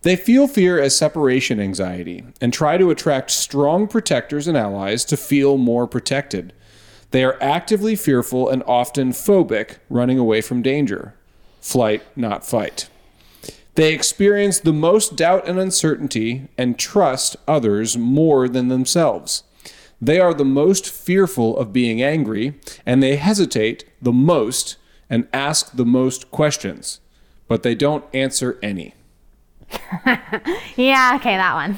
They 0.01 0.16
feel 0.16 0.47
fear 0.47 0.80
as 0.80 0.95
separation 0.95 1.60
anxiety 1.60 2.24
and 2.41 2.53
try 2.53 2.78
to 2.78 2.91
attract 2.91 3.32
strong 3.32 3.88
protectors 3.88 4.47
and 4.47 4.58
allies 4.58 5.05
to 5.05 5.18
feel 5.18 5.58
more 5.58 5.88
protected. 5.88 6.53
They 7.12 7.24
are 7.24 7.38
actively 7.41 7.95
fearful 7.95 8.49
and 8.49 8.64
often 8.68 9.12
phobic, 9.12 9.78
running 9.89 10.20
away 10.20 10.41
from 10.41 10.62
danger. 10.62 11.14
Flight, 11.62 12.03
not 12.16 12.45
fight. 12.45 12.89
They 13.76 13.93
experience 13.93 14.60
the 14.60 14.74
most 14.74 15.16
doubt 15.16 15.47
and 15.47 15.60
uncertainty 15.60 16.47
and 16.58 16.80
trust 16.80 17.36
others 17.47 17.97
more 17.97 18.49
than 18.49 18.70
themselves. 18.70 19.43
They 20.01 20.19
are 20.19 20.33
the 20.33 20.45
most 20.45 20.89
fearful 20.89 21.57
of 21.57 21.73
being 21.73 22.01
angry, 22.03 22.53
and 22.85 23.01
they 23.01 23.15
hesitate 23.15 23.85
the 24.01 24.11
most 24.13 24.77
and 25.09 25.27
ask 25.33 25.71
the 25.75 25.85
most 25.85 26.29
questions, 26.31 26.99
but 27.47 27.63
they 27.63 27.73
don't 27.75 28.03
answer 28.13 28.59
any. 28.61 28.93
Yeah, 30.75 31.13
okay, 31.15 31.35
that 31.37 31.53
one. 31.55 31.77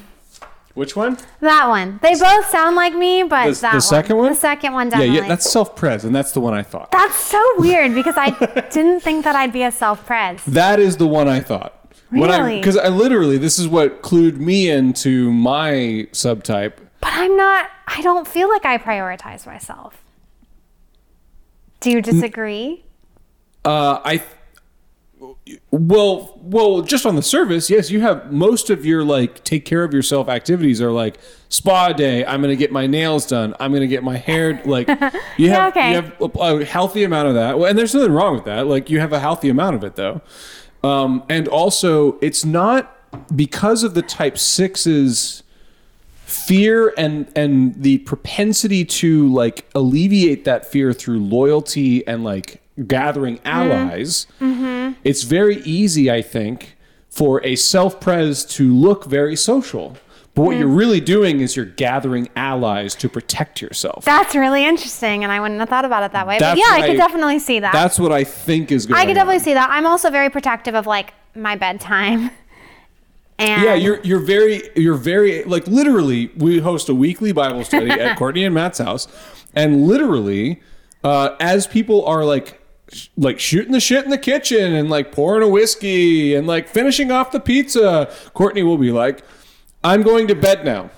Which 0.74 0.96
one? 0.96 1.18
That 1.42 1.68
one. 1.68 2.00
They 2.02 2.14
both 2.16 2.46
sound 2.50 2.76
like 2.76 2.94
me, 2.94 3.24
but 3.24 3.54
The- 3.56 3.62
that 3.62 3.74
the 3.74 3.80
second 3.82 4.18
one? 4.18 4.30
The 4.34 4.36
second 4.38 4.74
one 4.74 4.90
definitely. 4.90 5.16
yeah, 5.16 5.22
yeah, 5.24 5.28
that's 5.28 5.50
self-pres, 5.50 6.04
and 6.06 6.16
that's 6.16 6.32
the 6.32 6.40
one 6.42 6.54
I 6.54 6.64
thought. 6.64 6.92
That's 6.92 7.16
so 7.16 7.42
weird 7.58 7.94
because 7.96 8.16
I 8.18 8.30
didn't 8.72 9.00
think 9.02 9.24
that 9.24 9.36
I'd 9.36 9.54
be 9.54 9.64
a 9.64 9.72
self-pres. 9.72 10.44
That 10.46 10.80
is 10.80 10.98
the 10.98 11.08
one 11.08 11.28
I 11.28 11.40
thought. 11.40 11.76
Really? 12.12 12.58
because 12.60 12.76
I 12.78 12.88
literally 12.90 13.38
this 13.38 13.60
is 13.60 13.68
what 13.68 14.02
clued 14.02 14.38
me 14.38 14.70
into 14.70 15.32
my 15.32 16.08
subtype. 16.12 16.74
But 17.02 17.14
I'm 17.14 17.36
not, 17.38 17.70
I 17.88 18.02
don't 18.02 18.28
feel 18.28 18.50
like 18.50 18.66
I 18.66 18.78
prioritize 18.78 19.46
myself. 19.46 20.04
Do 21.80 21.92
you 21.92 22.02
disagree? 22.02 22.84
Uh, 23.64 24.00
I 24.04 24.24
well, 25.72 26.40
well, 26.42 26.82
just 26.82 27.06
on 27.06 27.16
the 27.16 27.22
surface, 27.22 27.70
yes, 27.70 27.92
you 27.92 28.02
have 28.02 28.32
most 28.32 28.70
of 28.70 28.86
your 28.86 29.04
like 29.04 29.44
take 29.44 29.66
care 29.66 29.84
of 29.84 29.94
yourself 29.94 30.30
activities 30.30 30.82
are 30.82 30.92
like 30.92 31.18
spa 31.50 31.92
day. 31.92 32.26
I'm 32.26 32.42
going 32.42 32.52
to 32.52 32.58
get 32.58 32.72
my 32.72 32.88
nails 32.88 33.26
done. 33.26 33.56
I'm 33.60 33.72
going 33.72 33.82
to 33.82 33.88
get 33.88 34.04
my 34.04 34.18
hair 34.18 34.62
like 34.66 34.88
you 35.38 35.50
have 35.50 35.72
okay. 35.72 35.90
you 35.90 35.96
have 35.96 36.36
a, 36.40 36.66
healthy 36.66 37.04
amount 37.04 37.28
of 37.30 37.34
that. 37.34 37.58
Well, 37.58 37.70
and 37.70 37.78
there's 37.78 37.94
nothing 37.94 38.12
wrong 38.12 38.36
with 38.36 38.46
that. 38.46 38.68
Like 38.68 38.90
you 38.90 39.00
have 39.00 39.12
a 39.12 39.20
healthy 39.20 39.50
amount 39.50 39.76
of 39.76 39.84
it 39.84 39.96
though. 39.96 40.22
Um, 40.84 41.24
and 41.28 41.48
also 41.48 42.18
it's 42.22 42.46
not 42.46 42.96
because 43.36 43.84
of 43.84 43.94
the 43.94 44.02
type 44.02 44.36
6's 44.36 45.44
fear 46.30 46.94
and 46.96 47.28
and 47.36 47.82
the 47.82 47.98
propensity 48.00 48.86
to 48.86 49.28
like 49.34 49.66
alleviate 49.74 50.46
that 50.46 50.64
fear 50.64 50.94
through 50.94 51.20
loyalty 51.20 52.06
and 52.08 52.24
like 52.24 52.62
gathering 52.86 53.38
mm-hmm. 53.38 53.48
allies 53.48 54.28
mm-hmm. 54.40 54.94
it's 55.04 55.24
very 55.24 55.58
easy 55.62 56.12
i 56.12 56.22
think 56.22 56.78
for 57.10 57.44
a 57.44 57.56
self-pres 57.56 58.46
to 58.46 58.74
look 58.74 59.06
very 59.06 59.36
social 59.36 59.98
but 60.36 60.44
what 60.44 60.58
you're 60.58 60.70
mm. 60.70 60.78
really 60.78 61.02
doing 61.02 61.42
is 61.42 61.56
you're 61.56 61.66
gathering 61.66 62.30
allies 62.36 62.94
to 62.96 63.10
protect 63.10 63.62
yourself 63.62 64.06
That's 64.06 64.36
really 64.36 64.64
interesting, 64.64 65.24
and 65.24 65.34
I 65.34 65.42
wouldn't 65.42 65.60
have 65.60 65.68
thought 65.68 65.84
about 65.84 66.04
it 66.04 66.14
that 66.14 66.28
way. 66.28 66.38
But 66.40 66.58
yeah, 66.58 66.66
I 66.68 66.80
what 66.80 66.86
could 66.86 66.96
I- 66.96 66.98
definitely 66.98 67.40
see 67.40 67.60
that. 67.60 67.74
that's 67.74 68.00
what 68.00 68.14
i 68.14 68.24
think 68.24 68.72
is 68.72 68.86
going 68.86 69.02
I 69.02 69.06
could 69.06 69.16
definitely 69.16 69.40
see 69.40 69.56
that. 69.56 69.70
I'm 69.70 69.86
also 69.86 70.10
very 70.10 70.30
protective 70.30 70.76
of 70.76 70.86
like 70.88 71.14
my 71.36 71.56
bedtime. 71.56 72.32
And 73.40 73.64
Yeah, 73.64 73.74
you're 73.74 74.00
you're 74.04 74.20
very 74.20 74.70
you're 74.76 74.96
very 74.98 75.44
like 75.46 75.66
literally. 75.68 76.32
We 76.36 76.60
host 76.60 76.90
a 76.90 76.94
weekly 76.94 77.32
Bible 77.32 77.64
study 77.64 77.90
at 77.92 78.18
Courtney 78.20 78.44
and 78.46 78.54
Matt's 78.54 78.80
house, 78.80 79.08
and 79.56 79.88
literally, 79.88 80.62
uh, 81.04 81.36
as 81.40 81.66
people 81.66 82.06
are 82.06 82.26
like 82.26 82.60
sh- 82.92 83.08
like 83.18 83.40
shooting 83.40 83.72
the 83.72 83.80
shit 83.80 84.04
in 84.04 84.12
the 84.12 84.18
kitchen 84.18 84.74
and 84.74 84.90
like 84.90 85.12
pouring 85.14 85.42
a 85.44 85.48
whiskey 85.48 86.36
and 86.36 86.48
like 86.48 86.68
finishing 86.68 87.12
off 87.12 87.32
the 87.32 87.40
pizza, 87.40 88.14
Courtney 88.34 88.64
will 88.64 88.78
be 88.78 88.92
like, 88.92 89.24
"I'm 89.84 90.04
going 90.04 90.28
to 90.28 90.36
bed 90.36 90.66
now. 90.66 90.90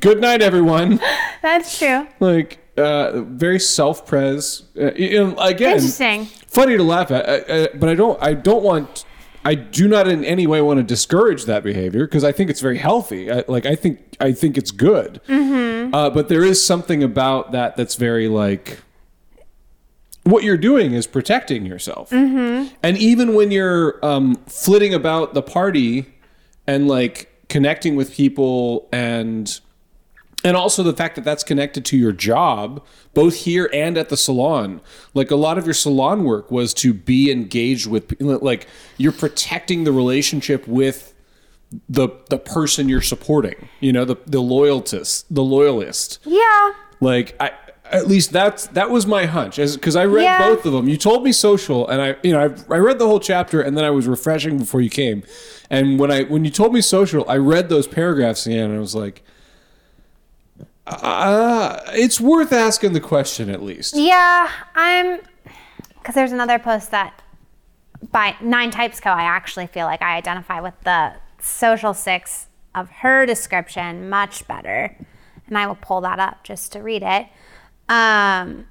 Good 0.00 0.20
night, 0.20 0.42
everyone." 0.42 1.00
that's 1.42 1.78
true. 1.78 2.06
like 2.20 2.58
uh, 2.78 3.22
very 3.22 3.58
self-pres. 3.58 4.62
Uh, 4.78 4.92
you 4.94 5.18
know, 5.18 5.36
again, 5.38 5.74
Interesting. 5.76 6.26
funny 6.46 6.76
to 6.76 6.82
laugh 6.84 7.10
at, 7.10 7.26
uh, 7.28 7.52
uh, 7.52 7.66
but 7.74 7.88
I 7.88 7.94
don't. 7.94 8.22
I 8.22 8.34
don't 8.34 8.62
want. 8.62 9.04
I 9.46 9.54
do 9.54 9.86
not 9.86 10.08
in 10.08 10.24
any 10.24 10.46
way 10.48 10.60
want 10.60 10.78
to 10.78 10.82
discourage 10.82 11.44
that 11.44 11.62
behavior 11.62 12.04
because 12.04 12.24
I 12.24 12.32
think 12.32 12.50
it's 12.50 12.60
very 12.60 12.78
healthy. 12.78 13.30
I, 13.30 13.44
like 13.46 13.64
I 13.64 13.76
think 13.76 14.16
I 14.18 14.32
think 14.32 14.58
it's 14.58 14.72
good. 14.72 15.20
Uh, 15.94 16.10
but 16.10 16.28
there 16.28 16.42
is 16.42 16.66
something 16.66 17.04
about 17.04 17.52
that 17.52 17.76
that's 17.76 17.94
very 17.94 18.26
like. 18.26 18.80
What 20.24 20.42
you're 20.42 20.56
doing 20.56 20.92
is 20.94 21.06
protecting 21.06 21.64
yourself, 21.64 22.10
and 22.82 22.98
even 22.98 23.34
when 23.34 23.52
you're 23.52 24.04
um, 24.04 24.34
flitting 24.46 24.92
about 24.92 25.34
the 25.34 25.42
party 25.42 26.06
and 26.66 26.88
like 26.88 27.32
connecting 27.48 27.94
with 27.94 28.12
people 28.12 28.88
and 28.90 29.60
and 30.44 30.56
also 30.56 30.82
the 30.82 30.92
fact 30.92 31.14
that 31.16 31.24
that's 31.24 31.42
connected 31.42 31.84
to 31.86 31.96
your 31.96 32.12
job 32.12 32.84
both 33.14 33.34
here 33.44 33.70
and 33.72 33.96
at 33.96 34.08
the 34.10 34.16
salon 34.16 34.80
like 35.14 35.30
a 35.30 35.36
lot 35.36 35.56
of 35.58 35.64
your 35.64 35.74
salon 35.74 36.24
work 36.24 36.50
was 36.50 36.74
to 36.74 36.92
be 36.92 37.30
engaged 37.30 37.86
with 37.86 38.14
like 38.20 38.66
you're 38.98 39.12
protecting 39.12 39.84
the 39.84 39.92
relationship 39.92 40.66
with 40.68 41.14
the 41.88 42.08
the 42.30 42.38
person 42.38 42.88
you're 42.88 43.00
supporting 43.00 43.68
you 43.80 43.92
know 43.92 44.04
the 44.04 44.16
the 44.26 44.40
loyalist 44.40 45.26
the 45.34 45.42
loyalist 45.42 46.18
Yeah. 46.24 46.72
like 47.00 47.34
i 47.40 47.50
at 47.90 48.06
least 48.08 48.30
that's 48.32 48.66
that 48.68 48.90
was 48.90 49.06
my 49.06 49.26
hunch 49.26 49.58
as 49.58 49.74
because 49.76 49.96
i 49.96 50.04
read 50.04 50.24
Yeah. 50.24 50.48
both 50.48 50.66
of 50.66 50.72
them 50.72 50.88
you 50.88 50.96
told 50.96 51.24
me 51.24 51.32
social 51.32 51.88
and 51.88 52.00
i 52.02 52.16
you 52.22 52.32
know 52.32 52.40
I, 52.40 52.74
I 52.74 52.78
read 52.78 52.98
the 52.98 53.06
whole 53.06 53.20
chapter 53.20 53.60
and 53.60 53.76
then 53.76 53.84
i 53.84 53.90
was 53.90 54.06
refreshing 54.06 54.58
before 54.58 54.80
you 54.80 54.90
came 54.90 55.22
and 55.70 55.98
when 55.98 56.10
i 56.12 56.22
when 56.24 56.44
you 56.44 56.50
told 56.50 56.72
me 56.72 56.80
social 56.82 57.24
i 57.28 57.36
read 57.36 57.68
those 57.68 57.86
paragraphs 57.88 58.46
again 58.46 58.70
and 58.70 58.76
i 58.76 58.80
was 58.80 58.94
like 58.94 59.22
uh, 60.86 61.80
it's 61.88 62.20
worth 62.20 62.52
asking 62.52 62.92
the 62.92 63.00
question 63.00 63.50
at 63.50 63.62
least 63.62 63.94
Yeah, 63.96 64.50
I'm. 64.74 65.20
Because 65.94 66.14
there's 66.14 66.32
another 66.32 66.58
post 66.58 66.92
that 66.92 67.22
by 68.12 68.36
Nine 68.40 68.70
Types 68.70 69.00
Co. 69.00 69.10
I 69.10 69.22
actually 69.22 69.66
feel 69.66 69.86
like 69.86 70.02
I 70.02 70.16
identify 70.16 70.60
with 70.60 70.74
the 70.84 71.14
social 71.40 71.94
six 71.94 72.46
of 72.74 72.88
her 72.90 73.26
description 73.26 74.08
much 74.08 74.46
better, 74.46 74.96
and 75.48 75.58
I 75.58 75.66
will 75.66 75.76
pull 75.76 76.00
that 76.02 76.20
up 76.20 76.44
just 76.44 76.72
to 76.72 76.82
read 76.82 77.02
it. 77.02 77.26
Um, 77.88 78.66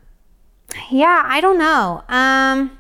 yeah, 0.90 1.24
I 1.26 1.42
don't 1.42 1.58
know. 1.58 2.04
Um, 2.08 2.78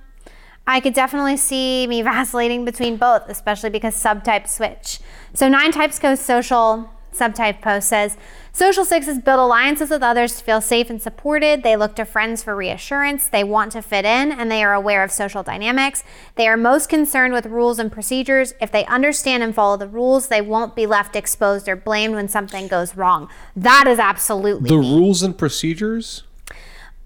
I 0.67 0.79
could 0.79 0.93
definitely 0.93 1.37
see 1.37 1.87
me 1.87 2.01
vacillating 2.03 2.63
between 2.63 2.97
both, 2.97 3.23
especially 3.27 3.69
because 3.69 3.95
subtypes 3.95 4.49
switch. 4.49 4.99
So 5.33 5.49
Nine 5.49 5.71
Types 5.71 5.99
Co's 5.99 6.21
social 6.21 6.89
subtype 7.13 7.61
post 7.61 7.89
says 7.89 8.17
social 8.55 8.85
sixes 8.85 9.19
build 9.19 9.39
alliances 9.39 9.89
with 9.89 10.01
others 10.01 10.37
to 10.37 10.43
feel 10.43 10.61
safe 10.61 10.89
and 10.89 11.01
supported. 11.01 11.61
They 11.61 11.75
look 11.75 11.95
to 11.97 12.05
friends 12.05 12.41
for 12.41 12.55
reassurance. 12.55 13.27
They 13.27 13.43
want 13.43 13.73
to 13.73 13.81
fit 13.81 14.05
in 14.05 14.31
and 14.31 14.49
they 14.49 14.63
are 14.63 14.73
aware 14.73 15.03
of 15.03 15.11
social 15.11 15.43
dynamics. 15.43 16.03
They 16.35 16.47
are 16.47 16.55
most 16.55 16.87
concerned 16.87 17.33
with 17.33 17.45
rules 17.45 17.79
and 17.79 17.91
procedures. 17.91 18.53
If 18.61 18.71
they 18.71 18.85
understand 18.85 19.43
and 19.43 19.53
follow 19.53 19.75
the 19.75 19.89
rules, 19.89 20.29
they 20.29 20.41
won't 20.41 20.75
be 20.75 20.85
left 20.85 21.15
exposed 21.15 21.67
or 21.67 21.75
blamed 21.75 22.15
when 22.15 22.29
something 22.29 22.69
goes 22.69 22.95
wrong. 22.95 23.29
That 23.55 23.87
is 23.87 23.99
absolutely 23.99 24.69
the 24.69 24.77
me. 24.77 24.89
rules 24.89 25.21
and 25.21 25.37
procedures 25.37 26.23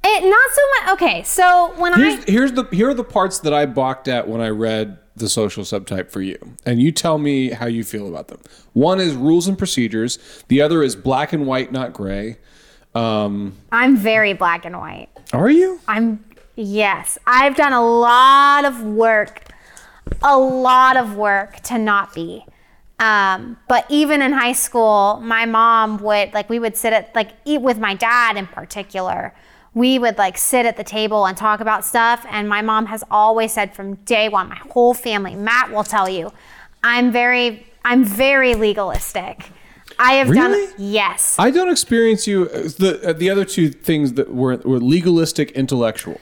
It 0.01 0.23
not 0.23 0.49
so 0.53 0.61
much. 0.79 0.93
Okay, 0.93 1.23
so 1.23 1.73
when 1.77 1.93
here's, 1.93 2.25
I 2.25 2.31
here's 2.31 2.51
the 2.53 2.63
here 2.71 2.89
are 2.89 2.93
the 2.93 3.03
parts 3.03 3.39
that 3.39 3.53
i 3.53 3.65
balked 3.65 4.07
at 4.07 4.27
when 4.27 4.41
i 4.41 4.47
read 4.47 4.97
the 5.15 5.27
social 5.27 5.63
subtype 5.63 6.09
for 6.09 6.21
you 6.21 6.37
and 6.65 6.81
you 6.81 6.91
tell 6.91 7.17
me 7.17 7.49
how 7.49 7.65
you 7.65 7.83
feel 7.83 8.07
about 8.07 8.29
them 8.29 8.39
one 8.71 9.01
is 9.01 9.13
rules 9.13 9.47
and 9.47 9.57
procedures 9.57 10.17
the 10.47 10.61
other 10.61 10.81
is 10.81 10.95
black 10.95 11.33
and 11.33 11.45
white 11.45 11.71
not 11.71 11.93
gray 11.93 12.37
um, 12.95 13.55
I'm 13.71 13.97
very 13.97 14.33
black 14.33 14.65
and 14.65 14.77
white. 14.77 15.09
are 15.33 15.49
you 15.49 15.79
I'm 15.87 16.23
yes, 16.55 17.17
I've 17.25 17.55
done 17.55 17.73
a 17.73 17.81
lot 17.81 18.65
of 18.65 18.83
work, 18.83 19.43
a 20.21 20.37
lot 20.37 20.97
of 20.97 21.15
work 21.15 21.59
to 21.61 21.77
not 21.77 22.13
be. 22.13 22.45
Um, 22.99 23.57
but 23.69 23.85
even 23.89 24.21
in 24.21 24.33
high 24.33 24.51
school, 24.51 25.21
my 25.23 25.45
mom 25.45 25.99
would 25.99 26.33
like 26.33 26.49
we 26.49 26.59
would 26.59 26.75
sit 26.75 26.91
at 26.91 27.15
like 27.15 27.31
eat 27.45 27.61
with 27.61 27.79
my 27.79 27.93
dad 27.93 28.35
in 28.35 28.47
particular. 28.47 29.33
We 29.79 29.97
would 30.03 30.17
like 30.17 30.37
sit 30.37 30.65
at 30.65 30.75
the 30.77 30.83
table 30.83 31.25
and 31.27 31.37
talk 31.37 31.59
about 31.61 31.85
stuff. 31.85 32.25
And 32.29 32.49
my 32.49 32.61
mom 32.61 32.85
has 32.87 33.01
always 33.09 33.53
said 33.53 33.73
from 33.73 33.95
day 34.15 34.27
one, 34.27 34.49
my 34.49 34.61
whole 34.73 34.93
family, 34.93 35.35
Matt 35.35 35.71
will 35.71 35.85
tell 35.95 36.09
you, 36.09 36.31
I'm 36.83 37.11
very, 37.11 37.65
I'm 37.85 38.03
very 38.03 38.55
legalistic. 38.55 39.35
I 39.97 40.13
have 40.19 40.29
Really? 40.29 40.65
done 40.67 40.75
yes. 40.77 41.35
I 41.39 41.49
don't 41.51 41.71
experience 41.71 42.27
you. 42.27 42.45
The 42.83 42.91
uh, 43.03 43.13
the 43.13 43.29
other 43.29 43.45
two 43.55 43.67
things 43.69 44.13
that 44.13 44.27
were 44.33 44.55
were 44.71 44.79
legalistic, 44.79 45.51
intellectual. 45.51 46.19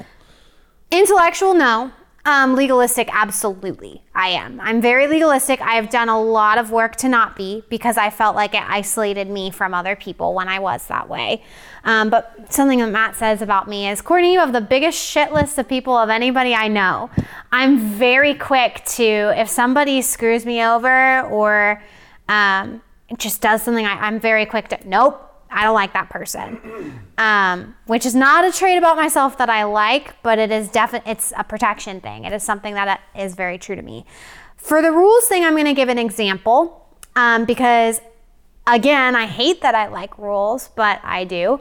Intellectual, 0.89 1.53
no. 1.53 1.91
Um, 2.27 2.55
legalistic, 2.55 3.07
absolutely. 3.13 4.03
I 4.13 4.27
am. 4.31 4.59
I'm 4.59 4.81
very 4.81 5.07
legalistic. 5.07 5.61
I 5.61 5.75
have 5.75 5.89
done 5.89 6.09
a 6.09 6.21
lot 6.21 6.57
of 6.57 6.71
work 6.71 6.97
to 6.97 7.07
not 7.07 7.37
be 7.37 7.63
because 7.69 7.95
I 7.95 8.09
felt 8.09 8.35
like 8.35 8.53
it 8.53 8.63
isolated 8.67 9.29
me 9.29 9.49
from 9.49 9.73
other 9.73 9.95
people 9.95 10.33
when 10.33 10.49
I 10.49 10.59
was 10.59 10.85
that 10.87 11.07
way. 11.07 11.41
Um, 11.85 12.09
but 12.09 12.51
something 12.53 12.79
that 12.79 12.89
Matt 12.91 13.15
says 13.15 13.41
about 13.41 13.69
me 13.69 13.87
is, 13.87 14.01
Courtney, 14.01 14.33
you 14.33 14.39
have 14.39 14.51
the 14.51 14.59
biggest 14.59 14.99
shit 14.99 15.31
list 15.31 15.57
of 15.57 15.69
people 15.69 15.95
of 15.95 16.09
anybody 16.09 16.53
I 16.53 16.67
know. 16.67 17.09
I'm 17.53 17.79
very 17.79 18.33
quick 18.33 18.83
to, 18.97 19.03
if 19.39 19.47
somebody 19.47 20.01
screws 20.01 20.45
me 20.45 20.61
over 20.61 21.21
or 21.21 21.81
um, 22.27 22.81
just 23.17 23.41
does 23.41 23.63
something, 23.63 23.85
I, 23.85 23.93
I'm 24.05 24.19
very 24.19 24.45
quick 24.45 24.67
to, 24.67 24.79
nope, 24.85 25.26
I 25.49 25.63
don't 25.63 25.73
like 25.75 25.93
that 25.93 26.09
person. 26.09 27.01
Um, 27.17 27.75
which 27.85 28.05
is 28.05 28.13
not 28.15 28.45
a 28.45 28.51
trait 28.51 28.77
about 28.77 28.95
myself 28.97 29.37
that 29.37 29.49
I 29.49 29.63
like, 29.63 30.21
but 30.23 30.39
it 30.39 30.51
is 30.51 30.69
definitely 30.69 31.11
it's 31.11 31.33
a 31.37 31.43
protection 31.43 32.01
thing. 32.01 32.25
It 32.25 32.33
is 32.33 32.43
something 32.43 32.73
that 32.73 33.01
is 33.17 33.35
very 33.35 33.57
true 33.57 33.75
to 33.75 33.81
me. 33.81 34.05
For 34.55 34.81
the 34.81 34.91
rules 34.91 35.25
thing, 35.27 35.43
I'm 35.45 35.53
going 35.53 35.65
to 35.65 35.73
give 35.73 35.89
an 35.89 35.97
example 35.97 36.87
um, 37.15 37.45
because 37.45 38.01
again, 38.65 39.15
I 39.15 39.25
hate 39.25 39.61
that 39.61 39.75
I 39.75 39.87
like 39.87 40.17
rules, 40.17 40.69
but 40.75 40.99
I 41.03 41.23
do. 41.23 41.59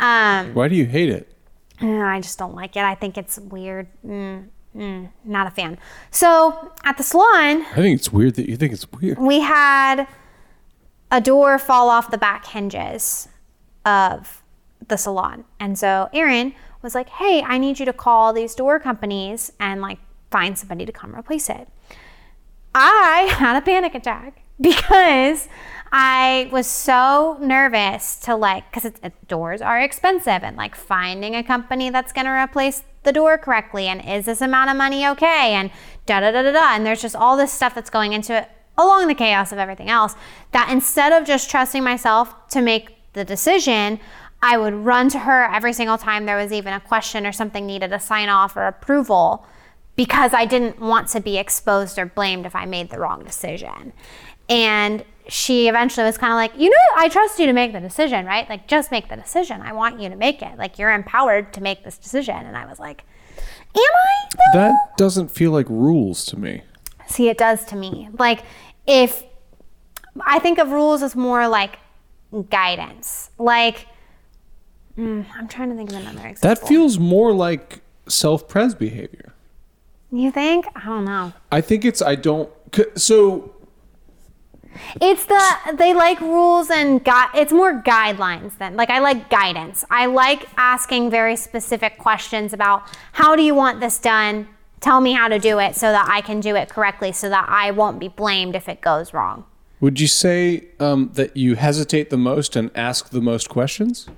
Um, 0.00 0.54
Why 0.54 0.68
do 0.68 0.74
you 0.74 0.86
hate 0.86 1.08
it? 1.08 1.32
Uh, 1.80 1.86
I 1.88 2.20
just 2.20 2.38
don't 2.38 2.54
like 2.54 2.76
it. 2.76 2.82
I 2.82 2.94
think 2.94 3.16
it's 3.16 3.38
weird. 3.38 3.86
Mm, 4.04 4.48
mm, 4.76 5.08
not 5.24 5.46
a 5.46 5.50
fan. 5.50 5.78
So 6.10 6.72
at 6.84 6.96
the 6.96 7.04
salon, 7.04 7.64
I 7.70 7.76
think 7.76 7.98
it's 7.98 8.12
weird 8.12 8.34
that 8.34 8.48
you 8.48 8.56
think 8.56 8.72
it's 8.72 8.90
weird. 8.92 9.18
we 9.18 9.40
had 9.40 10.06
a 11.10 11.20
door 11.20 11.58
fall 11.58 11.88
off 11.88 12.10
the 12.10 12.18
back 12.18 12.46
hinges 12.46 13.28
of 13.84 14.42
the 14.86 14.96
salon. 14.96 15.44
And 15.58 15.78
so 15.78 16.08
Aaron 16.12 16.54
was 16.82 16.94
like, 16.94 17.08
hey, 17.08 17.42
I 17.42 17.58
need 17.58 17.78
you 17.78 17.86
to 17.86 17.92
call 17.92 18.32
these 18.32 18.54
door 18.54 18.78
companies 18.78 19.52
and 19.58 19.80
like 19.80 19.98
find 20.30 20.58
somebody 20.58 20.86
to 20.86 20.92
come 20.92 21.14
replace 21.14 21.48
it. 21.48 21.68
I 22.74 23.34
had 23.38 23.56
a 23.56 23.64
panic 23.64 23.94
attack 23.94 24.42
because 24.60 25.48
I 25.90 26.48
was 26.52 26.66
so 26.66 27.38
nervous 27.40 28.16
to 28.20 28.36
like, 28.36 28.70
because 28.70 28.92
doors 29.26 29.62
are 29.62 29.80
expensive 29.80 30.42
and 30.42 30.56
like 30.56 30.74
finding 30.74 31.34
a 31.34 31.42
company 31.42 31.90
that's 31.90 32.12
going 32.12 32.26
to 32.26 32.32
replace 32.32 32.82
the 33.04 33.12
door 33.12 33.38
correctly 33.38 33.86
and 33.86 34.06
is 34.06 34.26
this 34.26 34.40
amount 34.40 34.68
of 34.68 34.76
money 34.76 35.06
okay 35.06 35.54
and 35.54 35.70
da 36.04 36.20
da 36.20 36.30
da 36.30 36.42
da 36.42 36.52
da. 36.52 36.74
And 36.74 36.84
there's 36.84 37.00
just 37.00 37.16
all 37.16 37.36
this 37.36 37.52
stuff 37.52 37.74
that's 37.74 37.90
going 37.90 38.12
into 38.12 38.36
it 38.36 38.50
along 38.78 39.08
the 39.08 39.14
chaos 39.14 39.52
of 39.52 39.58
everything 39.58 39.90
else 39.90 40.14
that 40.52 40.70
instead 40.70 41.12
of 41.12 41.26
just 41.26 41.50
trusting 41.50 41.84
myself 41.84 42.34
to 42.48 42.62
make 42.62 43.12
the 43.12 43.24
decision, 43.24 44.00
I 44.40 44.56
would 44.56 44.72
run 44.72 45.08
to 45.10 45.18
her 45.20 45.44
every 45.44 45.72
single 45.72 45.98
time 45.98 46.24
there 46.24 46.36
was 46.36 46.52
even 46.52 46.72
a 46.72 46.80
question 46.80 47.26
or 47.26 47.32
something 47.32 47.66
needed 47.66 47.92
a 47.92 48.00
sign 48.00 48.28
off 48.28 48.56
or 48.56 48.66
approval 48.66 49.44
because 49.96 50.32
I 50.32 50.44
didn't 50.44 50.78
want 50.78 51.08
to 51.08 51.20
be 51.20 51.38
exposed 51.38 51.98
or 51.98 52.06
blamed 52.06 52.46
if 52.46 52.54
I 52.54 52.64
made 52.64 52.90
the 52.90 53.00
wrong 53.00 53.24
decision. 53.24 53.92
And 54.48 55.04
she 55.26 55.68
eventually 55.68 56.06
was 56.06 56.16
kind 56.16 56.32
of 56.32 56.36
like, 56.36 56.58
you 56.58 56.70
know, 56.70 56.76
I 56.96 57.08
trust 57.08 57.38
you 57.38 57.46
to 57.46 57.52
make 57.52 57.72
the 57.72 57.80
decision, 57.80 58.24
right? 58.24 58.48
Like, 58.48 58.68
just 58.68 58.92
make 58.92 59.08
the 59.08 59.16
decision. 59.16 59.60
I 59.60 59.72
want 59.72 60.00
you 60.00 60.08
to 60.08 60.16
make 60.16 60.40
it. 60.40 60.56
Like, 60.56 60.78
you're 60.78 60.92
empowered 60.92 61.52
to 61.54 61.60
make 61.60 61.84
this 61.84 61.98
decision. 61.98 62.36
And 62.36 62.56
I 62.56 62.64
was 62.64 62.78
like, 62.78 63.04
am 63.74 63.82
I? 63.82 64.28
though?" 64.54 64.58
That 64.58 64.96
doesn't 64.96 65.32
feel 65.32 65.50
like 65.50 65.68
rules 65.68 66.24
to 66.26 66.38
me. 66.38 66.62
See, 67.08 67.28
it 67.28 67.38
does 67.38 67.64
to 67.66 67.76
me. 67.76 68.08
Like, 68.18 68.42
if 68.88 69.22
I 70.26 70.40
think 70.40 70.58
of 70.58 70.70
rules 70.72 71.02
as 71.02 71.14
more 71.14 71.46
like 71.46 71.78
guidance, 72.50 73.30
like, 73.38 73.86
mm, 74.98 75.24
I'm 75.36 75.46
trying 75.46 75.70
to 75.70 75.76
think 75.76 75.90
of 75.90 75.96
another 75.96 76.26
example. 76.26 76.48
That 76.48 76.66
feels 76.66 76.98
more 76.98 77.32
like 77.32 77.80
self-pres 78.08 78.74
behavior. 78.74 79.34
You 80.10 80.32
think? 80.32 80.66
I 80.74 80.86
don't 80.86 81.04
know. 81.04 81.34
I 81.52 81.60
think 81.60 81.84
it's 81.84 82.00
I 82.00 82.14
don't 82.14 82.50
so 82.96 83.54
It's 85.02 85.26
the 85.26 85.42
they 85.76 85.92
like 85.92 86.18
rules 86.20 86.70
and 86.70 87.04
gu- 87.04 87.32
it's 87.34 87.52
more 87.52 87.82
guidelines 87.82 88.56
than 88.58 88.74
like 88.74 88.88
I 88.88 89.00
like 89.00 89.28
guidance. 89.28 89.84
I 89.90 90.06
like 90.06 90.48
asking 90.56 91.10
very 91.10 91.36
specific 91.36 91.98
questions 91.98 92.54
about 92.54 92.84
how 93.12 93.36
do 93.36 93.42
you 93.42 93.54
want 93.54 93.80
this 93.80 93.98
done? 93.98 94.48
Tell 94.80 95.00
me 95.00 95.12
how 95.12 95.28
to 95.28 95.38
do 95.38 95.58
it 95.58 95.74
so 95.74 95.90
that 95.92 96.06
I 96.08 96.20
can 96.20 96.40
do 96.40 96.54
it 96.56 96.68
correctly 96.68 97.12
so 97.12 97.28
that 97.28 97.46
I 97.48 97.70
won't 97.72 97.98
be 97.98 98.08
blamed 98.08 98.54
if 98.54 98.68
it 98.68 98.80
goes 98.80 99.12
wrong. 99.12 99.44
would 99.80 100.00
you 100.00 100.06
say 100.06 100.66
um, 100.80 101.10
that 101.14 101.36
you 101.36 101.54
hesitate 101.56 102.10
the 102.10 102.16
most 102.16 102.56
and 102.56 102.70
ask 102.74 103.10
the 103.10 103.20
most 103.20 103.48
questions? 103.48 104.08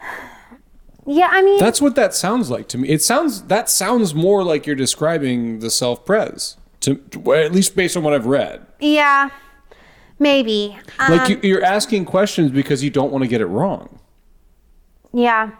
Yeah, 1.06 1.28
I 1.30 1.42
mean 1.42 1.58
That's 1.58 1.82
what 1.82 1.96
that 1.96 2.14
sounds 2.14 2.48
like 2.48 2.66
to 2.68 2.78
me. 2.78 2.88
It 2.88 3.02
sounds 3.02 3.42
that 3.42 3.68
sounds 3.68 4.14
more 4.14 4.42
like 4.42 4.66
you're 4.66 4.74
describing 4.74 5.58
the 5.58 5.70
self-pres. 5.70 6.56
To, 6.80 6.94
to 6.96 7.34
at 7.34 7.52
least 7.52 7.76
based 7.76 7.94
on 7.94 8.02
what 8.02 8.14
I've 8.14 8.24
read. 8.24 8.64
yeah. 8.80 9.28
Maybe. 10.18 10.78
Um, 10.98 11.12
Like 11.12 11.28
you, 11.28 11.40
you're 11.42 11.62
asking 11.64 12.06
questions 12.06 12.52
because 12.52 12.82
you 12.82 12.88
don't 12.88 13.12
want 13.12 13.22
to 13.22 13.28
get 13.28 13.40
it 13.42 13.46
wrong. 13.46 13.98
yeah. 15.12 15.50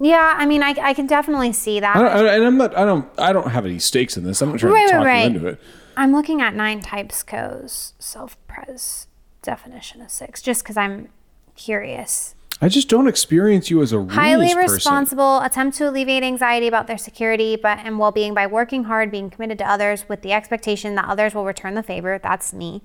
Yeah, 0.00 0.34
I 0.36 0.46
mean 0.46 0.62
I, 0.62 0.74
I 0.80 0.94
can 0.94 1.06
definitely 1.06 1.52
see 1.52 1.80
that. 1.80 1.94
I 1.96 2.00
don't, 2.02 2.26
I, 2.26 2.34
and 2.34 2.44
I'm 2.44 2.56
not. 2.56 2.76
I 2.76 2.84
don't. 2.84 3.08
I 3.18 3.32
don't 3.32 3.50
have 3.50 3.64
any 3.64 3.78
stakes 3.78 4.16
in 4.16 4.24
this. 4.24 4.42
I'm 4.42 4.50
not 4.50 4.58
trying 4.58 4.72
Right, 4.72 4.86
to 4.88 4.92
talk 4.92 5.04
right. 5.06 5.20
you 5.30 5.36
into 5.36 5.46
it. 5.48 5.60
I'm 5.96 6.12
looking 6.12 6.40
at 6.42 6.54
nine 6.54 6.80
types 6.80 7.22
co's 7.22 7.92
self-pres 8.00 9.06
definition 9.42 10.00
of 10.02 10.10
six 10.10 10.42
just 10.42 10.62
because 10.64 10.76
I'm 10.76 11.08
curious. 11.54 12.34
I 12.60 12.68
just 12.68 12.88
don't 12.88 13.08
experience 13.08 13.68
you 13.68 13.82
as 13.82 13.92
a 13.92 14.04
Highly 14.06 14.54
person. 14.54 14.72
responsible, 14.72 15.40
attempt 15.40 15.76
to 15.78 15.88
alleviate 15.90 16.22
anxiety 16.22 16.66
about 16.68 16.86
their 16.86 16.96
security 16.98 17.56
but 17.56 17.78
and 17.84 17.98
well-being 17.98 18.32
by 18.32 18.46
working 18.46 18.84
hard, 18.84 19.10
being 19.10 19.28
committed 19.28 19.58
to 19.58 19.68
others 19.68 20.08
with 20.08 20.22
the 20.22 20.32
expectation 20.32 20.94
that 20.94 21.06
others 21.08 21.34
will 21.34 21.44
return 21.44 21.74
the 21.74 21.82
favor. 21.82 22.18
That's 22.22 22.52
me. 22.54 22.80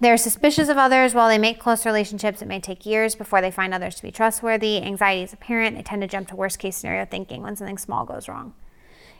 They're 0.00 0.16
suspicious 0.16 0.68
of 0.68 0.76
others 0.76 1.14
while 1.14 1.28
they 1.28 1.38
make 1.38 1.60
close 1.60 1.86
relationships. 1.86 2.42
It 2.42 2.48
may 2.48 2.60
take 2.60 2.84
years 2.84 3.14
before 3.14 3.40
they 3.40 3.50
find 3.50 3.72
others 3.72 3.94
to 3.96 4.02
be 4.02 4.10
trustworthy. 4.10 4.82
Anxiety 4.82 5.22
is 5.22 5.32
apparent. 5.32 5.76
They 5.76 5.82
tend 5.82 6.02
to 6.02 6.08
jump 6.08 6.28
to 6.28 6.36
worst 6.36 6.58
case 6.58 6.76
scenario 6.76 7.04
thinking 7.04 7.42
when 7.42 7.56
something 7.56 7.78
small 7.78 8.04
goes 8.04 8.28
wrong. 8.28 8.54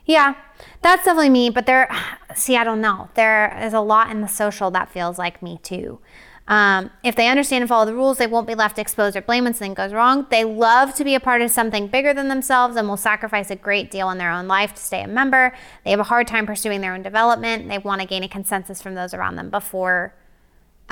Yeah, 0.04 0.34
that's 0.82 1.04
definitely 1.04 1.30
me. 1.30 1.50
But 1.50 1.66
there, 1.66 1.88
see, 2.34 2.56
I 2.56 2.64
don't 2.64 2.80
know. 2.80 3.08
There 3.14 3.56
is 3.62 3.72
a 3.72 3.80
lot 3.80 4.10
in 4.10 4.20
the 4.20 4.28
social 4.28 4.70
that 4.72 4.90
feels 4.90 5.18
like 5.18 5.42
me 5.42 5.58
too. 5.62 6.00
Um, 6.46 6.90
if 7.02 7.16
they 7.16 7.28
understand 7.28 7.62
and 7.62 7.68
follow 7.70 7.86
the 7.86 7.94
rules, 7.94 8.18
they 8.18 8.26
won't 8.26 8.46
be 8.46 8.54
left 8.54 8.78
exposed 8.78 9.16
or 9.16 9.22
blamed 9.22 9.44
when 9.44 9.54
something 9.54 9.72
goes 9.72 9.94
wrong. 9.94 10.26
They 10.28 10.44
love 10.44 10.94
to 10.96 11.04
be 11.04 11.14
a 11.14 11.20
part 11.20 11.40
of 11.40 11.50
something 11.50 11.86
bigger 11.86 12.12
than 12.12 12.28
themselves 12.28 12.76
and 12.76 12.86
will 12.86 12.98
sacrifice 12.98 13.50
a 13.50 13.56
great 13.56 13.90
deal 13.90 14.10
in 14.10 14.18
their 14.18 14.30
own 14.30 14.46
life 14.46 14.74
to 14.74 14.82
stay 14.82 15.02
a 15.02 15.08
member. 15.08 15.54
They 15.84 15.90
have 15.90 16.00
a 16.00 16.04
hard 16.04 16.26
time 16.26 16.44
pursuing 16.44 16.82
their 16.82 16.92
own 16.92 17.02
development. 17.02 17.68
They 17.68 17.78
want 17.78 18.02
to 18.02 18.06
gain 18.06 18.24
a 18.24 18.28
consensus 18.28 18.82
from 18.82 18.94
those 18.94 19.14
around 19.14 19.36
them 19.36 19.48
before 19.48 20.14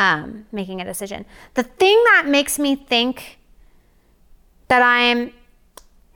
um, 0.02 0.46
making 0.50 0.80
a 0.80 0.84
decision. 0.84 1.24
The 1.54 1.62
thing 1.62 2.02
that 2.12 2.24
makes 2.26 2.58
me 2.58 2.74
think 2.74 3.38
that 4.68 4.82
I'm 4.82 5.32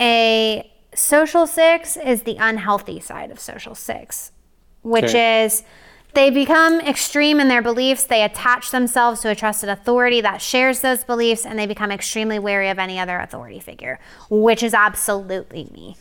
a 0.01 0.71
social 0.95 1.47
six 1.47 1.97
is 1.97 2.23
the 2.23 2.37
unhealthy 2.39 3.01
side 3.01 3.31
of 3.31 3.39
social 3.39 3.75
six, 3.75 4.33
which 4.83 5.05
Okay. 5.05 5.45
is 5.45 5.63
they 6.15 6.31
become 6.31 6.81
extreme 6.81 7.39
in 7.41 7.49
their 7.49 7.63
beliefs. 7.63 8.05
They 8.05 8.23
attach 8.25 8.71
themselves 8.71 9.21
to 9.21 9.31
a 9.31 9.35
trusted 9.35 9.69
authority 9.69 10.21
that 10.23 10.41
shares 10.41 10.81
those 10.81 11.05
beliefs, 11.05 11.45
and 11.45 11.59
they 11.59 11.67
become 11.67 11.93
extremely 11.93 12.39
wary 12.39 12.71
of 12.71 12.79
any 12.79 12.99
other 12.99 13.19
authority 13.19 13.61
figure, 13.61 14.01
which 14.31 14.63
is 14.63 14.73
absolutely 14.75 15.69
me. 15.73 15.97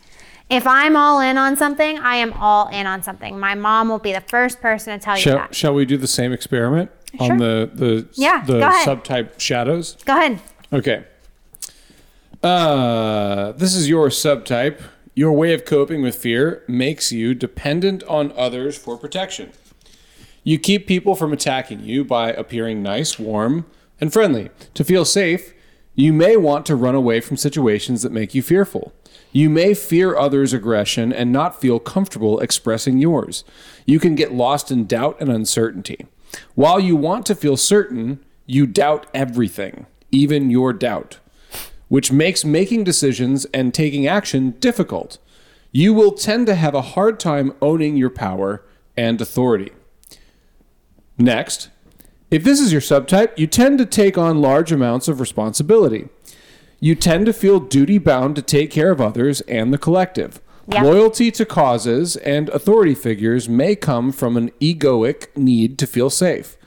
If 0.50 0.66
I'm 0.68 0.96
all 0.96 1.20
in 1.20 1.38
on 1.38 1.56
something, 1.58 1.98
I 2.00 2.16
am 2.18 2.32
all 2.34 2.68
in 2.70 2.86
on 2.88 3.04
something. 3.04 3.38
My 3.40 3.56
mom 3.56 3.90
will 3.90 4.00
be 4.00 4.14
the 4.14 4.22
first 4.22 4.62
person 4.62 4.98
to 4.98 5.04
tell 5.04 5.18
you 5.18 5.24
that. 5.26 5.54
shall 5.56 5.74
we 5.74 5.86
do 5.86 5.98
the 5.98 6.08
same 6.08 6.32
experiment 6.32 6.92
Sure. 7.18 7.32
on 7.32 7.38
the 7.38 7.70
the 7.74 8.08
Yeah, 8.14 8.44
the 8.46 8.60
subtype 8.86 9.40
shadows? 9.40 9.98
Go 10.06 10.14
ahead. 10.18 10.40
Okay. 10.72 11.04
Uh, 12.44 13.54
this 13.54 13.76
is 13.76 13.90
your 13.90 14.10
subtype. 14.10 14.82
Your 15.16 15.32
way 15.32 15.54
of 15.54 15.66
coping 15.66 16.02
with 16.02 16.16
fear 16.16 16.64
makes 16.68 17.12
you 17.12 17.34
dependent 17.34 18.04
on 18.04 18.34
others 18.36 18.78
for 18.78 18.98
protection. 18.98 19.52
You 20.44 20.60
keep 20.60 20.86
people 20.86 21.16
from 21.16 21.34
attacking 21.34 21.80
you 21.82 22.04
by 22.04 22.32
appearing 22.32 22.84
nice, 22.84 23.18
warm, 23.18 23.66
and 24.00 24.14
friendly. 24.14 24.52
To 24.76 24.84
feel 24.84 25.06
safe, 25.06 25.54
you 25.96 26.12
may 26.12 26.36
want 26.38 26.66
to 26.68 26.76
run 26.76 26.94
away 26.94 27.22
from 27.22 27.38
situations 27.38 28.02
that 28.04 28.12
make 28.12 28.36
you 28.36 28.44
fearful. 28.44 28.94
You 29.32 29.50
may 29.50 29.74
fear 29.74 30.16
others' 30.18 30.54
aggression 30.54 31.12
and 31.12 31.32
not 31.32 31.60
feel 31.60 31.80
comfortable 31.80 32.40
expressing 32.42 33.00
yours. 33.00 33.44
You 33.86 34.00
can 34.00 34.16
get 34.16 34.34
lost 34.34 34.70
in 34.70 34.86
doubt 34.86 35.18
and 35.20 35.30
uncertainty. 35.32 36.06
While 36.56 36.80
you 36.80 36.96
want 36.96 37.26
to 37.28 37.36
feel 37.36 37.58
certain, 37.58 38.24
you 38.46 38.66
doubt 38.66 39.08
everything, 39.14 39.86
even 40.12 40.50
your 40.50 40.74
doubt, 40.74 41.20
which 41.88 42.12
makes 42.12 42.46
making 42.46 42.84
decisions 42.84 43.46
and 43.54 43.74
taking 43.74 44.08
action 44.08 44.52
difficult. 44.60 45.18
You 45.72 45.94
will 45.94 46.12
tend 46.12 46.48
to 46.48 46.56
have 46.56 46.74
a 46.74 46.82
hard 46.82 47.20
time 47.20 47.54
owning 47.62 47.98
your 47.98 48.10
power 48.10 48.64
and 48.96 49.20
authority. 49.20 49.72
Next, 51.18 51.70
if 52.32 52.44
this 52.44 52.60
is 52.60 52.72
your 52.72 52.82
subtype, 52.82 53.38
you 53.38 53.48
tend 53.48 53.78
to 53.80 53.86
take 53.86 54.18
on 54.18 54.42
large 54.42 54.72
amounts 54.72 55.08
of 55.08 55.20
responsibility. 55.20 56.10
You 56.80 56.96
tend 56.96 57.26
to 57.26 57.34
feel 57.34 57.60
duty 57.60 57.98
bound 57.98 58.36
to 58.36 58.42
take 58.42 58.72
care 58.72 58.92
of 58.92 59.02
others 59.02 59.42
and 59.42 59.74
the 59.74 59.78
collective. 59.78 60.42
Yep. 60.68 60.84
Loyalty 60.84 61.32
to 61.32 61.46
causes 61.46 62.16
and 62.18 62.50
authority 62.50 62.96
figures 62.96 63.48
may 63.48 63.76
come 63.76 64.12
from 64.12 64.36
an 64.36 64.50
egoic 64.60 65.36
need 65.38 65.78
to 65.80 65.86
feel 65.86 66.10
safe. 66.10 66.58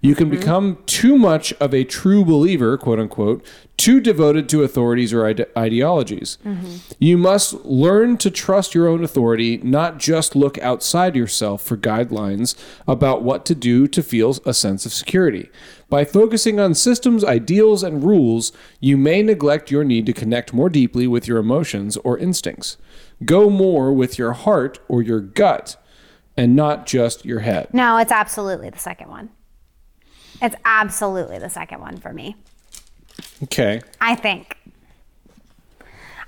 You 0.00 0.14
can 0.14 0.30
mm-hmm. 0.30 0.38
become 0.38 0.78
too 0.86 1.16
much 1.16 1.52
of 1.54 1.74
a 1.74 1.84
true 1.84 2.24
believer, 2.24 2.76
quote 2.76 3.00
unquote, 3.00 3.44
too 3.76 4.00
devoted 4.00 4.48
to 4.48 4.62
authorities 4.62 5.12
or 5.12 5.26
ide- 5.26 5.46
ideologies. 5.56 6.38
Mm-hmm. 6.44 6.76
You 6.98 7.18
must 7.18 7.64
learn 7.64 8.16
to 8.18 8.30
trust 8.30 8.74
your 8.74 8.88
own 8.88 9.02
authority, 9.02 9.58
not 9.58 9.98
just 9.98 10.36
look 10.36 10.58
outside 10.58 11.16
yourself 11.16 11.62
for 11.62 11.76
guidelines 11.76 12.54
about 12.86 13.22
what 13.22 13.44
to 13.46 13.54
do 13.54 13.86
to 13.88 14.02
feel 14.02 14.36
a 14.44 14.54
sense 14.54 14.86
of 14.86 14.92
security. 14.92 15.50
By 15.88 16.04
focusing 16.04 16.58
on 16.58 16.74
systems, 16.74 17.24
ideals, 17.24 17.82
and 17.82 18.02
rules, 18.02 18.52
you 18.80 18.96
may 18.96 19.22
neglect 19.22 19.70
your 19.70 19.84
need 19.84 20.06
to 20.06 20.12
connect 20.12 20.52
more 20.52 20.68
deeply 20.68 21.06
with 21.06 21.28
your 21.28 21.38
emotions 21.38 21.96
or 21.98 22.18
instincts. 22.18 22.76
Go 23.24 23.48
more 23.48 23.92
with 23.92 24.18
your 24.18 24.32
heart 24.32 24.78
or 24.88 25.02
your 25.02 25.20
gut 25.20 25.76
and 26.36 26.54
not 26.54 26.86
just 26.86 27.24
your 27.24 27.40
head. 27.40 27.72
No, 27.72 27.96
it's 27.96 28.12
absolutely 28.12 28.70
the 28.70 28.78
second 28.78 29.08
one. 29.08 29.30
It's 30.42 30.56
absolutely 30.64 31.38
the 31.38 31.48
second 31.48 31.80
one 31.80 31.96
for 31.96 32.12
me. 32.12 32.36
Okay. 33.44 33.80
I 34.00 34.14
think. 34.14 34.56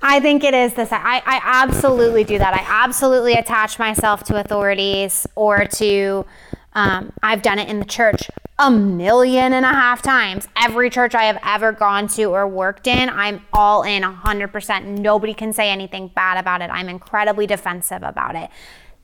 I 0.01 0.19
think 0.19 0.43
it 0.43 0.53
is 0.53 0.73
this. 0.73 0.91
I, 0.91 1.21
I 1.25 1.41
absolutely 1.43 2.23
do 2.23 2.37
that. 2.37 2.53
I 2.53 2.65
absolutely 2.67 3.33
attach 3.33 3.77
myself 3.77 4.23
to 4.25 4.39
authorities 4.39 5.27
or 5.35 5.65
to, 5.65 6.25
um, 6.73 7.11
I've 7.23 7.41
done 7.41 7.59
it 7.59 7.67
in 7.67 7.79
the 7.79 7.85
church 7.85 8.29
a 8.59 8.69
million 8.69 9.53
and 9.53 9.65
a 9.65 9.69
half 9.69 10.01
times. 10.01 10.47
Every 10.61 10.89
church 10.89 11.15
I 11.15 11.23
have 11.23 11.39
ever 11.43 11.71
gone 11.71 12.07
to 12.09 12.25
or 12.25 12.45
worked 12.47 12.87
in, 12.87 13.09
I'm 13.09 13.41
all 13.53 13.83
in 13.83 14.03
100%. 14.03 14.85
Nobody 14.99 15.33
can 15.33 15.53
say 15.53 15.69
anything 15.71 16.09
bad 16.09 16.37
about 16.37 16.61
it. 16.61 16.69
I'm 16.69 16.89
incredibly 16.89 17.47
defensive 17.47 18.03
about 18.03 18.35
it. 18.35 18.49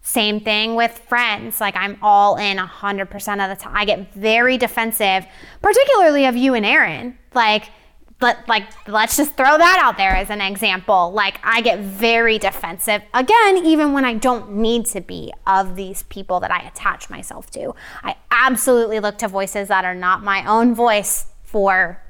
Same 0.02 0.42
thing 0.42 0.76
with 0.76 1.00
friends. 1.08 1.62
Like 1.62 1.76
I'm 1.78 1.98
all 2.02 2.36
in 2.36 2.58
100% 2.58 3.04
of 3.04 3.58
the 3.58 3.64
time. 3.64 3.76
I 3.76 3.86
get 3.86 4.14
very 4.14 4.58
defensive, 4.58 5.26
particularly 5.62 6.26
of 6.26 6.36
you 6.36 6.54
and 6.54 6.66
Aaron. 6.66 7.18
Like, 7.34 7.72
but 8.20 8.40
like 8.48 8.64
let's 8.88 9.18
just 9.18 9.36
throw 9.36 9.58
that 9.58 9.80
out 9.82 9.98
there 9.98 10.16
as 10.16 10.30
an 10.30 10.42
example. 10.42 11.12
Like 11.12 11.40
i 11.44 11.62
get 11.62 11.80
very 11.80 12.38
defensive 12.38 13.02
again 13.14 13.58
even 13.66 13.94
when 13.94 14.06
i 14.06 14.14
don't 14.14 14.54
need 14.54 14.86
to 14.88 15.02
be 15.02 15.34
of 15.46 15.76
these 15.76 16.04
people 16.04 16.40
that 16.40 16.52
i 16.52 16.60
attach 16.60 17.10
myself 17.10 17.50
to. 17.52 17.74
I 18.04 18.16
absolutely 18.32 19.00
look 19.00 19.18
to 19.20 19.28
voices 19.28 19.68
that 19.68 19.86
are 19.86 19.96
not 19.96 20.24
my 20.24 20.46
own 20.46 20.74
voice 20.76 21.28
for 21.44 22.02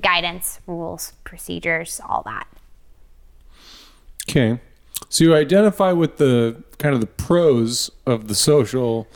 guidance 0.00 0.60
rules 0.66 1.12
procedures 1.24 2.00
all 2.08 2.22
that. 2.24 2.46
Okay. 4.28 4.60
So 5.08 5.24
you 5.24 5.34
identify 5.34 5.92
with 5.92 6.16
the 6.16 6.62
kind 6.78 6.94
of 6.94 7.00
the 7.00 7.06
pros 7.06 7.90
of 8.06 8.28
the 8.28 8.34
social, 8.34 9.06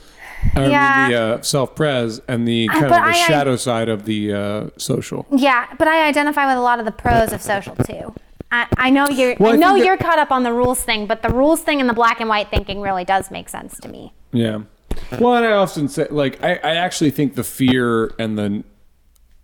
I 0.54 0.60
mean, 0.60 0.70
Yeah. 0.70 1.08
the 1.08 1.14
uh, 1.38 1.42
self-pres, 1.42 2.20
and 2.28 2.46
the 2.46 2.68
kind 2.68 2.84
of 2.84 2.90
the 2.90 2.96
I- 3.00 3.12
shadow 3.12 3.56
side 3.56 3.88
of 3.88 4.04
the 4.04 4.32
uh, 4.32 4.66
social. 4.76 5.26
yeah 5.30 5.66
but 5.78 5.88
i 5.88 6.06
identify 6.08 6.46
with 6.46 6.56
a 6.56 6.60
lot 6.60 6.78
of 6.78 6.84
the 6.84 6.92
pros 6.92 7.32
of 7.32 7.42
social 7.42 7.74
too 7.76 8.14
I, 8.50 8.66
I 8.78 8.90
know 8.90 9.06
you're 9.08 9.36
Well, 9.38 9.52
I 9.52 9.56
know 9.56 9.74
you're 9.74 9.98
caught 9.98 10.18
up 10.18 10.30
on 10.30 10.42
the 10.42 10.52
rules 10.54 10.82
thing, 10.82 11.06
but 11.06 11.20
the 11.20 11.28
rules 11.28 11.60
thing 11.60 11.80
and 11.80 11.88
the 11.88 11.92
black 11.92 12.18
and 12.18 12.30
white 12.30 12.48
thinking 12.48 12.80
really 12.80 13.04
does 13.04 13.30
make 13.30 13.50
sense 13.50 13.78
to 13.80 13.88
me. 13.88 14.14
Yeah. 14.32 14.60
Well, 15.20 15.34
and 15.34 15.44
I 15.44 15.52
often 15.52 15.86
say, 15.86 16.06
like, 16.10 16.42
I, 16.42 16.54
I 16.54 16.74
actually 16.76 17.10
think 17.10 17.34
the 17.34 17.44
fear 17.44 18.14
and 18.18 18.38
the 18.38 18.64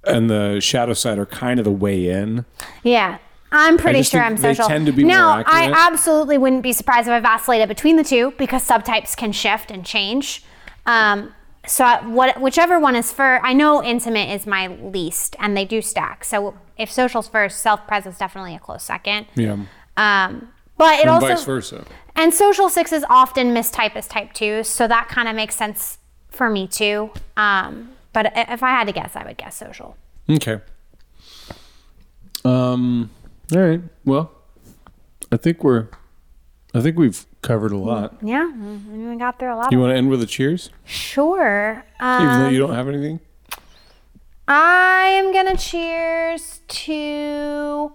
and 0.07 0.31
the 0.31 0.59
shadow 0.61 0.95
side 0.95 1.19
are 1.19 1.27
kind 1.27 1.59
of 1.61 1.65
the 1.65 1.71
way 1.71 2.09
in. 2.09 2.47
Yeah. 2.83 3.19
I'm 3.53 3.77
pretty 3.77 4.03
sure 4.03 4.23
I'm 4.23 4.37
they 4.37 4.55
social. 4.55 4.69
tend 4.69 4.87
to 4.87 4.93
be 4.93 5.05
now, 5.05 5.35
more 5.37 5.45
I 5.47 5.71
absolutely 5.87 6.39
wouldn't 6.39 6.63
be 6.63 6.73
surprised 6.73 7.07
if 7.07 7.13
I 7.13 7.21
vacillated 7.21 7.69
between 7.69 7.97
the 7.97 8.05
two 8.05 8.33
because 8.39 8.67
subtypes 8.67 9.15
can 9.15 9.33
shift 9.33 9.71
and 9.71 9.85
change. 9.85 10.43
Um, 10.87 11.35
so 11.67 11.87
what, 12.09 12.41
whichever 12.41 12.79
one 12.79 12.95
is 12.97 13.11
first, 13.13 13.43
I 13.45 13.53
know 13.55 13.83
intimate 13.83 14.29
is 14.31 14.47
my 14.47 14.67
least, 14.69 15.35
and 15.39 15.57
they 15.57 15.65
do 15.65 15.81
stack. 15.81 16.25
So 16.25 16.57
if 16.77 16.91
social's 16.93 17.29
first, 17.29 17.61
self 17.61 17.87
presence 17.87 18.19
definitely 18.19 18.55
a 18.55 18.59
close 18.59 18.83
second. 18.83 19.27
Yeah. 19.35 19.57
Um, 19.97 20.49
but 20.77 20.95
it 20.99 21.03
And 21.03 21.11
also 21.11 21.29
vice 21.29 21.45
versa. 21.45 21.85
and 22.17 22.35
social 22.35 22.69
sixes 22.69 23.05
often 23.09 23.55
mistype 23.55 23.95
as 23.97 24.07
type 24.09 24.33
twos, 24.35 24.69
so 24.69 24.87
that 24.89 25.09
kind 25.09 25.29
of 25.29 25.37
makes 25.37 25.55
sense 25.55 25.99
for 26.29 26.51
me 26.51 26.67
too. 26.67 27.11
Um, 27.37 27.91
but 28.13 28.33
if 28.37 28.63
I 28.63 28.71
had 28.71 28.87
to 28.89 28.93
guess, 28.93 29.15
I 29.17 29.25
would 29.25 29.37
guess 29.39 29.57
social. 29.57 29.97
Okay. 30.29 30.59
Um. 32.45 33.11
All 33.55 33.61
right. 33.61 33.81
Well, 34.05 34.31
I 35.33 35.37
think 35.37 35.63
we're. 35.65 35.89
I 36.77 36.81
think 36.81 36.99
we've 36.99 37.25
covered 37.41 37.71
a 37.73 37.77
lot. 37.79 38.17
Yeah, 38.21 38.51
we 38.53 39.17
got 39.17 39.39
through 39.39 39.55
a 39.55 39.57
lot. 39.57 39.71
You 39.73 39.79
want 39.79 39.93
to 39.93 39.97
end 39.97 40.11
with 40.11 40.21
a 40.23 40.27
cheers, 40.27 40.71
Sure. 40.85 41.85
even 42.01 42.27
though 42.41 42.47
Um, 42.47 42.53
you 42.53 42.59
don't 42.59 42.75
have 42.75 42.89
anything. 42.89 43.21
I 44.49 45.07
am 45.17 45.33
gonna 45.33 45.57
cheers 45.57 46.61
to. 46.67 47.93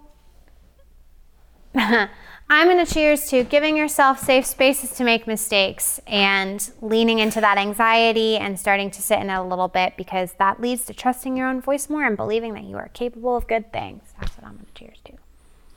I'm 2.52 2.66
gonna 2.66 2.84
cheers 2.86 3.28
to 3.28 3.44
giving 3.44 3.76
yourself 3.76 4.18
safe 4.18 4.44
spaces 4.44 4.90
to 4.96 5.04
make 5.04 5.26
mistakes 5.28 6.00
and 6.06 6.68
leaning 6.82 7.20
into 7.20 7.40
that 7.40 7.58
anxiety 7.58 8.36
and 8.38 8.58
starting 8.58 8.90
to 8.90 9.00
sit 9.02 9.20
in 9.20 9.30
it 9.30 9.34
a 9.34 9.42
little 9.42 9.68
bit 9.68 9.92
because 9.96 10.32
that 10.40 10.60
leads 10.60 10.84
to 10.86 10.94
trusting 10.94 11.36
your 11.36 11.46
own 11.46 11.60
voice 11.60 11.88
more 11.88 12.04
and 12.04 12.16
believing 12.16 12.54
that 12.54 12.64
you 12.64 12.76
are 12.76 12.88
capable 12.88 13.36
of 13.36 13.46
good 13.46 13.72
things. 13.72 14.02
That's 14.18 14.36
what 14.36 14.46
I'm 14.48 14.54
gonna 14.56 14.66
cheers 14.74 14.98
to. 15.04 15.09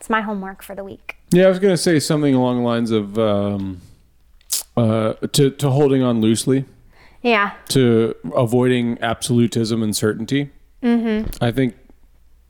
It's 0.03 0.09
my 0.09 0.19
homework 0.19 0.61
for 0.61 0.75
the 0.75 0.83
week. 0.83 1.15
Yeah, 1.31 1.45
I 1.45 1.47
was 1.47 1.59
going 1.59 1.71
to 1.73 1.77
say 1.77 1.97
something 1.97 2.35
along 2.35 2.57
the 2.57 2.63
lines 2.63 2.91
of 2.91 3.17
um, 3.17 3.79
uh, 4.75 5.13
to 5.13 5.49
to 5.49 5.69
holding 5.69 6.03
on 6.03 6.19
loosely, 6.19 6.65
Yeah. 7.21 7.53
to 7.69 8.13
avoiding 8.35 8.97
absolutism 8.99 9.81
and 9.81 9.95
certainty. 9.95 10.49
Mm-hmm. 10.81 11.41
I 11.41 11.51
think 11.53 11.75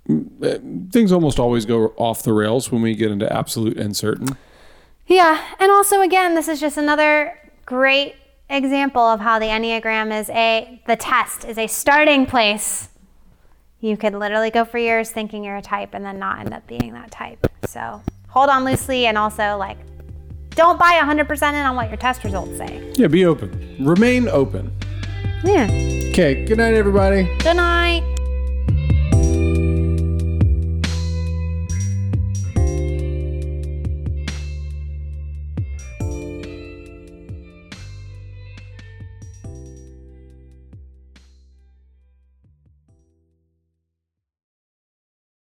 mm, 0.10 0.26
uh, 0.44 0.90
things 0.92 1.12
almost 1.12 1.38
always 1.38 1.68
go 1.68 1.94
off 1.96 2.24
the 2.24 2.34
rails 2.34 2.72
when 2.72 2.82
we 2.82 2.96
get 2.96 3.12
into 3.12 3.32
absolute 3.32 3.78
and 3.78 3.96
certain. 3.96 4.36
Yeah, 5.06 5.40
and 5.60 5.72
also 5.72 6.02
again, 6.02 6.34
this 6.34 6.48
is 6.48 6.60
just 6.60 6.78
another 6.78 7.38
great 7.68 8.16
example 8.50 9.04
of 9.04 9.20
how 9.20 9.38
the 9.38 9.46
Enneagram 9.46 10.12
is 10.20 10.28
a 10.32 10.82
the 10.88 10.96
test 10.96 11.46
is 11.46 11.60
a 11.60 11.68
starting 11.68 12.26
place. 12.26 12.90
You 13.84 13.98
could 13.98 14.14
literally 14.14 14.50
go 14.50 14.64
for 14.64 14.78
years 14.78 15.12
thinking 15.12 15.44
you're 15.44 15.58
a 15.58 15.62
type 15.62 15.90
and 15.92 16.06
then 16.06 16.18
not 16.18 16.40
end 16.40 16.54
up 16.54 16.66
being 16.68 16.94
that 16.94 17.12
type. 17.12 17.46
So 17.66 18.02
hold 18.30 18.50
on 18.50 18.64
loosely 18.64 19.08
and 19.08 19.18
also 19.18 19.58
like 19.58 19.78
don't 20.52 20.80
buy 20.80 21.02
100% 21.04 21.50
in 21.50 21.56
on 21.66 21.76
what 21.76 21.90
your 21.90 21.98
test 21.98 22.24
results 22.24 22.58
say. 22.58 22.94
Yeah, 22.96 23.08
be 23.08 23.26
open. 23.26 23.76
Remain 23.82 24.30
open. 24.30 24.74
Yeah. 25.44 25.66
Okay. 26.12 26.46
Good 26.46 26.60
night, 26.60 26.76
everybody. 26.76 27.24
Good 27.40 27.58
night. 27.58 28.13